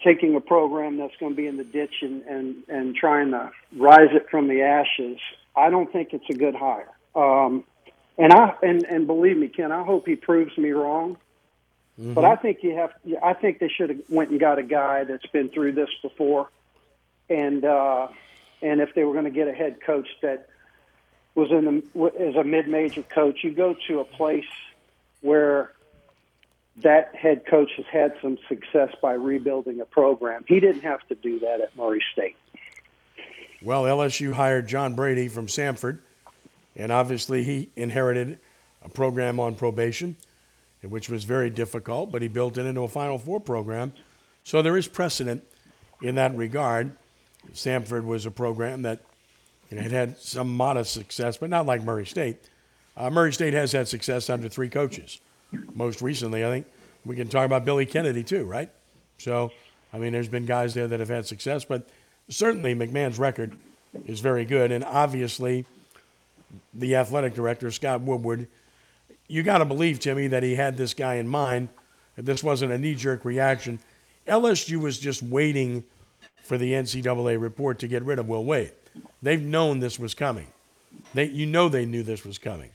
taking 0.04 0.36
a 0.36 0.42
program 0.42 0.98
that's 0.98 1.16
going 1.20 1.34
to 1.34 1.38
be 1.38 1.48
in 1.48 1.58
the 1.58 1.64
ditch 1.64 1.96
and, 2.02 2.24
and, 2.24 2.56
and 2.68 2.96
trying 2.96 3.32
to 3.32 3.52
rise 3.76 4.10
it 4.14 4.28
from 4.30 4.48
the 4.48 4.62
ashes. 4.62 5.20
I 5.56 5.70
don't 5.70 5.92
think 5.92 6.10
it's 6.14 6.30
a 6.30 6.34
good 6.34 6.56
hire. 6.56 6.90
Um, 7.16 7.64
and 8.18 8.34
I 8.34 8.56
and, 8.64 8.84
and 8.86 9.08
believe 9.08 9.38
me, 9.38 9.48
Ken, 9.48 9.72
I 9.72 9.84
hope 9.84 10.08
he 10.08 10.16
proves 10.16 10.58
me 10.58 10.72
wrong. 10.72 11.18
But 11.98 12.26
I 12.26 12.36
think 12.36 12.60
you 12.62 12.76
have. 12.76 12.92
I 13.24 13.34
think 13.34 13.60
they 13.60 13.70
should 13.70 13.90
have 13.90 14.00
went 14.08 14.30
and 14.30 14.40
got 14.40 14.60
a 14.60 14.64
guy 14.64 15.04
that's 15.04 15.26
been 15.28 15.50
through 15.50 15.72
this 15.72 15.90
before, 16.04 16.50
and 17.28 17.66
uh, 17.66 18.08
and 18.62 18.82
if 18.82 18.94
they 18.94 19.04
were 19.04 19.14
going 19.14 19.26
to 19.26 19.32
get 19.32 19.48
a 19.48 19.54
head 19.54 19.82
coach 19.82 20.08
that 20.22 20.48
was 21.34 21.50
in 21.52 21.66
the 21.94 22.12
as 22.20 22.36
a 22.36 22.44
mid-major 22.44 23.02
coach, 23.04 23.44
you 23.44 23.52
go 23.52 23.76
to 23.88 24.00
a 24.00 24.06
place 24.06 24.46
where 25.22 25.72
that 26.84 27.16
head 27.16 27.46
coach 27.48 27.72
has 27.78 27.86
had 27.92 28.14
some 28.22 28.38
success 28.48 28.94
by 29.02 29.14
rebuilding 29.14 29.82
a 29.82 29.86
program. 29.86 30.46
He 30.48 30.60
didn't 30.60 30.82
have 30.82 31.06
to 31.08 31.16
do 31.16 31.40
that 31.40 31.62
at 31.62 31.76
Murray 31.76 32.04
State. 32.14 32.36
Well, 33.64 33.84
LSU 33.84 34.34
hired 34.34 34.68
John 34.68 34.94
Brady 34.94 35.28
from 35.28 35.48
Samford, 35.48 35.98
and 36.76 36.92
obviously 36.92 37.44
he 37.44 37.70
inherited 37.76 38.38
a 38.84 38.90
program 38.90 39.40
on 39.40 39.56
probation, 39.56 40.16
which 40.84 41.10
was 41.10 41.24
very 41.24 41.50
difficult, 41.50 42.12
but 42.12 42.22
he 42.22 42.28
built 42.28 42.58
it 42.58 42.66
into 42.66 42.82
a 42.82 42.88
Final 42.88 43.18
Four 43.18 43.40
program. 43.40 43.94
So 44.44 44.62
there 44.62 44.78
is 44.78 44.88
precedent 44.88 45.44
in 46.02 46.16
that 46.16 46.36
regard. 46.36 46.96
Samford 47.54 48.06
was 48.06 48.26
a 48.26 48.32
program 48.32 48.84
that 48.84 49.02
you 49.70 49.78
know, 49.78 49.84
had 49.84 49.92
had 49.92 50.18
some 50.20 50.56
modest 50.56 50.94
success, 50.94 51.38
but 51.38 51.50
not 51.50 51.66
like 51.66 51.84
Murray 51.84 52.06
State. 52.06 52.38
Uh, 52.96 53.10
Murray 53.10 53.34
State 53.34 53.54
has 53.54 53.72
had 53.72 53.88
success 53.88 54.30
under 54.30 54.50
three 54.50 54.70
coaches. 54.70 55.20
Most 55.76 56.02
recently, 56.02 56.46
I 56.46 56.50
think 56.50 56.68
we 57.06 57.16
can 57.16 57.28
talk 57.28 57.46
about 57.46 57.66
Billy 57.66 57.86
Kennedy 57.86 58.24
too, 58.24 58.46
right? 58.46 58.70
So, 59.18 59.52
I 59.94 59.98
mean, 59.98 60.14
there's 60.14 60.28
been 60.28 60.46
guys 60.46 60.74
there 60.74 60.88
that 60.88 61.00
have 61.00 61.10
had 61.10 61.26
success, 61.26 61.66
but 61.66 61.88
certainly 62.30 62.76
McMahon's 62.76 63.20
record 63.20 63.58
is 64.06 64.20
very 64.20 64.46
good, 64.46 64.72
and 64.72 64.84
obviously, 64.84 65.66
the 66.74 66.96
athletic 66.96 67.34
director 67.34 67.72
Scott 67.72 68.02
Woodward, 68.02 68.48
you 69.28 69.44
got 69.44 69.60
to 69.60 69.66
believe 69.66 70.00
Timmy 70.00 70.28
that 70.28 70.44
he 70.44 70.56
had 70.56 70.78
this 70.78 70.94
guy 70.94 71.16
in 71.16 71.28
mind. 71.28 71.70
That 72.16 72.26
this 72.26 72.44
wasn't 72.44 72.72
a 72.72 72.78
knee-jerk 72.78 73.26
reaction. 73.26 73.80
LSU 74.28 74.80
was 74.80 75.00
just 75.00 75.22
waiting 75.22 75.84
for 76.44 76.58
the 76.58 76.74
NCAA 76.74 77.40
report 77.40 77.80
to 77.80 77.88
get 77.88 78.04
rid 78.04 78.20
of 78.20 78.28
Will 78.28 78.44
Wade. 78.44 78.72
They've 79.22 79.42
known 79.42 79.80
this 79.80 80.00
was 80.00 80.14
coming. 80.14 80.48
They, 81.14 81.26
you 81.26 81.46
know, 81.46 81.70
they 81.70 81.86
knew 81.86 82.04
this 82.04 82.26
was 82.26 82.38
coming, 82.38 82.72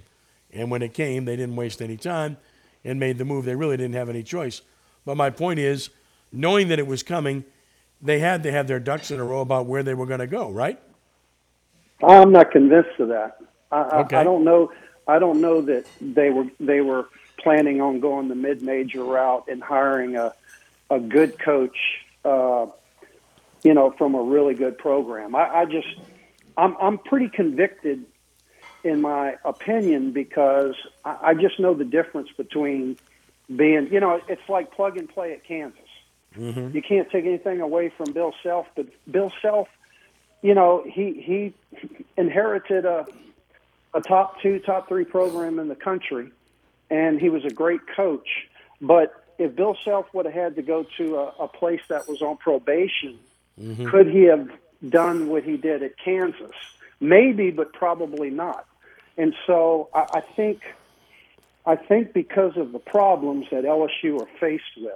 and 0.53 0.71
when 0.71 0.83
it 0.83 0.95
came, 0.95 1.25
they 1.25 1.37
didn't 1.37 1.57
waste 1.57 1.83
any 1.83 1.97
time 1.97 2.37
and 2.85 3.01
made 3.01 3.19
the 3.19 3.25
move. 3.25 3.45
They 3.45 3.57
really 3.57 3.77
didn't 3.77 3.95
have 3.95 4.09
any 4.09 4.23
choice. 4.23 4.63
But 5.05 5.17
my 5.17 5.31
point 5.31 5.59
is, 5.59 5.91
knowing 6.31 6.69
that 6.69 6.79
it 6.79 6.87
was 6.87 7.03
coming, 7.03 7.45
they 8.01 8.21
had 8.21 8.43
to 8.45 8.53
have 8.53 8.69
their 8.69 8.81
ducks 8.81 9.11
in 9.11 9.19
a 9.19 9.25
row 9.25 9.41
about 9.41 9.67
where 9.67 9.83
they 9.83 9.95
were 9.95 10.07
going 10.07 10.21
to 10.21 10.27
go, 10.27 10.51
right? 10.51 10.81
I'm 12.03 12.33
not 12.33 12.51
convinced 12.51 12.99
of 12.99 13.09
that. 13.09 13.39
I, 13.71 14.01
Okay. 14.01 14.17
I, 14.17 14.21
I 14.21 14.25
don't 14.25 14.45
know. 14.45 14.71
I 15.07 15.19
don't 15.19 15.41
know 15.41 15.61
that 15.63 15.87
they 16.01 16.31
were 16.31 16.47
they 16.61 16.81
were 16.81 17.09
planning 17.39 17.81
on 17.81 18.01
going 18.01 18.29
the 18.29 18.35
mid-major 18.35 19.03
route 19.03 19.47
and 19.49 19.63
hiring 19.63 20.17
a 20.17 20.33
a 20.91 21.01
good 21.01 21.39
coach, 21.39 21.77
uh, 22.25 22.67
you 23.63 23.75
know, 23.75 23.91
from 23.93 24.15
a 24.15 24.23
really 24.23 24.55
good 24.55 24.79
program. 24.79 25.35
I, 25.35 25.61
I 25.61 25.65
just 25.65 25.89
I'm 26.57 26.77
I'm 26.81 26.99
pretty 26.99 27.29
convicted 27.29 28.05
in 28.85 29.01
my 29.01 29.37
opinion 29.45 30.13
because 30.13 30.75
I, 31.05 31.19
I 31.23 31.35
just 31.35 31.59
know 31.61 31.75
the 31.75 31.85
difference 31.85 32.31
between 32.37 32.97
being, 33.55 33.93
you 33.93 34.01
know, 34.01 34.21
it's 34.29 34.49
like 34.49 34.73
plug 34.73 34.97
and 34.97 35.09
play 35.09 35.33
at 35.33 35.45
Kansas. 35.45 35.79
Mm-hmm. 36.37 36.75
You 36.75 36.83
can't 36.83 37.11
take 37.11 37.25
anything 37.25 37.61
away 37.61 37.93
from 37.97 38.13
Bill 38.13 38.33
Self, 38.43 38.67
but 38.75 38.87
Bill 39.11 39.31
Self, 39.43 39.69
you 40.41 40.55
know, 40.55 40.85
he 40.87 41.21
he 41.21 41.55
inherited 42.17 42.85
a 42.85 43.07
a 43.95 44.01
top 44.01 44.41
two, 44.41 44.59
top 44.61 44.89
three 44.89 45.05
program 45.05 45.59
in 45.59 45.69
the 45.69 45.75
country, 45.77 46.31
and 46.91 47.21
he 47.21 47.29
was 47.29 47.45
a 47.45 47.51
great 47.51 47.81
coach. 47.95 48.29
But 48.81 49.13
if 49.39 49.55
Bill 49.55 49.77
Self 49.85 50.07
would 50.15 50.25
have 50.27 50.35
had 50.35 50.57
to 50.57 50.63
go 50.63 50.85
to 50.99 51.17
a, 51.17 51.27
a 51.45 51.49
place 51.49 51.81
that 51.89 52.09
was 52.09 52.23
on 52.23 52.37
probation, 52.37 53.19
Mm-hmm. 53.61 53.91
could 53.91 54.09
he 54.09 54.23
have 54.23 54.49
done 54.89 55.29
what 55.29 55.45
he 55.45 55.57
did 55.57 55.83
at 55.83 55.99
Kansas? 56.03 56.53
Maybe, 57.01 57.51
but 57.51 57.73
probably 57.75 58.31
not. 58.31 58.67
And 59.19 59.35
so 59.47 59.91
I, 59.95 60.07
I 60.15 60.21
think, 60.21 60.63
I 61.67 61.77
think 61.77 62.15
because 62.15 62.57
of 62.57 62.73
the 62.73 62.79
problems 62.79 63.47
that 63.53 63.65
LSU 63.65 64.21
are 64.21 64.29
faced 64.41 64.65
with, 64.79 64.95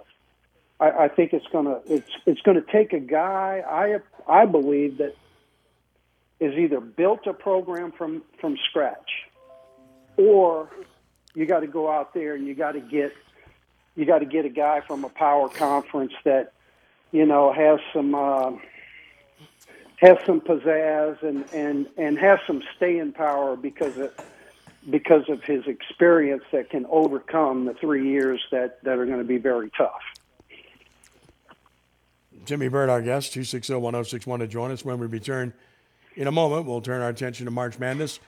I, 0.81 0.91
I 1.05 1.09
think 1.09 1.33
it's 1.33 1.47
gonna 1.53 1.81
it's 1.87 2.11
it's 2.27 2.41
gonna 2.41 2.63
take 2.73 2.93
a 2.93 2.99
guy. 2.99 3.63
I 3.69 3.99
I 4.27 4.47
believe 4.47 4.99
that 4.99 5.15
is 6.41 6.55
either 6.55 6.81
built 6.81 7.27
a 7.27 7.33
program 7.33 7.93
from 7.93 8.23
from 8.41 8.57
scratch, 8.69 9.11
or 10.17 10.69
you 11.35 11.47
got 11.47 11.61
to 11.61 11.67
go 11.67 11.91
out 11.91 12.15
there 12.15 12.35
and 12.35 12.47
you 12.47 12.55
got 12.55 12.73
to 12.73 12.81
get 12.81 13.13
you 13.95 14.05
got 14.05 14.19
to 14.19 14.27
get 14.27 14.45
a 14.45 14.51
guy 14.51 14.81
from 14.81 15.05
a 15.05 15.09
power 15.09 15.49
conference 15.49 16.13
that 16.25 16.53
you 17.13 17.25
know 17.25 17.53
has 17.53 17.81
some 17.93 18.15
uh, 18.15 18.53
has 19.97 20.19
some 20.27 20.41
pizzazz 20.41 21.23
and 21.23 21.45
and 21.53 21.87
and 21.97 22.19
has 22.19 22.39
some 22.47 22.63
staying 22.77 23.13
power 23.13 23.57
because 23.57 23.97
of 23.97 24.13
because 24.89 25.29
of 25.29 25.43
his 25.43 25.67
experience 25.67 26.45
that 26.53 26.71
can 26.71 26.87
overcome 26.87 27.65
the 27.65 27.75
three 27.75 28.09
years 28.09 28.45
that 28.51 28.83
that 28.85 28.99
are 28.99 29.07
going 29.07 29.19
to 29.19 29.25
be 29.25 29.39
very 29.39 29.71
tough. 29.77 30.03
Timmy 32.45 32.69
Byrd, 32.69 32.89
our 32.89 33.03
guest, 33.03 33.33
260 33.33 33.75
1061 33.75 34.41
to 34.41 34.47
join 34.47 34.71
us. 34.71 34.85
When 34.85 34.99
we 34.99 35.07
return 35.07 35.53
in 36.17 36.27
a 36.27 36.33
moment, 36.33 36.67
we'll 36.67 36.81
turn 36.81 37.03
our 37.03 37.11
attention 37.11 37.45
to 37.45 37.51
March 37.51 37.79
Madness, 37.79 38.19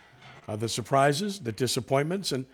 uh, 0.46 0.56
the 0.56 0.68
surprises, 0.68 1.40
the 1.40 1.52
disappointments, 1.52 2.32
and 2.32 2.46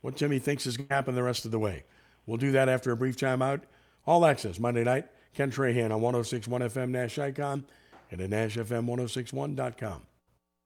what 0.00 0.16
Timmy 0.16 0.38
thinks 0.38 0.66
is 0.66 0.76
going 0.76 0.88
to 0.88 0.94
happen 0.94 1.14
the 1.14 1.22
rest 1.22 1.44
of 1.44 1.50
the 1.50 1.58
way. 1.58 1.84
We'll 2.26 2.36
do 2.36 2.52
that 2.52 2.68
after 2.68 2.90
a 2.90 2.96
brief 2.96 3.16
timeout. 3.16 3.62
All 4.06 4.26
access 4.26 4.58
Monday 4.58 4.84
night. 4.84 5.06
Ken 5.34 5.50
Trahan 5.50 5.92
on 5.92 6.00
1061 6.00 6.62
FM 6.62 6.90
Nash 6.90 7.18
Icon 7.18 7.64
and 8.10 8.20
at 8.20 8.30
NashFM1061.com. 8.30 10.02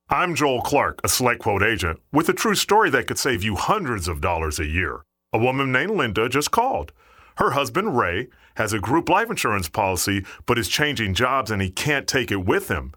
I'm 0.08 0.34
Joel 0.34 0.62
Clark, 0.62 1.00
a 1.04 1.08
Select 1.08 1.40
Quote 1.40 1.62
agent, 1.62 2.00
with 2.12 2.28
a 2.28 2.34
true 2.34 2.54
story 2.54 2.90
that 2.90 3.06
could 3.06 3.18
save 3.18 3.42
you 3.42 3.56
hundreds 3.56 4.08
of 4.08 4.20
dollars 4.20 4.58
a 4.58 4.66
year. 4.66 5.02
A 5.32 5.38
woman 5.38 5.72
named 5.72 5.92
Linda 5.92 6.28
just 6.28 6.50
called. 6.50 6.92
Her 7.36 7.50
husband, 7.50 7.96
Ray, 7.98 8.28
has 8.56 8.72
a 8.72 8.78
group 8.78 9.08
life 9.08 9.28
insurance 9.28 9.68
policy, 9.68 10.24
but 10.46 10.58
is 10.58 10.68
changing 10.68 11.14
jobs 11.14 11.50
and 11.50 11.60
he 11.60 11.70
can't 11.70 12.06
take 12.06 12.30
it 12.30 12.46
with 12.46 12.68
him. 12.68 12.94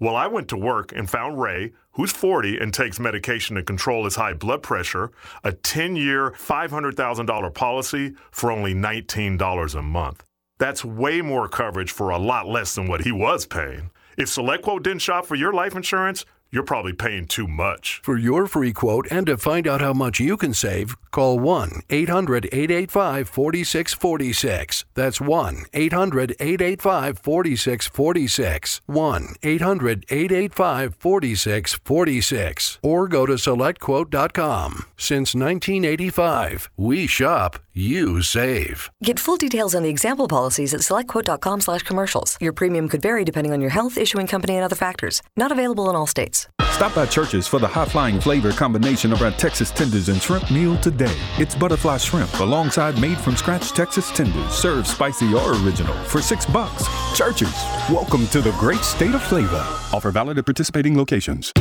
Well, 0.00 0.14
I 0.14 0.28
went 0.28 0.48
to 0.48 0.56
work 0.56 0.92
and 0.94 1.10
found 1.10 1.40
Ray, 1.40 1.72
who's 1.92 2.12
40 2.12 2.58
and 2.58 2.72
takes 2.72 3.00
medication 3.00 3.56
to 3.56 3.62
control 3.64 4.04
his 4.04 4.14
high 4.14 4.32
blood 4.32 4.62
pressure, 4.62 5.10
a 5.42 5.52
10 5.52 5.96
year, 5.96 6.30
$500,000 6.30 7.54
policy 7.54 8.14
for 8.30 8.52
only 8.52 8.74
$19 8.74 9.74
a 9.74 9.82
month. 9.82 10.24
That's 10.58 10.84
way 10.84 11.20
more 11.20 11.48
coverage 11.48 11.90
for 11.90 12.10
a 12.10 12.18
lot 12.18 12.46
less 12.46 12.74
than 12.74 12.86
what 12.86 13.02
he 13.02 13.12
was 13.12 13.46
paying. 13.46 13.90
If 14.16 14.28
SelectQuote 14.28 14.82
didn't 14.82 15.02
shop 15.02 15.26
for 15.26 15.34
your 15.34 15.52
life 15.52 15.74
insurance, 15.74 16.24
you're 16.50 16.62
probably 16.62 16.92
paying 16.92 17.26
too 17.26 17.46
much. 17.46 18.00
For 18.02 18.16
your 18.16 18.46
free 18.46 18.72
quote 18.72 19.06
and 19.10 19.26
to 19.26 19.36
find 19.36 19.66
out 19.66 19.80
how 19.80 19.92
much 19.92 20.20
you 20.20 20.36
can 20.36 20.54
save, 20.54 20.96
call 21.10 21.38
1 21.38 21.82
800 21.90 22.46
885 22.46 23.28
4646. 23.28 24.84
That's 24.94 25.20
1 25.20 25.64
800 25.72 26.30
885 26.40 27.18
4646. 27.18 28.80
1 28.86 29.34
800 29.42 30.06
885 30.08 30.94
4646. 30.94 32.78
Or 32.82 33.08
go 33.08 33.26
to 33.26 33.34
selectquote.com. 33.34 34.86
Since 34.96 35.34
1985, 35.34 36.70
we 36.76 37.06
shop, 37.06 37.60
you 37.78 38.22
save. 38.22 38.90
Get 39.02 39.20
full 39.20 39.36
details 39.36 39.74
on 39.74 39.82
the 39.84 39.88
example 39.88 40.26
policies 40.26 40.74
at 40.74 40.80
selectquote.com 40.80 41.60
slash 41.60 41.82
commercials. 41.82 42.36
Your 42.40 42.52
premium 42.52 42.88
could 42.88 43.00
vary 43.00 43.24
depending 43.24 43.52
on 43.52 43.60
your 43.60 43.70
health, 43.70 43.96
issuing 43.96 44.26
company, 44.26 44.56
and 44.56 44.64
other 44.64 44.76
factors. 44.76 45.22
Not 45.36 45.52
available 45.52 45.88
in 45.88 45.96
all 45.96 46.06
states. 46.06 46.48
Stop 46.72 46.94
by 46.94 47.06
Church's 47.06 47.46
for 47.46 47.58
the 47.58 47.66
high 47.66 47.84
flying 47.84 48.20
flavor 48.20 48.52
combination 48.52 49.12
of 49.12 49.22
our 49.22 49.30
Texas 49.32 49.70
tenders 49.70 50.08
and 50.08 50.20
shrimp 50.20 50.50
meal 50.50 50.76
today. 50.78 51.16
It's 51.38 51.54
butterfly 51.54 51.98
shrimp 51.98 52.40
alongside 52.40 53.00
made 53.00 53.18
from 53.18 53.36
scratch 53.36 53.70
Texas 53.70 54.10
tenders, 54.10 54.52
served 54.52 54.86
spicy 54.86 55.32
or 55.32 55.52
original 55.64 55.94
for 56.04 56.20
six 56.20 56.46
bucks. 56.46 56.86
Church's, 57.16 57.54
welcome 57.90 58.26
to 58.28 58.40
the 58.40 58.52
great 58.52 58.80
state 58.80 59.14
of 59.14 59.22
flavor. 59.22 59.64
Offer 59.92 60.10
valid 60.10 60.38
at 60.38 60.44
participating 60.44 60.96
locations. 60.96 61.52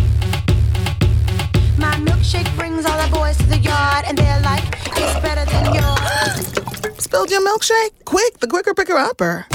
Milkshake 1.97 2.55
brings 2.57 2.85
all 2.85 2.97
the 3.03 3.15
boys 3.15 3.37
to 3.37 3.45
the 3.45 3.57
yard, 3.57 4.05
and 4.07 4.17
they're 4.17 4.41
like, 4.41 4.63
it's 4.97 5.19
better 5.21 5.45
than 5.49 5.73
yours. 5.73 6.97
Spilled 7.03 7.31
your 7.31 7.41
milkshake? 7.41 8.05
Quick, 8.05 8.39
the 8.39 8.47
quicker 8.47 8.73
picker 8.73 8.95
upper. 8.95 9.45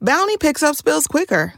Bounty 0.00 0.36
picks 0.36 0.62
up 0.62 0.76
spills 0.76 1.06
quicker. 1.06 1.54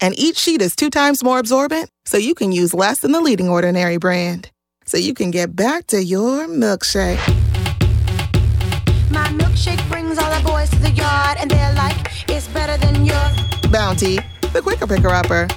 And 0.00 0.18
each 0.18 0.38
sheet 0.38 0.62
is 0.62 0.76
two 0.76 0.90
times 0.90 1.24
more 1.24 1.38
absorbent, 1.38 1.90
so 2.04 2.16
you 2.16 2.34
can 2.34 2.52
use 2.52 2.74
less 2.74 3.00
than 3.00 3.12
the 3.12 3.20
leading 3.20 3.48
ordinary 3.48 3.96
brand. 3.96 4.50
So 4.86 4.98
you 4.98 5.14
can 5.14 5.30
get 5.30 5.56
back 5.56 5.86
to 5.88 6.02
your 6.02 6.46
milkshake. 6.46 7.18
My 9.10 9.26
milkshake 9.28 9.86
brings 9.88 10.18
all 10.18 10.30
the 10.30 10.46
boys 10.46 10.70
to 10.70 10.78
the 10.78 10.90
yard, 10.90 11.38
and 11.40 11.50
they're 11.50 11.74
like, 11.74 11.96
it's 12.28 12.48
better 12.48 12.76
than 12.76 13.04
yours. 13.04 13.70
Bounty, 13.70 14.18
the 14.52 14.60
quicker 14.62 14.86
picker 14.86 15.08
upper. 15.08 15.48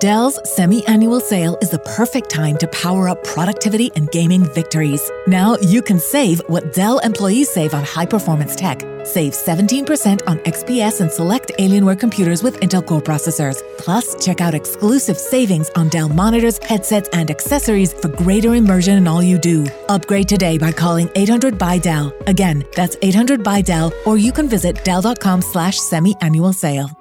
Dell's 0.00 0.38
semi 0.48 0.86
annual 0.86 1.18
sale 1.18 1.58
is 1.60 1.70
the 1.70 1.80
perfect 1.80 2.30
time 2.30 2.56
to 2.58 2.68
power 2.68 3.08
up 3.08 3.24
productivity 3.24 3.90
and 3.96 4.08
gaming 4.12 4.44
victories. 4.54 5.10
Now 5.26 5.56
you 5.56 5.82
can 5.82 5.98
save 5.98 6.40
what 6.46 6.72
Dell 6.72 7.00
employees 7.00 7.48
save 7.48 7.74
on 7.74 7.82
high 7.82 8.06
performance 8.06 8.54
tech. 8.54 8.80
Save 9.02 9.32
17% 9.32 10.22
on 10.28 10.38
XPS 10.40 11.00
and 11.00 11.10
select 11.10 11.50
Alienware 11.58 11.98
computers 11.98 12.44
with 12.44 12.60
Intel 12.60 12.86
Core 12.86 13.00
processors. 13.00 13.60
Plus, 13.76 14.14
check 14.24 14.40
out 14.40 14.54
exclusive 14.54 15.18
savings 15.18 15.68
on 15.70 15.88
Dell 15.88 16.08
monitors, 16.08 16.58
headsets, 16.58 17.08
and 17.12 17.28
accessories 17.28 17.92
for 17.92 18.06
greater 18.08 18.54
immersion 18.54 18.98
in 18.98 19.08
all 19.08 19.22
you 19.22 19.36
do. 19.36 19.66
Upgrade 19.88 20.28
today 20.28 20.58
by 20.58 20.70
calling 20.70 21.10
800 21.16 21.58
by 21.58 21.78
Dell. 21.78 22.14
Again, 22.28 22.64
that's 22.76 22.96
800 23.02 23.42
by 23.42 23.62
Dell, 23.62 23.92
or 24.06 24.16
you 24.16 24.30
can 24.30 24.48
visit 24.48 24.84
Dell.com 24.84 25.42
slash 25.42 25.76
semi 25.78 26.14
annual 26.20 26.52
sale. 26.52 26.97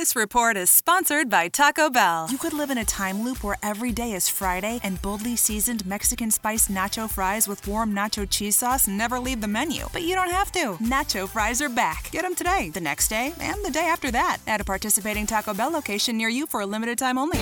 This 0.00 0.16
report 0.16 0.56
is 0.56 0.70
sponsored 0.70 1.28
by 1.28 1.48
Taco 1.48 1.90
Bell. 1.90 2.26
You 2.30 2.38
could 2.38 2.54
live 2.54 2.70
in 2.70 2.78
a 2.78 2.86
time 2.86 3.22
loop 3.22 3.44
where 3.44 3.58
every 3.62 3.92
day 3.92 4.12
is 4.12 4.30
Friday 4.30 4.80
and 4.82 5.02
boldly 5.02 5.36
seasoned 5.36 5.84
Mexican 5.84 6.30
spiced 6.30 6.70
nacho 6.70 7.06
fries 7.06 7.46
with 7.46 7.68
warm 7.68 7.94
nacho 7.94 8.26
cheese 8.26 8.56
sauce 8.56 8.88
never 8.88 9.20
leave 9.20 9.42
the 9.42 9.46
menu. 9.46 9.84
But 9.92 10.04
you 10.04 10.14
don't 10.14 10.30
have 10.30 10.50
to. 10.52 10.78
Nacho 10.82 11.28
fries 11.28 11.60
are 11.60 11.68
back. 11.68 12.10
Get 12.12 12.22
them 12.22 12.34
today, 12.34 12.70
the 12.70 12.80
next 12.80 13.08
day, 13.08 13.34
and 13.40 13.62
the 13.62 13.70
day 13.70 13.84
after 13.84 14.10
that 14.10 14.38
at 14.46 14.62
a 14.62 14.64
participating 14.64 15.26
Taco 15.26 15.52
Bell 15.52 15.70
location 15.70 16.16
near 16.16 16.30
you 16.30 16.46
for 16.46 16.60
a 16.60 16.66
limited 16.66 16.96
time 16.96 17.18
only. 17.18 17.38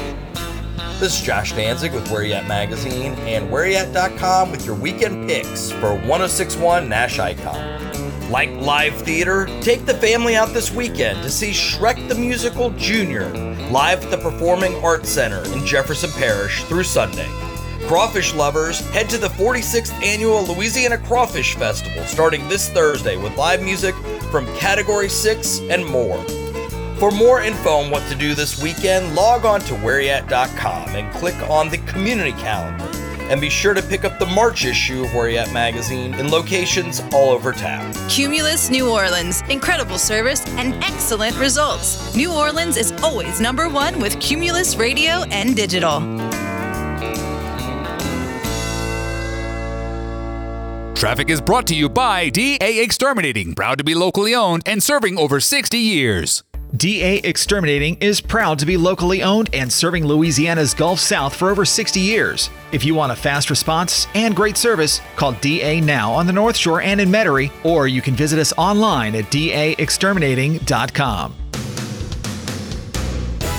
This 0.98 1.20
is 1.20 1.22
Josh 1.24 1.52
Danzig 1.52 1.94
with 1.94 2.10
Where 2.10 2.24
Y'at 2.24 2.48
Magazine 2.48 3.12
and 3.20 3.48
WhereYat.com 3.52 4.50
with 4.50 4.66
your 4.66 4.74
weekend 4.74 5.28
picks 5.28 5.70
for 5.70 5.94
1061 5.94 6.88
Nash 6.88 7.20
Icon. 7.20 7.87
Like 8.30 8.50
live 8.50 8.94
theater? 9.02 9.46
Take 9.62 9.86
the 9.86 9.94
family 9.94 10.36
out 10.36 10.50
this 10.50 10.70
weekend 10.70 11.22
to 11.22 11.30
see 11.30 11.50
Shrek 11.50 12.08
the 12.08 12.14
Musical 12.14 12.68
Junior 12.70 13.30
live 13.70 14.04
at 14.04 14.10
the 14.10 14.18
Performing 14.18 14.74
Arts 14.84 15.08
Center 15.08 15.42
in 15.54 15.64
Jefferson 15.64 16.10
Parish 16.10 16.62
through 16.64 16.84
Sunday. 16.84 17.28
Crawfish 17.86 18.34
lovers, 18.34 18.80
head 18.90 19.08
to 19.08 19.16
the 19.16 19.28
46th 19.28 19.92
annual 20.02 20.44
Louisiana 20.44 20.98
Crawfish 20.98 21.54
Festival 21.54 22.04
starting 22.04 22.46
this 22.48 22.68
Thursday 22.68 23.16
with 23.16 23.34
live 23.38 23.62
music 23.62 23.94
from 24.30 24.44
Category 24.58 25.08
6 25.08 25.60
and 25.70 25.86
more. 25.86 26.22
For 26.98 27.10
more 27.10 27.40
info 27.40 27.76
on 27.76 27.90
what 27.90 28.06
to 28.10 28.14
do 28.14 28.34
this 28.34 28.62
weekend, 28.62 29.14
log 29.14 29.46
on 29.46 29.60
to 29.60 29.74
whereyat.com 29.74 30.88
and 30.96 31.14
click 31.14 31.36
on 31.48 31.70
the 31.70 31.78
community 31.78 32.32
calendar. 32.32 33.07
And 33.28 33.40
be 33.40 33.50
sure 33.50 33.74
to 33.74 33.82
pick 33.82 34.04
up 34.04 34.18
the 34.18 34.26
March 34.26 34.64
issue 34.64 35.04
of 35.04 35.14
Where 35.14 35.28
Y'at 35.28 35.52
magazine 35.52 36.14
in 36.14 36.30
locations 36.30 37.00
all 37.12 37.30
over 37.30 37.52
town. 37.52 37.92
Cumulus 38.08 38.70
New 38.70 38.90
Orleans. 38.90 39.42
Incredible 39.50 39.98
service 39.98 40.46
and 40.56 40.74
excellent 40.82 41.38
results. 41.38 42.14
New 42.16 42.32
Orleans 42.32 42.76
is 42.76 42.92
always 43.02 43.40
number 43.40 43.68
one 43.68 44.00
with 44.00 44.18
Cumulus 44.20 44.76
Radio 44.76 45.24
and 45.30 45.54
Digital. 45.54 46.00
Traffic 50.98 51.30
is 51.30 51.40
brought 51.40 51.68
to 51.68 51.76
you 51.76 51.88
by 51.88 52.28
DA 52.28 52.82
Exterminating, 52.82 53.54
proud 53.54 53.78
to 53.78 53.84
be 53.84 53.94
locally 53.94 54.34
owned 54.34 54.64
and 54.66 54.82
serving 54.82 55.16
over 55.16 55.38
60 55.38 55.78
years. 55.78 56.42
DA 56.76 57.16
Exterminating 57.24 57.96
is 57.96 58.20
proud 58.20 58.58
to 58.58 58.66
be 58.66 58.76
locally 58.76 59.22
owned 59.22 59.48
and 59.54 59.72
serving 59.72 60.04
Louisiana's 60.04 60.74
Gulf 60.74 61.00
South 61.00 61.34
for 61.34 61.48
over 61.48 61.64
60 61.64 61.98
years. 61.98 62.50
If 62.72 62.84
you 62.84 62.94
want 62.94 63.10
a 63.10 63.16
fast 63.16 63.48
response 63.48 64.06
and 64.14 64.36
great 64.36 64.58
service, 64.58 65.00
call 65.16 65.32
DA 65.32 65.80
now 65.80 66.12
on 66.12 66.26
the 66.26 66.32
North 66.32 66.58
Shore 66.58 66.82
and 66.82 67.00
in 67.00 67.08
Metairie, 67.08 67.50
or 67.64 67.88
you 67.88 68.02
can 68.02 68.14
visit 68.14 68.38
us 68.38 68.52
online 68.58 69.14
at 69.14 69.24
daexterminating.com. 69.26 71.34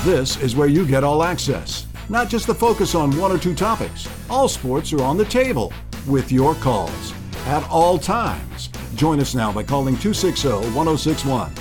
This 0.06 0.38
is 0.38 0.56
where 0.56 0.68
you 0.68 0.86
get 0.86 1.04
all 1.04 1.24
access, 1.24 1.88
not 2.10 2.30
just 2.30 2.46
the 2.46 2.56
focus 2.56 2.94
on 2.94 3.18
one 3.18 3.32
or 3.32 3.40
two 3.40 3.56
topics. 3.56 4.08
All 4.30 4.48
sports 4.48 4.94
are 4.94 5.02
on 5.02 5.18
the 5.18 5.26
table 5.26 5.74
with 6.08 6.32
your 6.32 6.54
calls 6.56 7.14
at 7.48 7.68
all 7.70 7.98
times. 7.98 8.68
Join 8.94 9.20
us 9.20 9.34
now 9.34 9.52
by 9.52 9.64
calling 9.64 9.96
260 9.96 10.50
1061. 10.76 11.52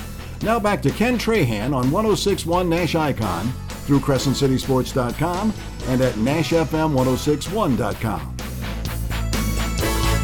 Now 0.42 0.60
back 0.60 0.82
to 0.82 0.90
Ken 0.90 1.18
Trahan 1.18 1.74
on 1.74 1.90
1061 1.90 2.68
Nash 2.68 2.94
Icon 2.94 3.50
through 3.86 4.00
CrescentCitySports.com 4.00 5.54
and 5.86 6.00
at 6.00 6.14
NashFM1061.com. 6.14 8.34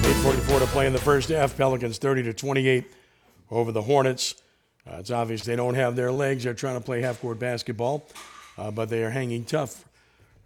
844 0.05 0.61
to 0.61 0.67
play 0.67 0.87
in 0.87 0.93
the 0.93 0.99
first 0.99 1.31
half. 1.31 1.57
Pelicans 1.57 1.97
30 1.99 2.25
to 2.25 2.35
28 2.35 2.85
over 3.51 3.73
the 3.73 3.83
Hornets. 3.83 4.35
Uh, 4.87 4.97
it's 4.99 5.11
obvious 5.11 5.45
they 5.45 5.57
don't 5.57 5.75
have 5.75 5.97
their 5.97 6.13
legs. 6.13 6.45
They're 6.45 6.55
trying 6.55 6.79
to 6.79 6.85
play 6.85 7.01
half 7.01 7.21
court 7.21 7.39
basketball, 7.39 8.07
uh, 8.59 8.71
but 8.71 8.91
they 8.91 9.03
are 9.03 9.11
hanging 9.11 9.45
tough 9.45 9.85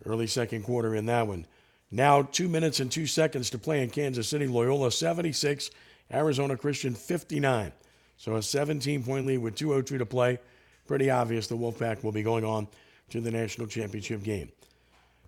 early 0.06 0.28
second 0.28 0.62
quarter 0.62 0.94
in 0.94 1.06
that 1.06 1.26
one. 1.26 1.44
Now, 1.90 2.22
two 2.22 2.48
minutes 2.48 2.80
and 2.80 2.92
two 2.92 3.06
seconds 3.06 3.50
to 3.50 3.58
play 3.58 3.82
in 3.82 3.90
Kansas 3.90 4.28
City. 4.28 4.46
Loyola 4.46 4.92
76, 4.92 5.70
Arizona 6.12 6.56
Christian 6.56 6.94
59. 6.94 7.72
So 8.18 8.34
a 8.36 8.42
17 8.42 9.02
point 9.04 9.26
lead 9.26 9.38
with 9.38 9.54
2.02 9.54 9.98
to 9.98 10.06
play. 10.06 10.38
Pretty 10.86 11.08
obvious 11.10 11.46
the 11.46 11.56
Wolfpack 11.56 12.02
will 12.04 12.12
be 12.12 12.22
going 12.22 12.44
on 12.44 12.68
to 13.10 13.20
the 13.20 13.30
national 13.30 13.66
championship 13.68 14.22
game. 14.22 14.50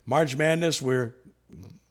March 0.07 0.37
Madness, 0.37 0.83
we're 0.83 1.15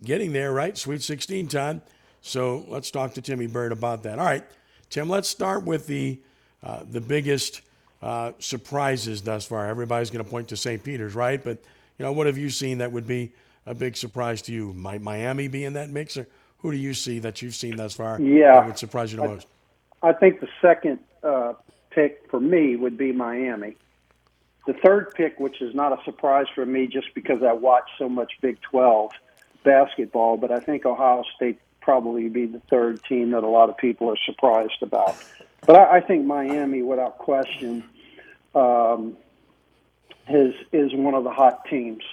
getting 0.03 0.33
there, 0.33 0.51
right? 0.51 0.77
Sweet 0.77 1.01
16 1.01 1.47
time. 1.47 1.81
So 2.21 2.65
let's 2.67 2.91
talk 2.91 3.13
to 3.13 3.21
Timmy 3.21 3.47
Byrd 3.47 3.71
about 3.71 4.03
that. 4.03 4.19
All 4.19 4.25
right, 4.25 4.43
Tim, 4.89 5.09
let's 5.09 5.29
start 5.29 5.63
with 5.63 5.87
the, 5.87 6.19
uh, 6.61 6.81
the 6.89 6.99
biggest 6.99 7.61
uh, 8.01 8.33
surprises 8.39 9.21
thus 9.21 9.45
far. 9.45 9.67
Everybody's 9.67 10.09
going 10.09 10.23
to 10.23 10.29
point 10.29 10.49
to 10.49 10.57
St. 10.57 10.83
Peter's, 10.83 11.15
right? 11.15 11.41
But, 11.41 11.59
you 11.97 12.05
know, 12.05 12.11
what 12.11 12.27
have 12.27 12.37
you 12.37 12.49
seen 12.49 12.79
that 12.79 12.91
would 12.91 13.07
be 13.07 13.31
a 13.65 13.73
big 13.73 13.95
surprise 13.95 14.41
to 14.43 14.51
you? 14.51 14.73
Might 14.73 15.01
Miami 15.01 15.47
be 15.47 15.63
in 15.63 15.73
that 15.73 15.89
mix? 15.89 16.17
Or 16.17 16.27
who 16.57 16.71
do 16.71 16.77
you 16.77 16.93
see 16.93 17.19
that 17.19 17.41
you've 17.41 17.55
seen 17.55 17.77
thus 17.77 17.93
far 17.93 18.19
Yeah. 18.19 18.55
that 18.55 18.65
would 18.67 18.77
surprise 18.77 19.13
you 19.13 19.19
the 19.21 19.27
most? 19.27 19.47
I 20.01 20.13
think 20.13 20.39
the 20.39 20.47
second 20.61 20.99
uh, 21.23 21.53
pick 21.89 22.29
for 22.29 22.39
me 22.39 22.75
would 22.75 22.97
be 22.97 23.11
Miami. 23.11 23.77
The 24.67 24.73
third 24.73 25.13
pick, 25.15 25.39
which 25.39 25.61
is 25.61 25.73
not 25.73 25.99
a 25.99 26.03
surprise 26.03 26.45
for 26.53 26.65
me 26.65 26.87
just 26.87 27.13
because 27.15 27.41
I 27.43 27.53
watch 27.53 27.89
so 27.97 28.07
much 28.07 28.33
Big 28.41 28.61
12 28.61 29.11
basketball, 29.63 30.37
but 30.37 30.51
I 30.51 30.59
think 30.59 30.85
Ohio 30.85 31.23
State 31.35 31.59
probably 31.81 32.29
be 32.29 32.45
the 32.45 32.61
third 32.69 33.03
team 33.03 33.31
that 33.31 33.43
a 33.43 33.47
lot 33.47 33.69
of 33.69 33.77
people 33.77 34.09
are 34.09 34.17
surprised 34.25 34.81
about. 34.81 35.15
But 35.65 35.75
I, 35.75 35.97
I 35.97 36.01
think 36.01 36.25
Miami, 36.25 36.81
without 36.81 37.17
question, 37.17 37.83
um, 38.53 39.17
is 40.29 40.53
is 40.71 40.93
one 40.93 41.15
of 41.15 41.23
the 41.23 41.31
hot 41.31 41.65
teams, 41.65 42.03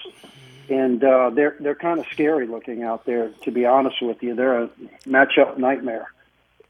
and 0.69 1.03
uh, 1.03 1.29
they're 1.29 1.55
they're 1.59 1.75
kind 1.75 1.99
of 1.99 2.05
scary 2.11 2.47
looking 2.47 2.83
out 2.83 3.05
there. 3.05 3.29
To 3.43 3.51
be 3.51 3.65
honest 3.65 3.97
with 4.01 4.23
you, 4.23 4.35
they're 4.35 4.63
a 4.63 4.69
matchup 5.05 5.57
nightmare. 5.57 6.11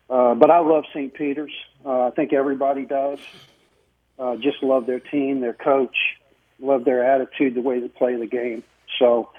Uh, 0.10 0.36
but 0.36 0.50
I 0.50 0.60
love 0.60 0.86
St. 0.94 1.14
Peter's. 1.14 1.52
Uh, 1.86 2.08
I 2.08 2.12
think 2.12 2.34
everybody 2.34 2.86
does. 2.86 3.20
Uh, 4.18 4.36
just 4.38 4.64
love 4.64 4.86
their 4.86 5.00
team, 5.00 5.42
their 5.42 5.54
coach, 5.54 5.96
love 6.60 6.86
their 6.86 7.04
attitude, 7.04 7.56
the 7.56 7.62
way 7.62 7.80
they 7.80 7.88
play 7.88 8.16
the 8.16 8.26
game. 8.26 8.64
So, 8.98 9.30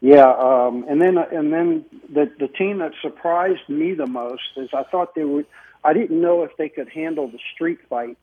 yeah, 0.00 0.30
um, 0.30 0.84
and 0.88 1.00
then 1.00 1.16
and 1.16 1.52
then 1.52 1.86
the 2.12 2.30
the 2.38 2.48
team 2.48 2.78
that 2.78 2.92
surprised 3.00 3.66
me 3.68 3.94
the 3.94 4.06
most 4.06 4.42
is 4.56 4.68
I 4.74 4.82
thought 4.82 5.14
they 5.14 5.24
would. 5.24 5.46
I 5.82 5.94
didn't 5.94 6.20
know 6.20 6.42
if 6.42 6.50
they 6.58 6.68
could 6.68 6.88
handle 6.88 7.28
the 7.28 7.38
street 7.54 7.78
fight. 7.88 8.18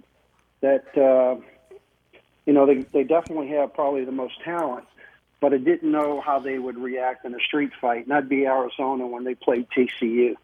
That 0.59 0.85
uh, 0.95 1.41
you 2.45 2.53
know 2.53 2.67
they 2.67 2.79
they 2.93 3.03
definitely 3.03 3.47
have 3.49 3.73
probably 3.73 4.05
the 4.05 4.11
most 4.11 4.39
talent, 4.43 4.85
but 5.39 5.53
I 5.53 5.57
didn't 5.57 5.91
know 5.91 6.21
how 6.21 6.37
they 6.37 6.59
would 6.59 6.77
react 6.77 7.25
in 7.25 7.33
a 7.33 7.39
street 7.39 7.71
fight. 7.81 8.03
And 8.03 8.11
that'd 8.11 8.29
be 8.29 8.45
Arizona 8.45 9.07
when 9.07 9.23
they 9.23 9.33
played 9.33 9.65
TCU. 9.75 10.35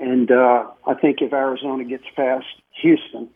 And 0.00 0.30
uh, 0.30 0.64
I 0.86 0.94
think 0.94 1.22
if 1.22 1.32
Arizona 1.32 1.84
gets 1.84 2.04
past 2.16 2.46
Houston, 2.82 3.28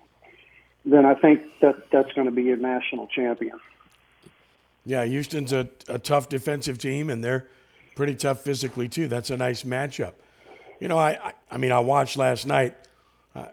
then 0.85 1.07
I 1.07 1.15
think 1.15 1.43
that 1.61 1.91
that's 1.91 2.13
going 2.13 2.27
to 2.27 2.33
be 2.33 2.43
your 2.43 2.57
national 2.57 3.07
champion. 3.09 3.59
Yeah, 4.85 5.05
Houston's 5.05 5.53
a, 5.53 5.69
a 5.89 5.99
tough 5.99 6.29
defensive 6.29 6.79
team, 6.79 7.11
and 7.11 7.23
they're 7.23 7.47
pretty 7.95 8.15
tough 8.15 8.41
physically 8.41 8.89
too. 8.89 9.07
That's 9.07 9.31
a 9.31 9.37
nice 9.37 9.63
matchup. 9.63 10.15
You 10.81 10.89
know, 10.89 10.99
I 10.99 11.11
I, 11.11 11.33
I 11.51 11.57
mean, 11.59 11.73
I 11.73 11.81
watched 11.81 12.17
last 12.17 12.47
night. 12.47 12.75
Uh, 13.35 13.47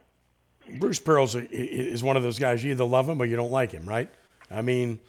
Bruce 0.79 0.99
Pearl's 0.99 1.35
a, 1.35 1.45
is 1.51 2.03
one 2.03 2.15
of 2.15 2.23
those 2.23 2.39
guys 2.39 2.63
you 2.63 2.71
either 2.71 2.85
love 2.85 3.09
him 3.09 3.21
or 3.21 3.25
you 3.25 3.35
don't 3.35 3.51
like 3.51 3.71
him, 3.71 3.85
right? 3.85 4.09
I 4.49 4.61
mean, 4.61 4.99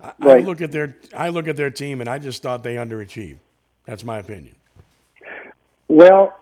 I, 0.00 0.12
I 0.20 0.38
look 0.38 0.62
at 0.62 0.72
their 0.72 0.96
I 1.14 1.28
look 1.28 1.48
at 1.48 1.56
their 1.56 1.70
team, 1.70 2.00
and 2.00 2.08
I 2.08 2.18
just 2.18 2.42
thought 2.42 2.62
they 2.62 2.76
underachieved. 2.76 3.38
That's 3.84 4.04
my 4.04 4.18
opinion. 4.18 4.54
Well, 5.88 6.34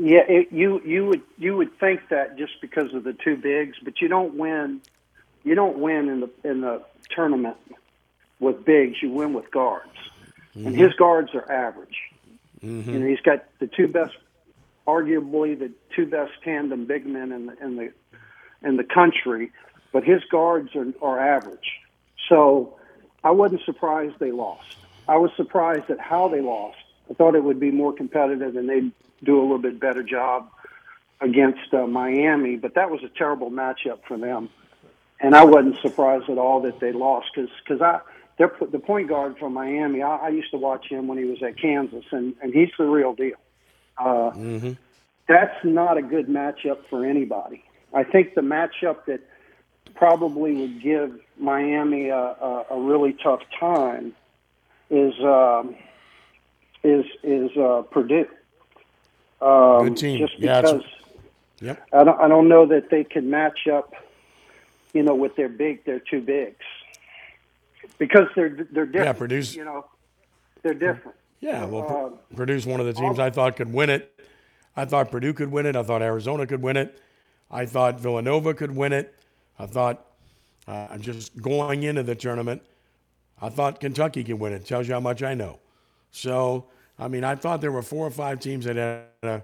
yeah, 0.00 0.20
it, 0.28 0.52
you 0.52 0.80
you 0.84 1.06
would 1.06 1.22
you 1.38 1.56
would 1.56 1.78
think 1.80 2.08
that 2.10 2.38
just 2.38 2.60
because 2.60 2.94
of 2.94 3.02
the 3.02 3.12
two 3.12 3.36
bigs, 3.36 3.76
but 3.82 4.00
you 4.00 4.08
don't 4.08 4.34
win. 4.34 4.80
You 5.42 5.54
don't 5.54 5.78
win 5.78 6.08
in 6.08 6.20
the 6.20 6.30
in 6.44 6.60
the 6.60 6.82
tournament 7.10 7.56
with 8.38 8.64
bigs. 8.64 9.02
You 9.02 9.10
win 9.10 9.32
with 9.32 9.50
guards, 9.50 9.96
and 10.54 10.76
his 10.76 10.94
guards 10.94 11.34
are 11.34 11.50
average. 11.50 11.96
Mm-hmm. 12.62 12.90
You 12.92 12.98
know, 13.00 13.06
he's 13.06 13.20
got 13.20 13.44
the 13.58 13.66
two 13.66 13.88
best, 13.88 14.16
arguably 14.86 15.58
the 15.58 15.72
two 15.96 16.06
best 16.06 16.32
tandem 16.44 16.86
big 16.86 17.04
men 17.04 17.32
in 17.32 17.46
the 17.46 17.64
in 17.64 17.76
the 17.76 17.92
in 18.62 18.76
the 18.76 18.84
country, 18.84 19.50
but 19.92 20.04
his 20.04 20.22
guards 20.30 20.76
are, 20.76 20.86
are 21.02 21.18
average. 21.18 21.80
So 22.28 22.78
I 23.24 23.32
wasn't 23.32 23.62
surprised 23.64 24.14
they 24.20 24.32
lost. 24.32 24.76
I 25.08 25.16
was 25.16 25.30
surprised 25.36 25.90
at 25.90 25.98
how 25.98 26.28
they 26.28 26.40
lost. 26.40 26.78
I 27.10 27.14
thought 27.14 27.34
it 27.34 27.42
would 27.42 27.58
be 27.58 27.70
more 27.70 27.92
competitive 27.92 28.54
and 28.56 28.68
they'd 28.68 28.92
do 29.22 29.38
a 29.38 29.42
little 29.42 29.58
bit 29.58 29.80
better 29.80 30.02
job 30.02 30.48
against 31.20 31.72
uh, 31.74 31.86
Miami, 31.86 32.56
but 32.56 32.74
that 32.74 32.90
was 32.90 33.02
a 33.02 33.08
terrible 33.08 33.50
matchup 33.50 33.98
for 34.06 34.16
them. 34.16 34.48
And 35.20 35.34
I 35.34 35.44
wasn't 35.44 35.78
surprised 35.80 36.28
at 36.30 36.38
all 36.38 36.60
that 36.62 36.78
they 36.78 36.92
lost 36.92 37.28
because 37.34 37.50
because 37.64 37.82
I 37.82 38.00
they're 38.36 38.52
the 38.70 38.78
point 38.78 39.08
guard 39.08 39.36
from 39.38 39.52
Miami. 39.54 40.00
I, 40.00 40.16
I 40.16 40.28
used 40.28 40.52
to 40.52 40.58
watch 40.58 40.86
him 40.88 41.08
when 41.08 41.18
he 41.18 41.24
was 41.24 41.42
at 41.42 41.58
Kansas, 41.58 42.04
and 42.12 42.34
and 42.40 42.54
he's 42.54 42.70
the 42.78 42.84
real 42.84 43.14
deal. 43.14 43.36
Uh, 43.96 44.30
Mm-hmm. 44.30 44.72
that's 45.26 45.64
not 45.64 45.98
a 45.98 46.02
good 46.02 46.28
matchup 46.28 46.86
for 46.88 47.04
anybody. 47.04 47.64
I 47.92 48.04
think 48.04 48.34
the 48.36 48.42
matchup 48.42 49.06
that 49.06 49.20
probably 49.96 50.52
would 50.54 50.80
give 50.80 51.18
Miami 51.36 52.10
a, 52.10 52.16
a, 52.16 52.66
a 52.70 52.80
really 52.80 53.14
tough 53.14 53.40
time 53.58 54.14
is 54.90 55.14
um, 55.24 55.74
is 56.84 57.04
is 57.24 57.50
uh, 57.56 57.82
Purdue. 57.90 58.28
Um, 59.40 59.88
Good 59.88 59.96
team. 59.96 60.18
Just 60.18 60.38
Yeah, 60.38 60.60
because 60.62 60.82
Yep. 61.60 61.88
I 61.92 62.04
don't 62.04 62.20
I 62.20 62.28
don't 62.28 62.48
know 62.48 62.66
that 62.66 62.90
they 62.90 63.04
can 63.04 63.30
match 63.30 63.66
up, 63.68 63.92
you 64.92 65.02
know, 65.02 65.14
with 65.14 65.36
their 65.36 65.48
big 65.48 65.84
their 65.84 65.98
two 66.00 66.20
bigs 66.20 66.56
because 67.98 68.26
they're 68.34 68.50
they're 68.72 68.86
different. 68.86 69.06
Yeah, 69.06 69.12
Purdue's- 69.12 69.56
you 69.56 69.64
know, 69.64 69.86
they're 70.62 70.74
different. 70.74 71.16
Yeah, 71.40 71.64
well, 71.66 72.16
Uh, 72.32 72.34
Purdue's 72.36 72.66
one 72.66 72.80
of 72.80 72.86
the 72.86 72.92
teams 72.92 73.18
I 73.18 73.30
thought 73.30 73.56
could 73.56 73.72
win 73.72 73.90
it. 73.90 74.12
I 74.76 74.84
thought 74.84 75.10
Purdue 75.10 75.32
could 75.32 75.50
win 75.52 75.66
it. 75.66 75.76
I 75.76 75.82
thought 75.82 76.02
Arizona 76.02 76.46
could 76.46 76.62
win 76.62 76.76
it. 76.76 77.00
I 77.50 77.64
thought 77.64 77.98
Villanova 78.00 78.54
could 78.54 78.74
win 78.76 78.92
it. 78.92 79.14
I 79.58 79.66
thought, 79.66 80.04
uh, 80.66 80.88
I'm 80.90 81.00
just 81.00 81.40
going 81.40 81.82
into 81.84 82.02
the 82.02 82.14
tournament, 82.14 82.62
I 83.40 83.48
thought 83.48 83.80
Kentucky 83.80 84.22
could 84.24 84.38
win 84.38 84.52
it. 84.52 84.64
Tells 84.66 84.86
you 84.88 84.94
how 84.94 85.00
much 85.00 85.22
I 85.22 85.34
know. 85.34 85.58
So, 86.10 86.66
I 86.98 87.08
mean, 87.08 87.24
I 87.24 87.34
thought 87.34 87.60
there 87.60 87.72
were 87.72 87.82
four 87.82 88.06
or 88.06 88.10
five 88.10 88.40
teams 88.40 88.64
that 88.64 88.76
had 88.76 89.04
a 89.30 89.42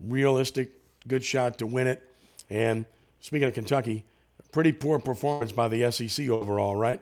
realistic, 0.00 0.70
good 1.06 1.24
shot 1.24 1.58
to 1.58 1.66
win 1.66 1.86
it. 1.86 2.02
And 2.50 2.86
speaking 3.20 3.46
of 3.48 3.54
Kentucky, 3.54 4.04
pretty 4.52 4.72
poor 4.72 4.98
performance 4.98 5.52
by 5.52 5.68
the 5.68 5.90
SEC 5.90 6.28
overall, 6.28 6.76
right? 6.76 7.00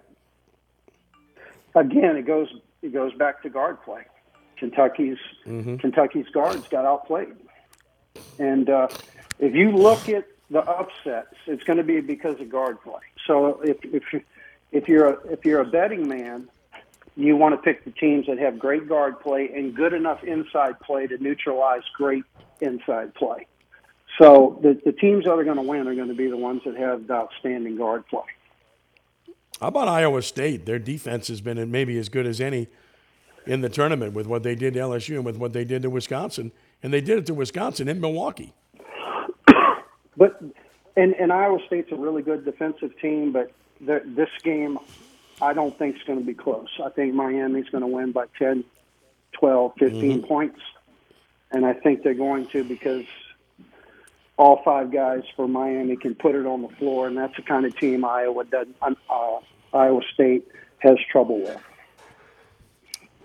again, 1.74 2.16
it 2.16 2.26
goes 2.26 2.48
it 2.82 2.92
goes 2.92 3.14
back 3.14 3.42
to 3.42 3.48
guard 3.50 3.80
play. 3.82 4.02
Kentucky's 4.58 5.18
Mm-hmm. 5.46 5.76
Kentucky's 5.76 6.28
guards 6.28 6.68
got 6.68 6.84
outplayed, 6.84 7.34
and 8.38 8.68
uh, 8.68 8.88
if 9.38 9.54
you 9.54 9.72
look 9.72 10.08
at 10.08 10.26
the 10.50 10.60
upsets, 10.60 11.34
it's 11.46 11.64
going 11.64 11.78
to 11.78 11.82
be 11.84 12.00
because 12.00 12.38
of 12.40 12.48
guard 12.50 12.80
play. 12.82 13.00
So 13.26 13.60
if 13.62 13.78
if 13.84 14.12
you- 14.12 14.22
if 14.70 14.88
you're 14.88 15.06
a, 15.06 15.26
if 15.30 15.44
you're 15.44 15.60
a 15.60 15.66
betting 15.66 16.08
man, 16.08 16.48
you 17.16 17.36
want 17.36 17.54
to 17.54 17.58
pick 17.58 17.84
the 17.84 17.90
teams 17.90 18.26
that 18.26 18.38
have 18.38 18.58
great 18.58 18.88
guard 18.88 19.20
play 19.20 19.50
and 19.54 19.74
good 19.74 19.92
enough 19.92 20.22
inside 20.24 20.80
play 20.80 21.06
to 21.06 21.18
neutralize 21.18 21.82
great 21.94 22.24
inside 22.60 23.14
play. 23.14 23.46
So 24.20 24.58
the, 24.62 24.80
the 24.84 24.92
teams 24.92 25.24
that 25.24 25.32
are 25.32 25.44
going 25.44 25.56
to 25.56 25.62
win 25.62 25.86
are 25.88 25.94
going 25.94 26.08
to 26.08 26.14
be 26.14 26.28
the 26.28 26.36
ones 26.36 26.62
that 26.64 26.76
have 26.76 27.06
the 27.06 27.14
outstanding 27.14 27.76
guard 27.76 28.06
play. 28.06 28.22
How 29.60 29.68
about 29.68 29.88
Iowa 29.88 30.22
State? 30.22 30.66
Their 30.66 30.78
defense 30.78 31.28
has 31.28 31.40
been 31.40 31.70
maybe 31.70 31.98
as 31.98 32.08
good 32.08 32.26
as 32.26 32.40
any 32.40 32.68
in 33.46 33.60
the 33.60 33.68
tournament 33.68 34.12
with 34.12 34.26
what 34.26 34.42
they 34.42 34.54
did 34.54 34.74
to 34.74 34.80
LSU 34.80 35.16
and 35.16 35.24
with 35.24 35.36
what 35.36 35.52
they 35.52 35.64
did 35.64 35.82
to 35.82 35.90
Wisconsin. 35.90 36.52
And 36.82 36.92
they 36.92 37.00
did 37.00 37.18
it 37.18 37.26
to 37.26 37.34
Wisconsin 37.34 37.88
in 37.88 38.00
Milwaukee. 38.00 38.52
But 40.16 40.42
and, 40.96 41.14
and 41.14 41.32
Iowa 41.32 41.58
State's 41.66 41.90
a 41.90 41.96
really 41.96 42.22
good 42.22 42.44
defensive 42.44 42.90
team, 43.00 43.32
but 43.32 43.52
this 43.80 44.28
game 44.42 44.78
I 45.42 45.52
don't 45.54 45.76
think 45.76 45.96
it's 45.96 46.04
going 46.04 46.20
to 46.20 46.24
be 46.24 46.34
close. 46.34 46.68
I 46.82 46.88
think 46.90 47.14
Miami's 47.14 47.68
going 47.68 47.82
to 47.82 47.88
win 47.88 48.12
by 48.12 48.26
10, 48.38 48.62
12, 49.32 49.72
15 49.76 50.22
Mhm. 50.22 50.28
points, 50.28 50.60
and 51.50 51.66
I 51.66 51.72
think 51.72 52.04
they're 52.04 52.14
going 52.14 52.46
to 52.46 52.62
because 52.62 53.04
all 54.38 54.62
five 54.64 54.92
guys 54.92 55.24
for 55.34 55.48
Miami 55.48 55.96
can 55.96 56.14
put 56.14 56.36
it 56.36 56.46
on 56.46 56.62
the 56.62 56.68
floor, 56.68 57.08
and 57.08 57.16
that's 57.16 57.34
the 57.34 57.42
kind 57.42 57.66
of 57.66 57.76
team 57.76 58.04
Iowa 58.04 58.44
doesn't. 58.44 58.76
Uh, 58.80 59.40
Iowa 59.74 60.00
State 60.14 60.46
has 60.78 60.96
trouble 61.10 61.40
with. 61.40 61.60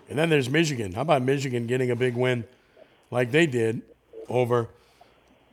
And 0.10 0.18
then 0.18 0.30
there's 0.30 0.50
Michigan. 0.50 0.94
How 0.94 1.02
about 1.02 1.22
Michigan 1.22 1.68
getting 1.68 1.92
a 1.92 1.96
big 1.96 2.16
win 2.16 2.46
like 3.12 3.30
they 3.32 3.46
did 3.46 3.82
over 4.28 4.70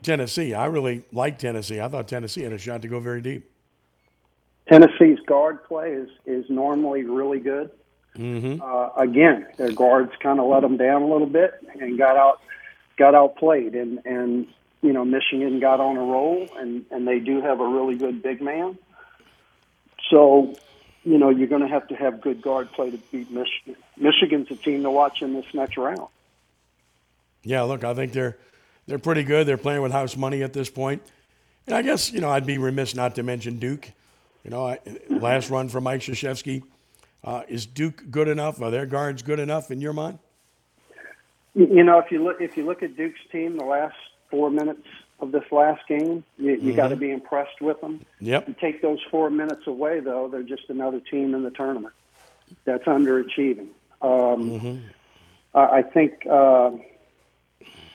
Tennessee? 0.01 0.53
I 0.55 0.65
really 0.65 1.03
like 1.11 1.37
Tennessee. 1.37 1.79
I 1.79 1.89
thought 1.89 2.07
Tennessee 2.07 2.41
had 2.41 2.53
a 2.53 2.57
shot 2.57 2.81
to 2.81 2.87
go 2.87 2.99
very 2.99 3.21
deep. 3.21 3.51
Tennessee's 4.67 5.19
guard 5.25 5.63
play 5.65 5.91
is 5.91 6.09
is 6.25 6.49
normally 6.49 7.03
really 7.03 7.39
good. 7.39 7.71
Mm-hmm. 8.17 8.61
uh, 8.61 8.89
again, 8.95 9.45
their 9.57 9.73
guards 9.73 10.13
kind 10.23 10.39
of 10.39 10.47
let 10.47 10.61
them 10.61 10.77
down 10.77 11.01
a 11.01 11.07
little 11.07 11.27
bit 11.27 11.53
and 11.77 11.97
got 11.97 12.15
out 12.15 12.41
got 12.97 13.13
outplayed, 13.13 13.75
and 13.75 13.99
and 14.05 14.47
you 14.81 14.93
know 14.93 15.03
Michigan 15.03 15.59
got 15.59 15.79
on 15.79 15.97
a 15.97 16.01
roll, 16.01 16.47
and 16.57 16.85
and 16.91 17.07
they 17.07 17.19
do 17.19 17.41
have 17.41 17.59
a 17.59 17.67
really 17.67 17.95
good 17.95 18.23
big 18.23 18.41
man. 18.41 18.77
So, 20.09 20.55
you 21.03 21.17
know, 21.17 21.29
you're 21.29 21.47
going 21.47 21.61
to 21.61 21.67
have 21.67 21.87
to 21.87 21.95
have 21.95 22.21
good 22.21 22.41
guard 22.41 22.71
play 22.71 22.91
to 22.91 22.97
beat 23.11 23.31
Michigan. 23.31 23.75
Michigan's 23.97 24.49
a 24.51 24.55
team 24.55 24.83
to 24.83 24.91
watch 24.91 25.21
in 25.21 25.33
this 25.33 25.45
next 25.53 25.77
round. 25.77 26.07
Yeah, 27.43 27.63
look, 27.63 27.83
I 27.83 27.93
think 27.93 28.13
they're 28.13 28.37
they're 28.87 28.99
pretty 28.99 29.23
good. 29.23 29.47
They're 29.47 29.57
playing 29.57 29.81
with 29.81 29.91
house 29.91 30.15
money 30.15 30.43
at 30.43 30.53
this 30.53 30.69
point. 30.69 31.01
And 31.67 31.75
I 31.75 31.81
guess, 31.81 32.11
you 32.11 32.21
know, 32.21 32.29
I'd 32.29 32.45
be 32.45 32.57
remiss 32.57 32.93
not 32.93 33.15
to 33.15 33.23
mention 33.23 33.57
Duke. 33.57 33.91
You 34.45 34.51
know, 34.51 34.67
I, 34.67 34.79
last 35.09 35.49
run 35.49 35.69
for 35.69 35.81
Mike 35.81 36.01
Krzyzewski. 36.01 36.61
Uh, 37.23 37.41
is 37.47 37.65
Duke 37.65 38.03
good 38.11 38.27
enough? 38.27 38.61
Are 38.61 38.69
their 38.69 38.85
guards 38.85 39.23
good 39.23 39.39
enough 39.39 39.71
in 39.71 39.81
your 39.81 39.91
mind? 39.91 40.19
You 41.55 41.83
know, 41.83 41.97
if 41.97 42.11
you 42.11 42.23
look 42.23 42.39
if 42.41 42.55
you 42.55 42.63
look 42.63 42.83
at 42.83 42.95
Duke's 42.95 43.19
team, 43.31 43.57
the 43.57 43.63
last 43.65 43.95
four 44.29 44.51
minutes 44.51 44.85
of 45.19 45.31
this 45.31 45.45
last 45.51 45.81
game, 45.87 46.23
you, 46.37 46.51
you 46.51 46.73
Mhm. 46.73 46.75
got 46.75 46.89
to 46.89 46.95
be 46.95 47.09
impressed 47.09 47.59
with 47.59 47.81
them. 47.81 48.05
Yep. 48.19 48.49
You 48.49 48.55
take 48.61 48.81
those 48.83 48.99
four 49.09 49.29
minutes 49.31 49.65
away, 49.65 49.99
though, 50.01 50.27
they're 50.27 50.43
just 50.43 50.69
another 50.69 50.99
team 50.99 51.33
in 51.33 51.41
the 51.43 51.49
tournament 51.51 51.95
that's 52.65 52.83
underachieving. 52.83 53.69
Um, 54.03 54.83
I 55.55 55.59
I 55.77 55.81
think 55.81 56.27
uh, 56.29 56.71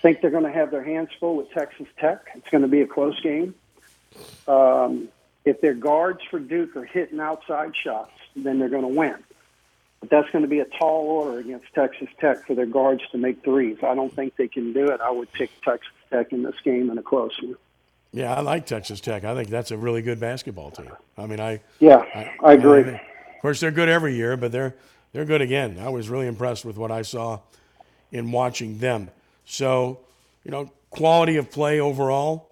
think 0.03 0.21
they're 0.21 0.31
going 0.33 0.45
to 0.45 0.51
have 0.53 0.73
their 0.73 0.83
hands 0.83 1.11
full 1.21 1.37
with 1.37 1.51
Texas 1.53 1.87
Tech. 2.01 2.23
It's 2.35 2.49
going 2.51 2.63
to 2.63 2.69
be 2.69 2.81
a 2.81 2.87
close 2.89 3.21
game. 3.21 3.55
Um, 4.49 5.09
if 5.45 5.61
their 5.61 5.74
guards 5.74 6.20
for 6.30 6.38
Duke 6.38 6.76
are 6.76 6.84
hitting 6.84 7.20
outside 7.20 7.72
shots, 7.76 8.12
then 8.36 8.59
they're 8.59 8.68
going 8.68 8.82
to 8.82 8.88
win. 8.88 9.16
But 10.01 10.11
that's 10.11 10.30
going 10.30 10.43
to 10.43 10.49
be 10.49 10.61
a 10.61 10.64
tall 10.64 11.07
order 11.07 11.38
against 11.38 11.66
Texas 11.74 12.09
Tech 12.20 12.47
for 12.47 12.55
their 12.55 12.66
guards 12.66 13.03
to 13.12 13.18
make 13.18 13.45
threes. 13.45 13.78
I 13.82 13.95
don't 13.95 14.14
think 14.14 14.36
they 14.36 14.49
can 14.49 14.72
do 14.72 14.88
it. 14.88 15.01
I 15.01 15.11
would 15.11 15.30
pick 15.32 15.51
Texas 15.62 15.93
Tech 16.11 16.32
in 16.32 16.43
this 16.43 16.55
game 16.64 16.91
in 16.91 16.97
a 16.99 17.03
close 17.03 17.32
one. 17.43 17.57
Yeah, 18.12 18.34
I 18.34 18.41
like 18.41 18.66
Texas 18.66 19.01
Tech. 19.01 19.24
I 19.24 19.34
think 19.34 19.51
that's 19.51 19.70
a 19.70 19.76
really 19.76 20.03
good 20.03 20.18
basketball 20.18 20.70
team. 20.70 20.91
I 21.16 21.26
mean, 21.26 21.38
I 21.38 21.61
Yeah, 21.78 22.05
I 22.43 22.55
agree. 22.55 22.80
of 22.80 22.99
course, 23.43 23.61
they're 23.61 23.70
good 23.70 23.88
every 23.88 24.14
year, 24.16 24.36
but 24.36 24.53
they're 24.53 24.74
they're 25.12 25.24
good 25.24 25.41
again. 25.41 25.78
I 25.78 25.88
was 25.91 26.09
really 26.09 26.26
impressed 26.26 26.64
with 26.64 26.76
what 26.76 26.91
I 26.91 27.03
saw 27.03 27.41
in 28.12 28.32
watching 28.32 28.78
them. 28.78 29.11
So, 29.45 30.01
you 30.45 30.51
know, 30.51 30.70
quality 30.91 31.36
of 31.36 31.51
play 31.51 31.80
overall 31.80 32.51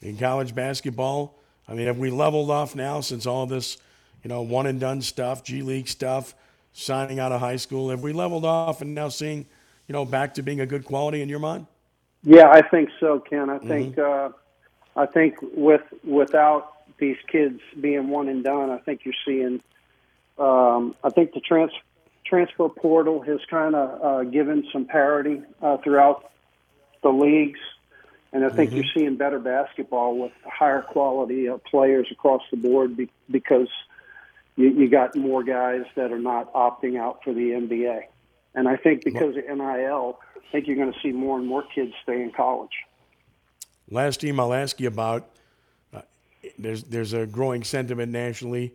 in 0.00 0.16
college 0.16 0.54
basketball. 0.54 1.34
I 1.68 1.74
mean, 1.74 1.86
have 1.86 1.98
we 1.98 2.10
leveled 2.10 2.50
off 2.50 2.74
now 2.76 3.00
since 3.00 3.26
all 3.26 3.46
this, 3.46 3.76
you 4.22 4.28
know, 4.28 4.42
one 4.42 4.66
and 4.66 4.78
done 4.78 5.02
stuff, 5.02 5.42
G 5.42 5.62
League 5.62 5.88
stuff, 5.88 6.34
signing 6.72 7.18
out 7.18 7.32
of 7.32 7.40
high 7.40 7.56
school? 7.56 7.90
Have 7.90 8.02
we 8.02 8.12
leveled 8.12 8.44
off 8.44 8.82
and 8.82 8.94
now 8.94 9.08
seeing, 9.08 9.46
you 9.88 9.92
know, 9.92 10.04
back 10.04 10.34
to 10.34 10.42
being 10.42 10.60
a 10.60 10.66
good 10.66 10.84
quality 10.84 11.22
in 11.22 11.28
your 11.28 11.38
mind? 11.38 11.66
Yeah, 12.22 12.48
I 12.50 12.62
think 12.62 12.90
so, 12.98 13.20
Ken. 13.20 13.50
I 13.50 13.58
think 13.58 13.98
uh, 13.98 14.30
I 14.96 15.06
think 15.06 15.36
with 15.54 15.82
without 16.02 16.72
these 16.98 17.16
kids 17.30 17.60
being 17.80 18.08
one 18.08 18.28
and 18.28 18.42
done, 18.42 18.70
I 18.70 18.78
think 18.78 19.02
you're 19.04 19.14
seeing. 19.24 19.62
Um, 20.38 20.94
I 21.02 21.10
think 21.10 21.32
the 21.32 21.40
trans, 21.40 21.70
transfer 22.24 22.68
portal 22.68 23.22
has 23.22 23.38
kind 23.48 23.74
of 23.74 24.02
uh, 24.02 24.24
given 24.24 24.66
some 24.72 24.84
parity 24.84 25.42
uh, 25.62 25.78
throughout 25.78 26.30
the 27.02 27.10
leagues, 27.10 27.60
and 28.32 28.44
I 28.44 28.50
think 28.50 28.70
Mhm. 28.70 28.76
you're 28.76 28.84
seeing 28.94 29.16
better 29.16 29.38
basketball 29.38 30.18
with 30.18 30.32
higher 30.44 30.82
quality 30.82 31.48
uh, 31.48 31.58
players 31.58 32.08
across 32.10 32.42
the 32.50 32.56
board 32.56 32.96
be, 32.96 33.08
because 33.30 33.68
you, 34.56 34.68
you 34.70 34.88
got 34.88 35.14
more 35.16 35.42
guys 35.42 35.84
that 35.96 36.12
are 36.12 36.18
not 36.18 36.52
opting 36.52 36.98
out 36.98 37.22
for 37.24 37.32
the 37.32 37.52
NBA. 37.52 38.00
And 38.54 38.68
I 38.68 38.76
think 38.76 39.04
because 39.04 39.36
of 39.36 39.44
NIL, 39.44 40.18
I 40.36 40.40
think 40.52 40.66
you're 40.66 40.76
going 40.76 40.92
to 40.92 40.98
see 41.00 41.12
more 41.12 41.38
and 41.38 41.46
more 41.46 41.62
kids 41.74 41.92
stay 42.02 42.22
in 42.22 42.30
college. 42.32 42.70
Last 43.90 44.20
team 44.20 44.40
I'll 44.40 44.54
ask 44.54 44.80
you 44.80 44.88
about. 44.88 45.28
Uh, 45.94 46.00
there's 46.58 46.82
there's 46.84 47.12
a 47.12 47.26
growing 47.26 47.62
sentiment 47.64 48.10
nationally. 48.12 48.74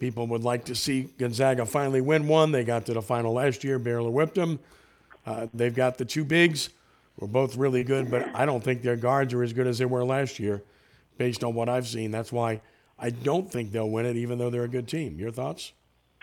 People 0.00 0.26
would 0.28 0.44
like 0.44 0.64
to 0.66 0.74
see 0.74 1.08
Gonzaga 1.18 1.66
finally 1.66 2.00
win 2.00 2.26
one. 2.28 2.52
They 2.52 2.64
got 2.64 2.86
to 2.86 2.94
the 2.94 3.02
final 3.02 3.34
last 3.34 3.64
year. 3.64 3.78
barely 3.78 4.10
whipped 4.10 4.34
them. 4.36 4.58
Uh, 5.26 5.46
they've 5.52 5.74
got 5.74 5.98
the 5.98 6.04
two 6.04 6.24
bigs. 6.24 6.70
We're 7.18 7.26
both 7.26 7.56
really 7.56 7.82
good, 7.82 8.10
but 8.10 8.34
I 8.34 8.46
don't 8.46 8.62
think 8.62 8.82
their 8.82 8.96
guards 8.96 9.34
are 9.34 9.42
as 9.42 9.52
good 9.52 9.66
as 9.66 9.78
they 9.78 9.84
were 9.84 10.04
last 10.04 10.38
year, 10.38 10.62
based 11.16 11.42
on 11.42 11.52
what 11.54 11.68
I've 11.68 11.88
seen. 11.88 12.12
That's 12.12 12.30
why 12.30 12.60
I 12.98 13.10
don't 13.10 13.50
think 13.50 13.72
they'll 13.72 13.90
win 13.90 14.06
it, 14.06 14.16
even 14.16 14.38
though 14.38 14.50
they're 14.50 14.64
a 14.64 14.68
good 14.68 14.86
team. 14.86 15.18
Your 15.18 15.32
thoughts? 15.32 15.72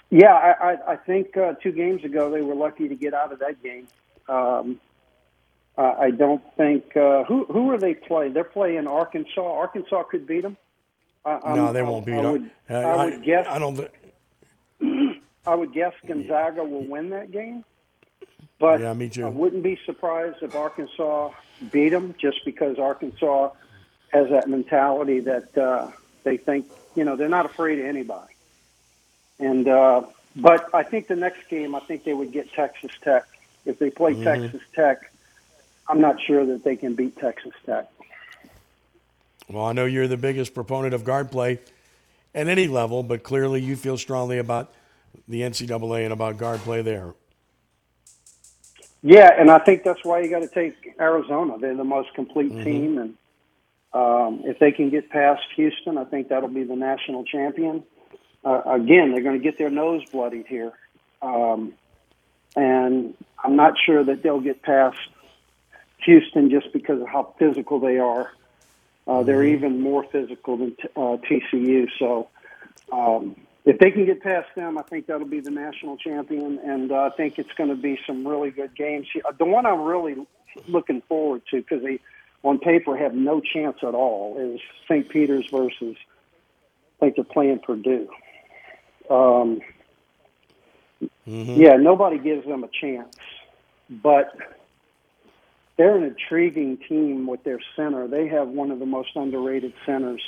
Yeah, 0.10 0.34
I, 0.34 0.72
I, 0.74 0.94
I 0.94 0.96
think 0.96 1.36
uh, 1.36 1.54
two 1.62 1.74
games 1.74 2.04
ago 2.06 2.32
they 2.32 2.42
were 2.42 2.56
lucky 2.56 2.88
to 2.88 2.96
get 2.96 3.14
out 3.14 3.34
of 3.34 3.40
that 3.40 3.62
game. 3.62 3.88
Um, 4.30 4.80
uh, 5.78 5.96
I 6.00 6.12
don't 6.12 6.42
think 6.56 6.96
uh, 6.96 7.26
who 7.26 7.44
who 7.46 7.70
are 7.72 7.78
they 7.78 7.94
playing? 7.96 8.32
They're 8.34 8.46
playing 8.46 8.88
Arkansas. 8.88 9.42
Arkansas 9.42 10.04
could 10.04 10.26
beat 10.26 10.44
them. 10.44 10.56
I, 11.26 11.56
no, 11.56 11.74
they 11.74 11.82
won't 11.82 12.06
beat 12.06 12.14
I 12.14 12.22
them. 12.22 12.32
would, 12.32 12.52
Uh, 12.70 12.74
I 12.76 13.06
would 13.06 13.24
guess. 13.24 13.48
I 13.50 13.60
don't. 13.60 13.76
thi- 13.76 15.20
I 15.48 15.56
would 15.56 15.74
guess 15.74 15.94
Gonzaga 16.08 16.64
will 16.64 16.86
win 16.88 17.10
that 17.10 17.32
game. 17.32 17.66
But 18.66 18.80
Yeah, 18.80 18.94
me 18.94 19.10
too. 19.10 19.28
I 19.28 19.30
wouldn't 19.30 19.62
be 19.62 19.78
surprised 19.86 20.38
if 20.42 20.56
Arkansas 20.56 21.30
beat 21.72 21.90
them, 21.90 22.16
just 22.18 22.44
because 22.46 22.80
Arkansas 22.80 23.52
has 24.12 24.28
that 24.32 24.50
mentality 24.50 25.20
that 25.20 25.56
uh, 25.56 25.92
they 26.24 26.38
think 26.38 26.66
you 26.96 27.04
know 27.04 27.16
they're 27.16 27.30
not 27.30 27.46
afraid 27.46 27.78
of 27.78 27.86
anybody. 27.86 28.34
And 29.38 29.68
uh, 29.68 30.02
but 30.36 30.74
I 30.74 30.82
think 30.82 31.08
the 31.08 31.16
next 31.16 31.48
game, 31.48 31.76
I 31.76 31.80
think 31.82 32.06
they 32.06 32.14
would 32.16 32.32
get 32.32 32.52
Texas 32.54 32.90
Tech. 33.04 33.26
If 33.68 33.78
they 33.78 33.92
play 33.92 34.16
Mhm. 34.16 34.24
Texas 34.24 34.62
Tech, 34.74 35.12
I'm 35.88 36.02
not 36.02 36.20
sure 36.20 36.44
that 36.48 36.64
they 36.64 36.76
can 36.76 36.96
beat 36.96 37.16
Texas 37.18 37.54
Tech. 37.68 37.88
Well, 39.48 39.66
I 39.66 39.74
know 39.74 39.86
you're 39.86 40.08
the 40.08 40.18
biggest 40.18 40.56
proponent 40.56 40.96
of 40.96 41.04
guard 41.04 41.30
play 41.30 41.60
at 42.34 42.48
any 42.48 42.68
level, 42.68 43.04
but 43.04 43.22
clearly 43.22 43.62
you 43.62 43.76
feel 43.76 44.00
strongly 44.00 44.40
about 44.40 44.74
the 45.28 45.42
NCAA 45.44 46.04
and 46.04 46.12
about 46.12 46.40
guard 46.40 46.62
play 46.62 46.82
there. 46.82 47.14
Yeah, 49.02 49.30
and 49.38 49.52
I 49.52 49.60
think 49.60 49.84
that's 49.84 50.04
why 50.04 50.22
you 50.22 50.30
got 50.30 50.40
to 50.40 50.48
take 50.48 50.96
Arizona. 51.00 51.58
They're 51.60 51.76
the 51.76 51.84
most 51.84 52.14
complete 52.16 52.52
team, 52.64 52.98
and 52.98 53.14
um, 53.94 54.42
if 54.46 54.60
they 54.60 54.72
can 54.72 54.90
get 54.90 55.10
past 55.10 55.44
Houston, 55.56 55.98
I 55.98 56.06
think 56.06 56.30
that'll 56.30 56.50
be 56.50 56.64
the 56.64 56.76
national 56.76 57.24
champion. 57.24 57.84
Uh, 58.44 58.62
again, 58.66 59.12
they're 59.12 59.24
going 59.24 59.38
to 59.38 59.44
get 59.44 59.58
their 59.58 59.70
nose 59.70 60.04
bloodied 60.12 60.48
here, 60.48 60.74
um, 61.22 61.74
and 62.56 63.14
I'm 63.44 63.56
not 63.56 63.74
sure 63.86 64.04
that 64.04 64.24
they'll 64.24 64.42
get 64.42 64.64
past 64.64 64.98
Houston 66.06 66.50
just 66.50 66.74
because 66.74 67.02
of 67.02 67.08
how 67.08 67.36
physical 67.38 67.80
they 67.80 68.00
are. 68.00 68.32
Uh, 69.08 69.22
they're 69.22 69.44
even 69.44 69.82
more 69.82 70.04
physical 70.12 70.58
than 70.58 70.72
t- 70.72 70.90
uh, 70.96 71.18
TCU, 71.18 71.88
so. 72.00 72.30
Um, 72.92 73.36
if 73.66 73.80
they 73.80 73.92
can 73.92 74.06
get 74.06 74.22
past 74.22 74.48
them, 74.56 74.78
I 74.78 74.84
think 74.84 75.08
that'll 75.08 75.28
be 75.28 75.40
the 75.40 75.52
national 75.52 75.98
champion, 75.98 76.60
and 76.64 76.92
uh, 76.92 77.10
I 77.12 77.16
think 77.18 77.40
it's 77.40 77.52
going 77.58 77.70
to 77.70 77.76
be 77.76 78.00
some 78.06 78.28
really 78.28 78.52
good 78.52 78.76
games. 78.76 79.08
The 79.38 79.46
one 79.46 79.66
I'm 79.66 79.82
really 79.82 80.16
looking 80.68 81.02
forward 81.02 81.42
to, 81.52 81.58
because 81.58 81.82
they, 81.84 82.00
on 82.44 82.60
paper, 82.60 82.96
have 82.96 83.16
no 83.16 83.42
chance 83.42 83.78
at 83.82 83.96
all, 83.96 84.38
is 84.40 84.62
St. 84.88 85.10
Peter's 85.10 85.50
versus. 85.50 85.96
I 86.98 87.06
think 87.06 87.16
they're 87.16 87.26
playing 87.26 87.60
Purdue. 87.60 88.08
Um, 89.10 89.62
Yeah, 91.26 91.76
nobody 91.78 92.20
gives 92.20 92.46
them 92.46 92.64
a 92.64 92.70
chance, 92.70 93.16
but 93.90 94.38
they're 95.78 95.98
an 95.98 96.04
intriguing 96.04 96.78
team 96.78 97.28
with 97.28 97.44
their 97.44 97.60
center. 97.76 98.08
They 98.08 98.28
have 98.28 98.48
one 98.48 98.72
of 98.72 98.80
the 98.80 98.86
most 98.86 99.16
underrated 99.16 99.74
centers 99.86 100.22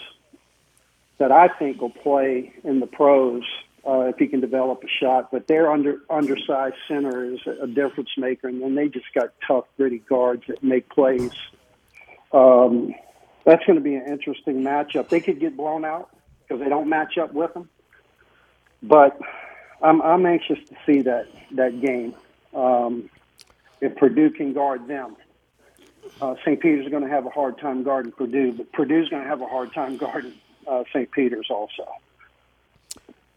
that 1.17 1.31
I 1.31 1.47
think 1.47 1.81
will 1.81 1.89
play 1.89 2.53
in 2.63 2.79
the 2.79 2.87
pros 2.87 3.43
uh, 3.87 4.01
if 4.01 4.17
he 4.17 4.27
can 4.27 4.39
develop 4.41 4.83
a 4.83 4.87
shot. 4.87 5.31
But 5.31 5.47
their 5.47 5.71
under 5.71 5.99
undersized 6.09 6.75
center 6.87 7.33
is 7.33 7.39
a 7.47 7.67
difference 7.67 8.09
maker, 8.17 8.47
and 8.47 8.61
then 8.61 8.75
they 8.75 8.87
just 8.87 9.11
got 9.13 9.29
tough, 9.47 9.65
gritty 9.77 9.99
guards 9.99 10.43
that 10.47 10.63
make 10.63 10.89
plays. 10.89 11.31
Um, 12.31 12.93
that's 13.45 13.65
going 13.65 13.77
to 13.77 13.83
be 13.83 13.95
an 13.95 14.07
interesting 14.07 14.61
matchup. 14.61 15.09
They 15.09 15.21
could 15.21 15.39
get 15.39 15.55
blown 15.55 15.85
out 15.85 16.09
because 16.43 16.61
they 16.61 16.69
don't 16.69 16.89
match 16.89 17.17
up 17.17 17.33
with 17.33 17.53
them, 17.53 17.69
but 18.83 19.17
I'm 19.81 20.01
I'm 20.01 20.25
anxious 20.25 20.59
to 20.69 20.75
see 20.85 21.01
that 21.03 21.27
that 21.53 21.79
game. 21.81 22.13
Um, 22.53 23.09
if 23.81 23.95
Purdue 23.95 24.31
can 24.31 24.53
guard 24.53 24.87
them. 24.87 25.15
Uh, 26.21 26.35
St. 26.41 26.59
Peter's 26.59 26.89
going 26.89 27.03
to 27.03 27.09
have 27.09 27.25
a 27.25 27.29
hard 27.29 27.59
time 27.59 27.83
guarding 27.83 28.11
Purdue, 28.11 28.53
but 28.53 28.71
Purdue's 28.71 29.09
going 29.09 29.21
to 29.21 29.27
have 29.27 29.41
a 29.41 29.45
hard 29.45 29.73
time 29.73 29.97
guarding 29.97 30.33
uh, 30.67 30.83
St. 30.93 31.09
Peter's 31.11 31.47
also. 31.49 31.87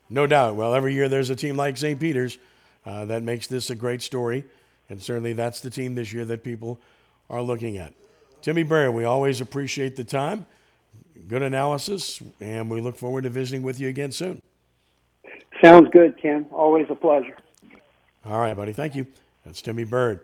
No 0.08 0.26
doubt. 0.26 0.56
Well, 0.56 0.74
every 0.74 0.94
year 0.94 1.08
there's 1.08 1.30
a 1.30 1.36
team 1.36 1.56
like 1.56 1.76
St. 1.76 1.98
Peter's 1.98 2.38
uh, 2.84 3.04
that 3.06 3.22
makes 3.22 3.46
this 3.46 3.70
a 3.70 3.74
great 3.74 4.02
story, 4.02 4.44
and 4.88 5.00
certainly 5.00 5.32
that's 5.32 5.60
the 5.60 5.70
team 5.70 5.94
this 5.94 6.12
year 6.12 6.24
that 6.24 6.42
people 6.42 6.80
are 7.28 7.42
looking 7.42 7.78
at. 7.78 7.94
Timmy 8.42 8.62
Byrd, 8.62 8.94
we 8.94 9.04
always 9.04 9.40
appreciate 9.40 9.96
the 9.96 10.04
time. 10.04 10.46
Good 11.28 11.42
analysis, 11.42 12.20
and 12.40 12.70
we 12.70 12.80
look 12.80 12.96
forward 12.96 13.22
to 13.22 13.30
visiting 13.30 13.62
with 13.62 13.78
you 13.78 13.88
again 13.88 14.10
soon. 14.10 14.40
Sounds 15.62 15.88
good, 15.92 16.20
Ken. 16.20 16.46
Always 16.50 16.86
a 16.90 16.94
pleasure. 16.94 17.36
All 18.24 18.40
right, 18.40 18.56
buddy. 18.56 18.72
Thank 18.72 18.94
you. 18.94 19.06
That's 19.44 19.62
Timmy 19.62 19.84
Byrd. 19.84 20.20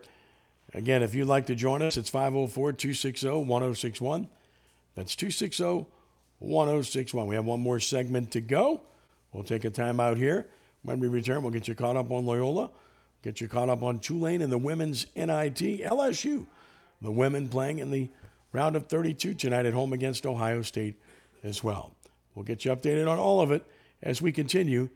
Again, 0.73 1.01
if 1.01 1.15
you'd 1.15 1.27
like 1.27 1.45
to 1.45 1.55
join 1.55 1.81
us, 1.81 1.95
it's 1.95 2.09
504 2.09 2.73
260 2.73 3.29
1061. 3.29 4.27
That's 4.95 5.15
260 5.15 5.85
1061. 6.39 7.27
We 7.27 7.35
have 7.35 7.45
one 7.45 7.59
more 7.59 7.79
segment 7.79 8.31
to 8.31 8.41
go. 8.41 8.81
We'll 9.31 9.43
take 9.43 9.65
a 9.65 9.69
time 9.69 9.99
out 9.99 10.17
here. 10.17 10.47
When 10.83 10.99
we 10.99 11.07
return, 11.07 11.41
we'll 11.41 11.51
get 11.51 11.67
you 11.67 11.75
caught 11.75 11.97
up 11.97 12.11
on 12.11 12.25
Loyola, 12.25 12.69
get 13.23 13.41
you 13.41 13.47
caught 13.47 13.69
up 13.69 13.83
on 13.83 13.99
Tulane 13.99 14.41
and 14.41 14.51
the 14.51 14.57
women's 14.57 15.07
NIT, 15.15 15.59
LSU. 15.83 16.45
The 17.01 17.11
women 17.11 17.49
playing 17.49 17.79
in 17.79 17.91
the 17.91 18.09
round 18.53 18.75
of 18.75 18.87
32 18.87 19.33
tonight 19.33 19.65
at 19.65 19.73
home 19.73 19.93
against 19.93 20.25
Ohio 20.25 20.61
State 20.61 20.95
as 21.43 21.63
well. 21.63 21.95
We'll 22.33 22.45
get 22.45 22.65
you 22.65 22.71
updated 22.71 23.09
on 23.09 23.19
all 23.19 23.41
of 23.41 23.51
it 23.51 23.65
as 24.01 24.21
we 24.21 24.31
continue 24.31 24.89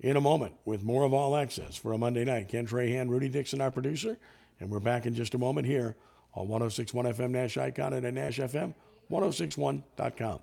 in 0.00 0.16
a 0.16 0.20
moment 0.20 0.54
with 0.64 0.82
more 0.82 1.04
of 1.04 1.12
All 1.12 1.36
Access 1.36 1.76
for 1.76 1.92
a 1.92 1.98
Monday 1.98 2.24
night. 2.24 2.48
Ken 2.48 2.66
Trahan, 2.66 3.08
Rudy 3.08 3.28
Dixon, 3.28 3.60
our 3.60 3.70
producer, 3.70 4.18
and 4.60 4.70
we're 4.70 4.80
back 4.80 5.06
in 5.06 5.14
just 5.14 5.34
a 5.34 5.38
moment 5.38 5.66
here 5.66 5.96
on 6.34 6.48
1061 6.48 7.06
FM 7.06 7.30
Nash 7.30 7.56
Icon 7.56 7.92
and 7.94 8.06
at 8.06 8.14
Nash 8.14 8.38
FM 8.38 8.74
1061.com. 9.08 10.40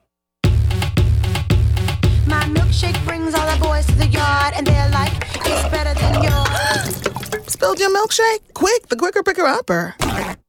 My 2.25 2.43
milkshake 2.43 3.03
brings 3.05 3.33
all 3.33 3.45
the 3.55 3.61
boys 3.63 3.85
to 3.87 3.95
the 3.95 4.07
yard, 4.07 4.53
and 4.55 4.65
they're 4.65 4.89
like, 4.89 5.11
it's 5.35 5.69
better 5.69 5.93
than 5.93 6.23
yours. 6.23 7.47
Spilled 7.47 7.79
your 7.79 7.89
milkshake? 7.89 8.53
Quick, 8.53 8.87
the 8.87 8.95
quicker 8.95 9.23
picker 9.23 9.43
upper. 9.45 9.95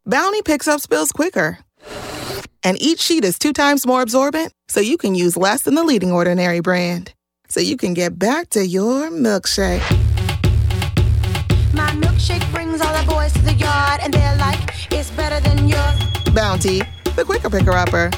Bounty 0.07 0.43
picks 0.43 0.69
up 0.69 0.81
spills 0.81 1.11
quicker. 1.11 1.59
And 2.63 2.81
each 2.81 3.01
sheet 3.01 3.25
is 3.25 3.39
two 3.39 3.53
times 3.53 3.87
more 3.87 4.03
absorbent, 4.03 4.53
so 4.69 4.81
you 4.81 4.97
can 4.97 5.15
use 5.15 5.37
less 5.37 5.63
than 5.63 5.75
the 5.75 5.85
leading 5.85 6.13
ordinary 6.13 6.61
brand. 6.61 7.13
So 7.49 7.61
you 7.61 7.77
can 7.77 7.93
get 7.93 8.19
back 8.19 8.51
to 8.51 8.65
your 8.65 9.11
milkshake. 9.11 9.83
My 11.75 11.91
milkshake 11.91 12.51
brings 12.53 12.81
all 12.81 12.97
the 12.99 13.07
boys 13.11 13.33
to 13.35 13.43
the 13.43 13.55
yard, 13.55 14.01
and 14.03 14.15
they're 14.15 14.37
like, 14.37 14.61
it's 14.93 15.11
better 15.11 15.41
than 15.41 15.69
yours. 15.69 16.01
Bounty, 16.33 16.83
the 17.17 17.25
quicker 17.25 17.51
picker 17.51 17.73
upper. 17.73 18.11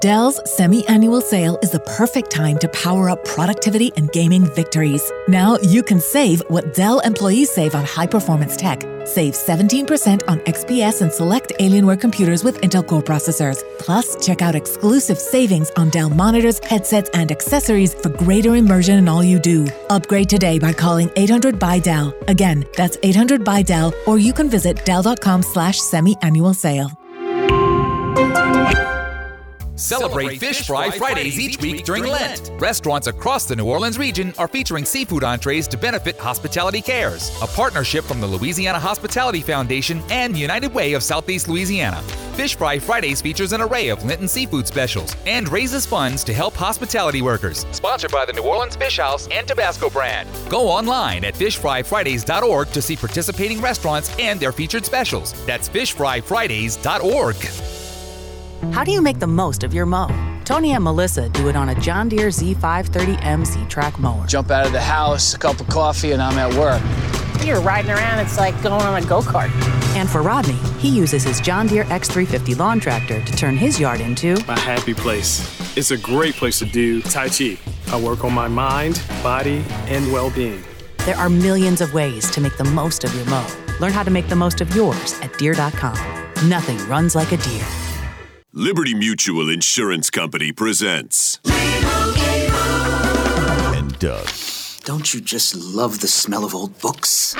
Dell's 0.00 0.42
semi 0.56 0.86
annual 0.88 1.22
sale 1.22 1.58
is 1.62 1.70
the 1.70 1.80
perfect 1.80 2.30
time 2.30 2.58
to 2.58 2.68
power 2.68 3.08
up 3.08 3.24
productivity 3.24 3.90
and 3.96 4.12
gaming 4.12 4.44
victories. 4.44 5.10
Now 5.26 5.56
you 5.62 5.82
can 5.82 6.00
save 6.00 6.42
what 6.48 6.74
Dell 6.74 7.00
employees 7.00 7.50
save 7.50 7.74
on 7.74 7.86
high 7.86 8.06
performance 8.06 8.58
tech. 8.58 8.82
Save 9.06 9.32
17% 9.32 10.20
on 10.28 10.40
XPS 10.40 11.00
and 11.00 11.10
select 11.10 11.54
Alienware 11.60 11.98
computers 11.98 12.44
with 12.44 12.60
Intel 12.60 12.86
Core 12.86 13.02
processors. 13.02 13.62
Plus, 13.78 14.22
check 14.24 14.42
out 14.42 14.54
exclusive 14.54 15.18
savings 15.18 15.70
on 15.76 15.88
Dell 15.88 16.10
monitors, 16.10 16.58
headsets, 16.58 17.08
and 17.14 17.32
accessories 17.32 17.94
for 17.94 18.10
greater 18.10 18.54
immersion 18.56 18.98
in 18.98 19.08
all 19.08 19.24
you 19.24 19.38
do. 19.38 19.66
Upgrade 19.88 20.28
today 20.28 20.58
by 20.58 20.74
calling 20.74 21.10
800 21.16 21.58
by 21.58 21.78
Dell. 21.78 22.14
Again, 22.28 22.66
that's 22.76 22.98
800 23.02 23.44
by 23.44 23.62
Dell, 23.62 23.94
or 24.06 24.18
you 24.18 24.34
can 24.34 24.50
visit 24.50 24.84
dell.com 24.84 25.42
slash 25.42 25.78
semi-annual 25.78 26.52
sale. 26.52 26.90
Celebrate 29.76 30.38
Fish 30.38 30.66
Fry 30.66 30.90
Fridays 30.90 31.38
each 31.38 31.60
week 31.60 31.84
during 31.84 32.04
Lent. 32.04 32.50
Restaurants 32.58 33.08
across 33.08 33.44
the 33.44 33.54
New 33.54 33.66
Orleans 33.66 33.98
region 33.98 34.32
are 34.38 34.48
featuring 34.48 34.86
seafood 34.86 35.22
entrees 35.22 35.68
to 35.68 35.76
benefit 35.76 36.16
Hospitality 36.16 36.80
Cares, 36.80 37.30
a 37.42 37.46
partnership 37.46 38.04
from 38.04 38.20
the 38.20 38.26
Louisiana 38.26 38.78
Hospitality 38.78 39.42
Foundation 39.42 40.02
and 40.10 40.36
United 40.36 40.72
Way 40.72 40.94
of 40.94 41.02
Southeast 41.02 41.48
Louisiana. 41.48 42.00
Fish 42.36 42.56
Fry 42.56 42.78
Fridays 42.78 43.20
features 43.20 43.52
an 43.52 43.60
array 43.60 43.90
of 43.90 44.02
Lenten 44.02 44.28
seafood 44.28 44.66
specials 44.66 45.14
and 45.26 45.48
raises 45.50 45.84
funds 45.84 46.24
to 46.24 46.32
help 46.32 46.54
hospitality 46.54 47.20
workers. 47.20 47.66
Sponsored 47.72 48.10
by 48.10 48.24
the 48.24 48.32
New 48.32 48.42
Orleans 48.42 48.76
Fish 48.76 48.96
House 48.96 49.28
and 49.28 49.46
Tabasco 49.46 49.90
brand. 49.90 50.28
Go 50.48 50.68
online 50.68 51.24
at 51.24 51.34
fishfryfridays.org 51.34 52.70
to 52.70 52.82
see 52.82 52.96
participating 52.96 53.60
restaurants 53.60 54.14
and 54.18 54.40
their 54.40 54.52
featured 54.52 54.86
specials. 54.86 55.34
That's 55.44 55.68
fishfryfridays.org. 55.68 57.75
How 58.72 58.84
do 58.84 58.90
you 58.92 59.00
make 59.02 59.18
the 59.18 59.26
most 59.26 59.64
of 59.64 59.72
your 59.72 59.86
mow? 59.86 60.08
Tony 60.44 60.72
and 60.72 60.84
Melissa 60.84 61.28
do 61.30 61.48
it 61.48 61.56
on 61.56 61.70
a 61.70 61.80
John 61.80 62.08
Deere 62.08 62.28
Z530M 62.28 63.44
ZTrak 63.44 63.98
mower. 63.98 64.26
Jump 64.26 64.50
out 64.50 64.66
of 64.66 64.72
the 64.72 64.80
house, 64.80 65.34
a 65.34 65.38
cup 65.38 65.58
of 65.60 65.68
coffee, 65.68 66.12
and 66.12 66.22
I'm 66.22 66.38
at 66.38 66.52
work. 66.54 66.82
You're 67.44 67.60
riding 67.60 67.90
around, 67.90 68.20
it's 68.20 68.38
like 68.38 68.54
going 68.62 68.82
on 68.82 69.02
a 69.02 69.06
go-kart. 69.06 69.50
And 69.96 70.08
for 70.08 70.22
Rodney, 70.22 70.58
he 70.78 70.88
uses 70.88 71.24
his 71.24 71.40
John 71.40 71.66
Deere 71.66 71.84
X350 71.84 72.58
lawn 72.58 72.78
tractor 72.78 73.24
to 73.24 73.32
turn 73.36 73.56
his 73.56 73.80
yard 73.80 74.00
into 74.00 74.34
a 74.48 74.58
happy 74.58 74.94
place. 74.94 75.40
It's 75.76 75.90
a 75.90 75.98
great 75.98 76.34
place 76.34 76.58
to 76.60 76.66
do 76.66 77.02
Tai 77.02 77.28
Chi. 77.28 77.58
I 77.88 78.00
work 78.00 78.24
on 78.24 78.32
my 78.32 78.48
mind, 78.48 79.02
body, 79.22 79.64
and 79.86 80.12
well-being. 80.12 80.62
There 81.06 81.16
are 81.16 81.28
millions 81.28 81.80
of 81.80 81.94
ways 81.94 82.30
to 82.32 82.40
make 82.40 82.56
the 82.56 82.64
most 82.64 83.04
of 83.04 83.14
your 83.14 83.24
mow. 83.26 83.46
Learn 83.80 83.92
how 83.92 84.02
to 84.02 84.10
make 84.10 84.28
the 84.28 84.36
most 84.36 84.60
of 84.60 84.74
yours 84.74 85.18
at 85.20 85.36
Deere.com. 85.38 85.96
Nothing 86.48 86.78
runs 86.88 87.14
like 87.14 87.32
a 87.32 87.36
Deere. 87.36 87.66
Liberty 88.58 88.94
Mutual 88.94 89.50
Insurance 89.50 90.08
Company 90.08 90.50
presents. 90.50 91.40
And 93.74 93.98
Doug. 93.98 94.26
Don't 94.84 95.12
you 95.12 95.20
just 95.20 95.54
love 95.54 96.00
the 96.00 96.08
smell 96.08 96.42
of 96.42 96.54
old 96.54 96.80
books? 96.80 97.36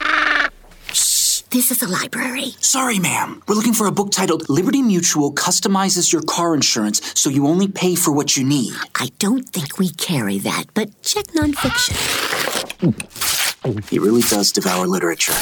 Shh, 0.93 1.41
this 1.49 1.71
is 1.71 1.83
a 1.83 1.89
library. 1.89 2.51
Sorry, 2.61 2.99
ma'am. 2.99 3.43
We're 3.49 3.55
looking 3.55 3.73
for 3.73 3.87
a 3.87 3.91
book 3.91 4.11
titled 4.11 4.47
Liberty 4.51 4.83
Mutual 4.83 5.33
Customizes 5.33 6.13
Your 6.13 6.21
Car 6.21 6.55
Insurance 6.55 7.01
so 7.19 7.31
you 7.31 7.47
only 7.47 7.69
pay 7.69 7.95
for 7.95 8.13
what 8.13 8.37
you 8.37 8.45
need. 8.45 8.75
I 8.95 9.09
don't 9.19 9.49
think 9.49 9.79
we 9.79 9.89
carry 9.93 10.37
that, 10.41 10.65
but 10.75 11.01
check 11.01 11.29
nonfiction. 11.29 11.97
He 13.89 13.99
really 13.99 14.21
does 14.21 14.53
devour 14.53 14.87
literature. 14.87 15.33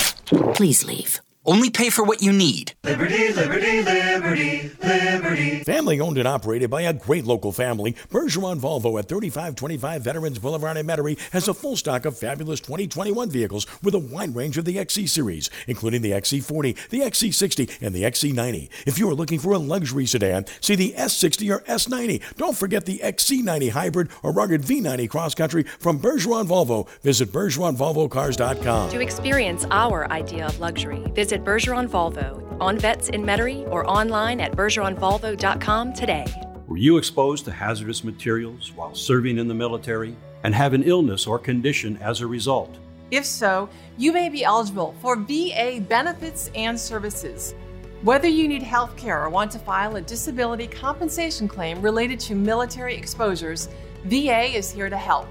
Please 0.55 0.85
leave. 0.85 1.21
Only 1.47 1.69
pay 1.69 1.91
for 1.91 2.05
what 2.05 2.23
you 2.23 2.33
need. 2.33 2.73
Liberty, 2.85 3.31
liberty, 3.35 3.83
liberty, 3.83 4.71
liberty. 4.83 5.59
Family 5.65 6.01
owned 6.01 6.17
and 6.17 6.27
operated 6.27 6.71
by 6.71 6.83
a 6.83 6.95
great 6.95 7.27
local 7.27 7.53
family, 7.53 7.93
Bergeron 8.11 8.59
Volvo 8.59 8.99
at 8.99 9.09
3525 9.09 10.03
Veterans 10.03 10.39
Boulevard 10.39 10.79
in 10.79 10.87
Metairie 10.87 11.19
has 11.33 11.47
a 11.47 11.53
full 11.53 11.77
stock 11.77 12.07
of 12.07 12.17
fabulous 12.19 12.61
2021 12.61 13.29
vehicles 13.29 13.67
with 13.83 13.95
a 13.95 13.99
wide 13.99 14.35
range 14.35 14.57
of 14.57 14.65
the 14.65 14.79
XC 14.79 15.07
series, 15.07 15.51
including 15.67 16.01
the 16.01 16.13
XC40, 16.13 16.89
the 16.89 17.01
XC60, 17.01 17.83
and 17.83 17.95
the 17.95 18.05
XC90. 18.05 18.71
If 18.87 18.99
you 18.99 19.11
are 19.11 19.15
looking 19.15 19.39
for 19.39 19.53
a 19.53 19.59
luxury 19.59 20.07
sedan, 20.07 20.47
see 20.63 20.77
the 20.77 20.95
S60 20.97 21.55
or 21.55 21.61
S90. 21.65 22.23
Don't 22.37 22.57
forget 22.57 22.87
the 22.87 23.01
XC90 23.01 23.71
hybrid 23.71 24.09
or 24.23 24.33
rugged 24.33 24.63
V90 24.63 25.11
cross 25.11 25.35
country 25.35 25.65
from 25.65 26.01
Bergeron 26.01 26.47
Volvo. 26.47 26.89
Visit 27.01 27.31
BergeronVolvoCars.com. 27.33 28.91
To 28.91 29.01
experience 29.01 29.67
our 29.71 30.11
idea 30.11 30.47
of 30.47 30.59
luxury, 30.59 31.03
visit 31.15 31.34
Bergeron 31.43 31.89
Volvo 31.89 32.45
on 32.61 32.79
Vets 32.79 33.09
in 33.09 33.23
Metairie 33.23 33.67
or 33.71 33.89
online 33.89 34.41
at 34.41 34.53
bergeronvolvo.com 34.53 35.93
today. 35.93 36.27
Were 36.67 36.77
you 36.77 36.97
exposed 36.97 37.45
to 37.47 37.53
hazardous 37.53 38.05
materials 38.05 38.73
while 38.73 38.95
serving 38.95 39.39
in 39.39 39.49
the 39.49 39.55
military 39.55 40.17
and 40.43 40.55
have 40.55 40.73
an 40.75 40.83
illness 40.83 41.27
or 41.27 41.39
condition 41.39 41.97
as 41.99 42.21
a 42.21 42.27
result? 42.27 42.77
If 43.11 43.25
so, 43.25 43.69
you 43.97 44.13
may 44.13 44.29
be 44.29 44.45
eligible 44.45 44.95
for 45.01 45.17
VA 45.17 45.85
benefits 45.89 46.51
and 46.55 46.79
services. 46.79 47.55
Whether 48.03 48.29
you 48.29 48.49
need 48.49 48.63
health 48.63 48.97
care 48.97 49.25
or 49.25 49.31
want 49.31 49.51
to 49.53 49.59
file 49.59 49.97
a 49.97 50.01
disability 50.01 50.67
compensation 50.67 51.49
claim 51.49 51.81
related 51.81 52.21
to 52.21 52.35
military 52.35 52.95
exposures, 52.95 53.69
VA 54.05 54.57
is 54.57 54.71
here 54.71 54.91
to 54.91 54.97
help. 54.97 55.27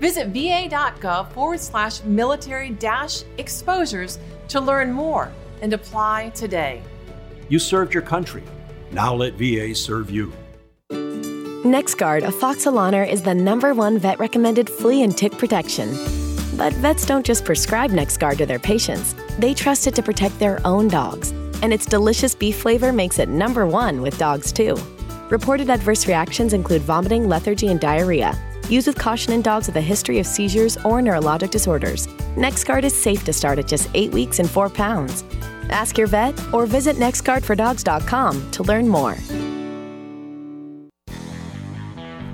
Visit 0.00 0.28
va.gov 0.28 1.32
forward 1.32 1.60
slash 1.60 2.02
military 2.04 2.70
dash 2.70 3.22
exposures 3.38 4.18
to 4.48 4.60
learn 4.60 4.92
more 4.92 5.32
and 5.62 5.72
apply 5.72 6.30
today. 6.30 6.82
You 7.48 7.58
served 7.58 7.94
your 7.94 8.02
country. 8.02 8.42
Now 8.92 9.14
let 9.14 9.34
VA 9.34 9.74
serve 9.74 10.10
you. 10.10 10.32
NexGard 10.90 12.22
afoxolaner 12.22 13.06
is 13.06 13.22
the 13.22 13.34
number 13.34 13.74
one 13.74 13.98
vet 13.98 14.18
recommended 14.18 14.70
flea 14.70 15.02
and 15.02 15.16
tick 15.16 15.32
protection. 15.32 15.88
But 16.56 16.72
vets 16.74 17.04
don't 17.04 17.26
just 17.26 17.44
prescribe 17.44 17.90
NexGard 17.90 18.38
to 18.38 18.46
their 18.46 18.58
patients, 18.58 19.14
they 19.38 19.54
trust 19.54 19.86
it 19.86 19.94
to 19.96 20.02
protect 20.02 20.38
their 20.38 20.60
own 20.66 20.88
dogs. 20.88 21.30
And 21.62 21.72
its 21.72 21.84
delicious 21.84 22.34
beef 22.34 22.56
flavor 22.56 22.92
makes 22.92 23.18
it 23.18 23.28
number 23.28 23.66
one 23.66 24.00
with 24.00 24.18
dogs, 24.18 24.52
too. 24.52 24.76
Reported 25.30 25.68
adverse 25.68 26.06
reactions 26.06 26.52
include 26.52 26.82
vomiting, 26.82 27.28
lethargy, 27.28 27.68
and 27.68 27.80
diarrhea. 27.80 28.36
Use 28.68 28.86
with 28.86 28.98
caution 28.98 29.32
in 29.32 29.42
dogs 29.42 29.66
with 29.66 29.76
a 29.76 29.80
history 29.80 30.18
of 30.18 30.26
seizures 30.26 30.76
or 30.78 31.00
neurologic 31.00 31.50
disorders. 31.50 32.06
NexGard 32.36 32.84
is 32.84 32.94
safe 32.94 33.24
to 33.24 33.32
start 33.32 33.58
at 33.58 33.66
just 33.66 33.88
8 33.94 34.12
weeks 34.12 34.38
and 34.38 34.48
4 34.48 34.68
pounds. 34.68 35.24
Ask 35.70 35.98
your 35.98 36.06
vet 36.06 36.38
or 36.52 36.66
visit 36.66 36.96
nexgardfordogs.com 36.96 38.50
to 38.50 38.62
learn 38.62 38.88
more. 38.88 39.16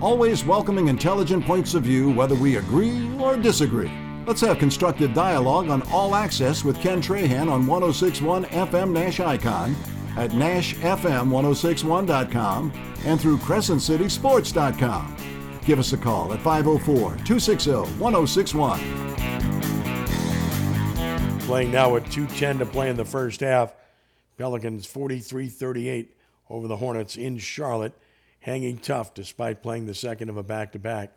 Always 0.01 0.45
welcoming 0.45 0.89
intelligent 0.89 1.47
points 1.47 1.75
of 1.75 1.85
view, 1.85 2.13
whether 2.13 2.35
we 2.35 2.57
agree 2.57 3.09
or 3.19 3.37
disagree. 3.37 3.93
Let's 4.27 4.41
have 4.43 4.59
constructive 4.59 5.15
dialogue 5.15 5.71
on 5.71 5.81
All 5.91 6.15
Access 6.15 6.63
with 6.65 6.79
Ken 6.81 7.01
Trahan 7.01 7.51
on 7.51 7.67
1061 7.67 8.45
FM 8.47 8.93
Nash 8.93 9.21
Icon, 9.21 9.75
at 10.17 10.31
NashFM1061.com, 10.31 12.73
and 13.05 13.21
through 13.21 13.37
CrescentCitySports.com. 13.39 15.34
Give 15.65 15.79
us 15.79 15.95
a 15.95 15.97
call 15.97 16.33
at 16.35 16.41
504 16.41 16.95
260 17.25 17.71
1061. 17.99 18.81
Playing 21.41 21.73
now 21.73 21.91
with 21.91 22.05
2.10 22.07 22.59
to 22.59 22.67
play 22.67 22.91
in 22.91 22.97
the 22.97 23.05
first 23.05 23.41
half. 23.41 23.73
Pelicans 24.37 24.85
43 24.85 25.49
38 25.49 26.15
over 26.51 26.69
the 26.69 26.77
Hornets 26.77 27.17
in 27.17 27.39
Charlotte, 27.39 27.95
hanging 28.41 28.77
tough 28.77 29.15
despite 29.15 29.63
playing 29.63 29.87
the 29.87 29.95
second 29.95 30.29
of 30.29 30.37
a 30.37 30.43
back 30.43 30.73
to 30.73 30.79
back. 30.79 31.13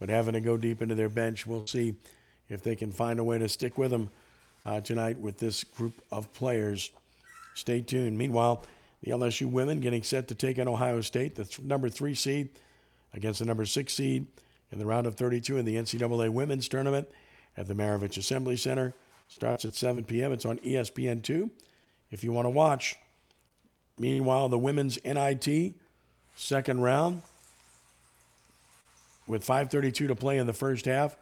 But 0.00 0.08
having 0.08 0.32
to 0.32 0.40
go 0.40 0.56
deep 0.56 0.82
into 0.82 0.96
their 0.96 1.08
bench, 1.08 1.46
we'll 1.46 1.68
see 1.68 1.94
if 2.48 2.64
they 2.64 2.74
can 2.74 2.90
find 2.90 3.20
a 3.20 3.24
way 3.24 3.38
to 3.38 3.48
stick 3.48 3.78
with 3.78 3.92
them 3.92 4.10
uh, 4.64 4.80
tonight 4.80 5.20
with 5.20 5.38
this 5.38 5.62
group 5.62 6.02
of 6.10 6.32
players. 6.34 6.90
Stay 7.54 7.82
tuned. 7.82 8.18
Meanwhile, 8.18 8.64
the 9.02 9.12
LSU 9.12 9.48
women 9.48 9.78
getting 9.78 10.02
set 10.02 10.26
to 10.28 10.34
take 10.34 10.58
on 10.58 10.66
Ohio 10.66 11.00
State, 11.02 11.36
the 11.36 11.44
th- 11.44 11.60
number 11.60 11.88
three 11.88 12.16
seed 12.16 12.48
against 13.16 13.40
the 13.40 13.44
number 13.44 13.64
six 13.64 13.94
seed 13.94 14.26
in 14.70 14.78
the 14.78 14.86
round 14.86 15.06
of 15.06 15.16
32 15.16 15.56
in 15.56 15.64
the 15.64 15.76
NCAA 15.76 16.30
women's 16.30 16.68
tournament 16.68 17.08
at 17.56 17.66
the 17.66 17.74
Maravich 17.74 18.18
Assembly 18.18 18.56
Center. 18.56 18.94
Starts 19.28 19.64
at 19.64 19.74
7 19.74 20.04
p.m. 20.04 20.32
It's 20.32 20.44
on 20.44 20.60
E 20.62 20.74
ESPN2 20.74 21.50
if 22.10 22.22
you 22.22 22.32
want 22.32 22.46
to 22.46 22.50
watch. 22.50 22.96
Meanwhile, 23.98 24.50
the 24.50 24.58
women's 24.58 24.98
NIT 25.04 25.74
second 26.36 26.80
round 26.80 27.22
with 29.26 29.44
5.32 29.44 30.08
to 30.08 30.14
play 30.14 30.38
in 30.38 30.46
the 30.46 30.52
first 30.52 30.84
half. 30.84 31.16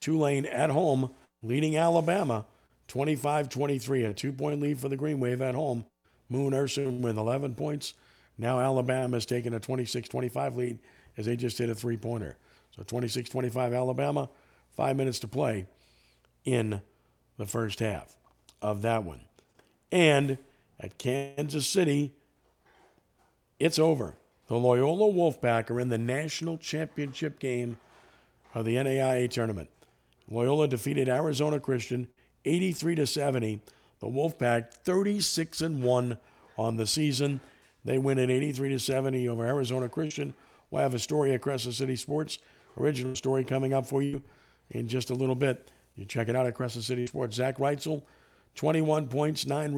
Tulane 0.00 0.44
at 0.44 0.70
home 0.70 1.10
leading 1.42 1.76
Alabama 1.76 2.44
25 2.88 3.48
23, 3.48 4.04
a 4.04 4.12
two 4.12 4.32
point 4.32 4.60
lead 4.60 4.78
for 4.78 4.88
the 4.88 4.96
Green 4.96 5.18
Wave 5.18 5.40
at 5.40 5.54
home. 5.54 5.86
Moon 6.28 6.52
Ursin 6.52 7.00
with 7.00 7.16
11 7.16 7.54
points. 7.54 7.94
Now 8.36 8.60
Alabama 8.60 9.16
has 9.16 9.24
taken 9.24 9.54
a 9.54 9.60
26 9.60 10.08
25 10.08 10.56
lead 10.56 10.78
as 11.16 11.26
they 11.26 11.36
just 11.36 11.58
hit 11.58 11.70
a 11.70 11.74
three 11.74 11.96
pointer. 11.96 12.36
So 12.76 12.82
26 12.82 13.30
25 13.30 13.72
Alabama, 13.72 14.28
five 14.76 14.96
minutes 14.96 15.18
to 15.20 15.28
play 15.28 15.66
in 16.44 16.80
the 17.38 17.46
first 17.46 17.80
half 17.80 18.16
of 18.62 18.82
that 18.82 19.04
one. 19.04 19.20
And 19.90 20.38
at 20.78 20.98
Kansas 20.98 21.66
City, 21.66 22.12
it's 23.58 23.78
over. 23.78 24.14
The 24.48 24.56
Loyola 24.56 25.12
Wolfpack 25.12 25.70
are 25.70 25.80
in 25.80 25.88
the 25.88 25.98
national 25.98 26.58
championship 26.58 27.38
game 27.38 27.78
of 28.54 28.64
the 28.64 28.76
NAIA 28.76 29.30
tournament. 29.30 29.68
Loyola 30.30 30.68
defeated 30.68 31.08
Arizona 31.08 31.58
Christian 31.58 32.08
83 32.44 32.94
to 32.96 33.06
70. 33.06 33.60
The 34.00 34.06
Wolfpack 34.06 34.72
36 34.72 35.60
and 35.62 35.82
1 35.82 36.18
on 36.56 36.76
the 36.76 36.86
season. 36.86 37.40
They 37.84 37.98
win 37.98 38.18
at 38.18 38.30
83 38.30 38.70
to 38.70 38.78
70 38.78 39.28
over 39.28 39.46
Arizona 39.46 39.88
Christian. 39.88 40.34
We'll 40.70 40.82
have 40.82 40.94
a 40.94 40.98
story 40.98 41.32
at 41.32 41.42
Crescent 41.42 41.74
City 41.74 41.96
Sports, 41.96 42.38
original 42.78 43.14
story 43.14 43.44
coming 43.44 43.72
up 43.72 43.86
for 43.86 44.02
you 44.02 44.22
in 44.70 44.88
just 44.88 45.10
a 45.10 45.14
little 45.14 45.34
bit. 45.34 45.70
You 45.94 46.04
check 46.04 46.28
it 46.28 46.36
out 46.36 46.46
at 46.46 46.54
Crescent 46.54 46.84
City 46.84 47.06
Sports. 47.06 47.36
Zach 47.36 47.58
Wrightsil, 47.58 48.02
21 48.54 49.08
points, 49.08 49.46
nine 49.46 49.72